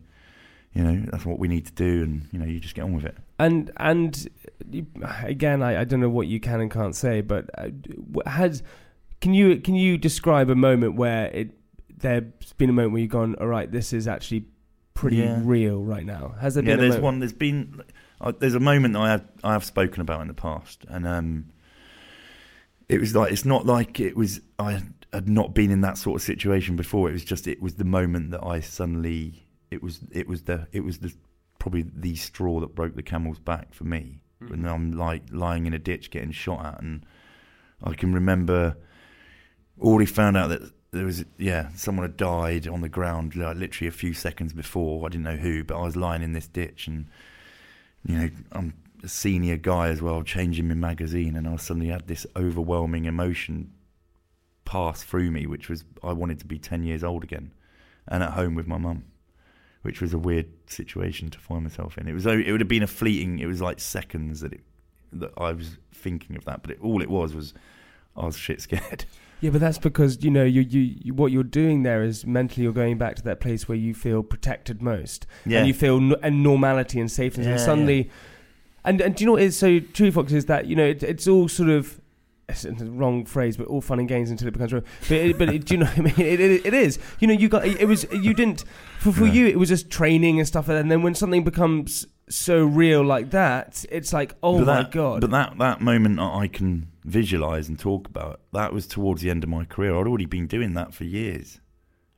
you 0.73 0.83
know, 0.83 1.05
that's 1.11 1.25
what 1.25 1.37
we 1.39 1.47
need 1.47 1.65
to 1.67 1.73
do, 1.73 2.03
and 2.03 2.27
you 2.31 2.39
know, 2.39 2.45
you 2.45 2.59
just 2.59 2.73
get 2.75 2.83
on 2.83 2.93
with 2.93 3.05
it. 3.05 3.15
and 3.39 3.71
and 3.77 4.27
again, 5.23 5.61
I, 5.61 5.81
I 5.81 5.83
don't 5.83 5.99
know 5.99 6.09
what 6.09 6.27
you 6.27 6.39
can 6.39 6.59
and 6.61 6.71
can't 6.71 6.95
say, 6.95 7.21
but 7.21 7.49
uh, 7.57 7.69
has 8.25 8.63
can 9.21 9.33
you 9.33 9.57
can 9.61 9.75
you 9.75 9.97
describe 9.97 10.49
a 10.49 10.55
moment 10.55 10.95
where 10.95 11.27
it 11.27 11.51
there's 11.97 12.23
been 12.57 12.69
a 12.69 12.73
moment 12.73 12.93
where 12.93 13.01
you've 13.01 13.11
gone, 13.11 13.35
all 13.35 13.47
right, 13.47 13.71
this 13.71 13.91
is 13.93 14.07
actually 14.07 14.45
pretty 14.93 15.17
Yeah. 15.17 15.39
real 15.43 15.83
right 15.83 16.05
now. 16.05 16.35
Has 16.39 16.55
there 16.55 16.63
yeah, 16.63 16.71
been? 16.75 16.79
a 16.79 16.81
there's 16.81 16.89
moment? 16.91 17.03
one. 17.03 17.19
There's 17.19 17.33
been. 17.33 17.81
Uh, 18.19 18.33
there's 18.37 18.55
a 18.55 18.59
moment 18.59 18.93
that 18.95 19.01
I 19.01 19.09
have 19.09 19.25
I 19.43 19.53
have 19.53 19.63
spoken 19.63 20.01
about 20.01 20.21
in 20.21 20.27
the 20.27 20.33
past, 20.33 20.85
and 20.89 21.07
um, 21.07 21.45
it 22.89 22.99
was 22.99 23.15
like 23.15 23.31
it's 23.31 23.45
not 23.45 23.65
like 23.65 23.99
it 23.99 24.15
was 24.15 24.41
I 24.59 24.81
had 25.13 25.29
not 25.29 25.53
been 25.53 25.71
in 25.71 25.81
that 25.81 25.97
sort 25.97 26.15
of 26.17 26.21
situation 26.23 26.75
before. 26.75 27.09
It 27.09 27.13
was 27.13 27.23
just 27.23 27.47
it 27.47 27.61
was 27.61 27.75
the 27.75 27.83
moment 27.85 28.31
that 28.31 28.43
I 28.43 28.59
suddenly 28.59 29.47
it 29.71 29.81
was 29.83 29.99
it 30.11 30.27
was 30.27 30.43
the 30.43 30.67
it 30.71 30.83
was 30.83 30.99
the 30.99 31.13
probably 31.59 31.85
the 31.93 32.15
straw 32.15 32.59
that 32.59 32.75
broke 32.75 32.95
the 32.95 33.03
camel's 33.03 33.39
back 33.39 33.73
for 33.73 33.83
me 33.83 34.21
Hmm. 34.39 34.49
when 34.49 34.65
I'm 34.65 34.91
like 34.91 35.23
lying 35.31 35.65
in 35.65 35.73
a 35.73 35.79
ditch 35.79 36.11
getting 36.11 36.31
shot 36.31 36.65
at, 36.65 36.81
and 36.81 37.05
I 37.83 37.93
can 37.93 38.13
remember 38.13 38.77
already 39.79 40.05
found 40.05 40.37
out 40.37 40.49
that 40.49 40.61
there 40.91 41.05
was 41.05 41.25
yeah 41.37 41.69
someone 41.75 42.03
had 42.03 42.17
died 42.17 42.67
on 42.67 42.81
the 42.81 42.89
ground 42.89 43.35
like 43.35 43.57
literally 43.57 43.87
a 43.87 43.91
few 43.91 44.13
seconds 44.13 44.53
before. 44.53 45.05
I 45.05 45.09
didn't 45.09 45.25
know 45.25 45.35
who 45.37 45.63
but 45.63 45.77
I 45.77 45.83
was 45.83 45.95
lying 45.95 46.23
in 46.23 46.33
this 46.33 46.47
ditch 46.47 46.87
and 46.87 47.07
you 48.05 48.17
know 48.17 48.29
I'm 48.51 48.73
a 49.03 49.07
senior 49.07 49.57
guy 49.57 49.89
as 49.89 50.01
well 50.01 50.23
changing 50.23 50.67
my 50.67 50.73
magazine 50.73 51.35
and 51.35 51.47
I 51.47 51.55
suddenly 51.57 51.89
had 51.89 52.07
this 52.07 52.25
overwhelming 52.35 53.05
emotion 53.05 53.71
pass 54.65 55.03
through 55.03 55.31
me 55.31 55.45
which 55.45 55.69
was 55.69 55.83
I 56.03 56.13
wanted 56.13 56.39
to 56.39 56.45
be 56.45 56.57
10 56.57 56.83
years 56.83 57.03
old 57.03 57.23
again 57.23 57.51
and 58.07 58.23
at 58.23 58.31
home 58.31 58.55
with 58.55 58.67
my 58.67 58.77
mum 58.77 59.03
which 59.87 60.01
was 60.01 60.13
a 60.13 60.17
weird 60.19 60.45
situation 60.67 61.29
to 61.31 61.39
find 61.39 61.63
myself 61.63 61.97
in 61.97 62.07
it 62.07 62.13
was 62.13 62.25
it 62.27 62.51
would 62.51 62.61
have 62.61 62.67
been 62.67 62.83
a 62.83 62.87
fleeting 62.87 63.39
it 63.39 63.47
was 63.47 63.61
like 63.61 63.79
seconds 63.79 64.41
that 64.41 64.53
it 64.53 64.61
that 65.11 65.31
I 65.37 65.53
was 65.53 65.77
thinking 65.93 66.35
of 66.35 66.45
that 66.45 66.61
but 66.61 66.71
it, 66.71 66.77
all 66.81 67.01
it 67.01 67.09
was 67.09 67.33
was 67.33 67.53
I 68.15 68.25
was 68.25 68.37
shit 68.37 68.61
scared 68.61 69.05
Yeah, 69.39 69.51
but 69.51 69.61
that's 69.61 69.77
because 69.77 70.23
you 70.23 70.31
know 70.31 70.43
you, 70.43 70.61
you 70.61 70.81
you 71.05 71.13
what 71.13 71.31
you're 71.31 71.43
doing 71.43 71.83
there 71.83 72.01
is 72.01 72.25
mentally 72.25 72.63
you're 72.63 72.73
going 72.73 72.97
back 72.97 73.15
to 73.17 73.23
that 73.25 73.39
place 73.39 73.67
where 73.69 73.77
you 73.77 73.93
feel 73.93 74.23
protected 74.23 74.81
most, 74.81 75.27
Yeah. 75.45 75.59
and 75.59 75.67
you 75.67 75.75
feel 75.75 75.97
n- 75.97 76.15
and 76.23 76.41
normality 76.41 76.99
and 76.99 77.09
safety, 77.11 77.41
and 77.41 77.51
Yeah, 77.51 77.57
suddenly, 77.57 78.09
and 78.83 78.99
and 78.99 79.13
do 79.15 79.21
you 79.23 79.25
know 79.27 79.33
what 79.33 79.43
is 79.43 79.55
so 79.55 79.79
true, 79.79 80.09
Fox? 80.11 80.33
Is 80.33 80.45
that 80.47 80.65
you 80.65 80.75
know 80.75 80.85
it, 80.87 81.03
it's 81.03 81.27
all 81.27 81.47
sort 81.47 81.69
of. 81.69 82.01
It's 82.49 82.61
the 82.61 82.89
wrong 82.89 83.25
phrase, 83.25 83.57
but 83.57 83.67
all 83.67 83.81
fun 83.81 83.99
and 83.99 84.07
games 84.07 84.31
until 84.31 84.47
it 84.47 84.51
becomes 84.51 84.71
real. 84.71 84.83
But, 85.01 85.11
it, 85.11 85.37
but 85.37 85.49
it, 85.49 85.65
do 85.65 85.73
you 85.73 85.79
know 85.81 85.85
what 85.87 85.97
I 85.97 86.01
mean? 86.01 86.13
It, 86.17 86.39
it, 86.39 86.65
it 86.67 86.73
is. 86.73 86.97
You 87.19 87.27
know, 87.27 87.33
you 87.33 87.49
got 87.49 87.65
it 87.65 87.85
was. 87.87 88.05
You 88.11 88.33
didn't 88.33 88.63
for 88.99 89.11
for 89.11 89.25
Yeah. 89.25 89.33
you. 89.33 89.47
It 89.47 89.59
was 89.59 89.67
just 89.67 89.89
training 89.89 90.39
and 90.39 90.47
stuff, 90.47 90.69
and 90.69 90.89
then 90.89 91.01
when 91.03 91.13
something 91.13 91.43
becomes 91.43 92.07
so 92.29 92.63
real 92.63 93.03
like 93.03 93.31
that, 93.31 93.83
it's 93.91 94.13
like, 94.13 94.33
oh 94.41 94.59
But 94.59 94.65
my 94.67 94.81
that, 94.83 94.91
god. 94.91 95.21
But 95.21 95.31
that 95.31 95.57
that 95.57 95.81
moment 95.81 96.19
I 96.21 96.47
can 96.47 96.87
visualize 97.03 97.67
and 97.67 97.77
talk 97.77 98.07
about, 98.07 98.39
that 98.53 98.71
was 98.73 98.87
towards 98.87 99.21
the 99.21 99.29
end 99.29 99.43
of 99.43 99.49
my 99.49 99.65
career. 99.65 99.91
I'd 99.91 100.07
already 100.07 100.25
been 100.25 100.47
doing 100.47 100.73
that 100.75 100.93
for 100.93 101.03
years. 101.03 101.59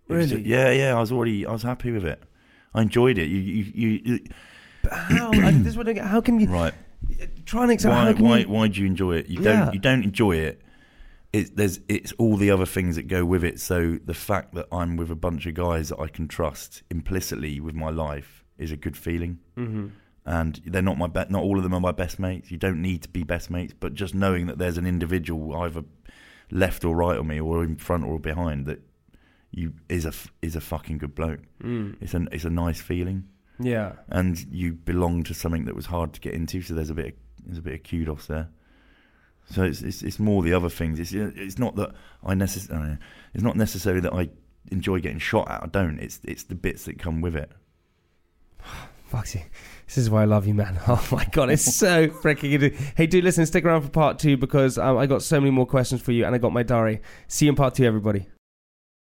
Really? 0.08 0.42
yeah, 0.42 0.70
yeah. 0.72 0.96
I 0.96 1.00
was 1.00 1.12
already. 1.12 1.44
I 1.46 1.52
was 1.52 1.64
happy 1.64 1.92
with 1.92 2.06
it. 2.06 2.22
I 2.76 2.84
enjoyed 2.84 3.18
it. 3.18 3.30
You, 3.30 3.38
you, 3.40 3.64
you, 3.74 3.90
you 4.06 4.20
But 4.84 4.94
how? 4.94 5.32
I, 5.32 5.52
this 5.52 5.70
is 5.74 5.78
what 5.78 5.90
I. 5.90 5.94
How 6.04 6.22
can 6.22 6.40
you 6.40 6.48
right? 6.48 6.74
Try 7.46 7.64
and 7.64 7.72
explain? 7.72 8.18
why? 8.18 8.40
Why? 8.40 8.44
Why 8.44 8.68
do 8.68 8.80
you 8.82 8.88
enjoy 8.88 9.18
it? 9.18 9.28
You 9.28 9.42
Yeah. 9.42 9.66
don't. 9.66 9.74
You 9.74 9.80
don't 9.80 10.04
enjoy 10.04 10.38
it. 10.38 10.62
It's 11.32 11.52
there's 11.52 11.80
it's 11.88 12.12
all 12.14 12.38
the 12.38 12.50
other 12.52 12.66
things 12.66 12.96
that 12.96 13.04
go 13.08 13.24
with 13.26 13.44
it. 13.44 13.60
So 13.60 14.00
the 14.04 14.14
fact 14.14 14.56
that 14.56 14.68
I'm 14.72 14.98
with 14.98 15.12
a 15.12 15.16
bunch 15.16 15.46
of 15.46 15.54
guys 15.54 15.90
that 15.90 16.00
I 16.00 16.08
can 16.08 16.28
trust 16.28 16.82
implicitly 16.90 17.60
with 17.60 17.76
my 17.76 17.90
life 17.92 18.44
is 18.58 18.72
a 18.72 18.78
good 18.78 18.98
feeling. 18.98 19.40
Mhm. 19.58 19.92
and 20.26 20.62
they're 20.66 20.82
not 20.84 20.98
my 20.98 21.08
be- 21.08 21.26
not 21.30 21.42
all 21.42 21.58
of 21.58 21.64
them 21.64 21.74
are 21.74 21.80
my 21.80 21.92
best 21.94 22.20
mates. 22.20 22.52
You 22.52 22.58
don't 22.58 22.82
need 22.82 23.02
to 23.02 23.10
be 23.10 23.24
best 23.24 23.50
mates, 23.50 23.74
but 23.80 23.96
just 23.96 24.14
knowing 24.14 24.46
that 24.46 24.60
there's 24.60 24.78
an 24.78 24.86
individual 24.86 25.56
either 25.56 25.84
left 26.52 26.86
or 26.86 26.96
right 26.96 27.18
of 27.18 27.26
me, 27.26 27.40
or 27.40 27.64
in 27.64 27.78
front 27.78 28.04
or 28.04 28.20
behind, 28.20 28.68
that 28.68 28.80
you 29.50 29.74
is 29.88 30.06
a 30.06 30.10
f- 30.10 30.32
is 30.44 30.56
a 30.56 30.62
fucking 30.62 31.00
good 31.00 31.16
bloke. 31.16 31.40
Mm. 31.64 31.96
It's 32.02 32.14
an 32.14 32.30
it's 32.32 32.44
a 32.44 32.50
nice 32.52 32.80
feeling, 32.80 33.24
Yeah. 33.60 33.94
and 34.10 34.40
you 34.52 34.74
belong 34.74 35.24
to 35.24 35.34
something 35.34 35.66
that 35.66 35.76
was 35.76 35.86
hard 35.86 36.14
to 36.14 36.20
get 36.22 36.34
into. 36.34 36.62
So 36.62 36.74
there's 36.74 36.90
a 36.90 36.94
bit 36.94 37.08
of, 37.08 37.14
there's 37.46 37.58
a 37.58 37.62
bit 37.62 37.74
of 37.74 37.84
kudos 37.84 38.28
there. 38.28 38.50
So 39.52 39.64
it's, 39.64 39.82
it's 39.82 40.04
it's 40.04 40.20
more 40.20 40.44
the 40.44 40.54
other 40.54 40.70
things. 40.70 41.00
It's 41.00 41.12
it's 41.12 41.58
not 41.58 41.76
that 41.78 41.92
I 42.24 42.36
necessarily 42.36 42.98
it's 43.34 43.44
not 43.44 43.56
necessarily 43.56 44.02
that 44.02 44.14
I 44.14 44.30
enjoy 44.72 45.00
getting 45.00 45.20
shot 45.20 45.50
at. 45.50 45.64
I 45.64 45.68
don't. 45.68 46.00
It's 46.00 46.20
it's 46.24 46.44
the 46.44 46.56
bits 46.56 46.86
that 46.86 47.00
come 47.00 47.22
with 47.22 47.36
it. 47.36 47.52
Foxy, 49.06 49.44
this 49.88 49.98
is 49.98 50.08
why 50.08 50.22
I 50.22 50.26
love 50.26 50.46
you, 50.46 50.54
man. 50.54 50.80
Oh 50.88 51.08
my 51.12 51.26
god, 51.32 51.50
it's 51.50 51.76
so 51.76 52.10
freaking 52.10 52.60
good. 52.60 52.74
Hey, 52.96 53.08
dude, 53.08 53.24
listen, 53.24 53.44
stick 53.48 53.66
around 53.66 53.82
for 53.82 53.90
part 53.90 54.20
two 54.20 54.38
because 54.38 54.78
um, 54.78 54.98
I 54.98 55.08
got 55.08 55.24
so 55.24 55.40
many 55.40 55.50
more 55.50 55.66
questions 55.66 56.00
for 56.00 56.12
you, 56.12 56.26
and 56.26 56.36
I 56.36 56.38
got 56.38 56.54
my 56.54 56.62
diary. 56.62 57.02
See 57.28 57.46
you 57.46 57.50
in 57.50 57.56
part 57.56 57.74
two, 57.74 57.86
everybody. 57.86 58.28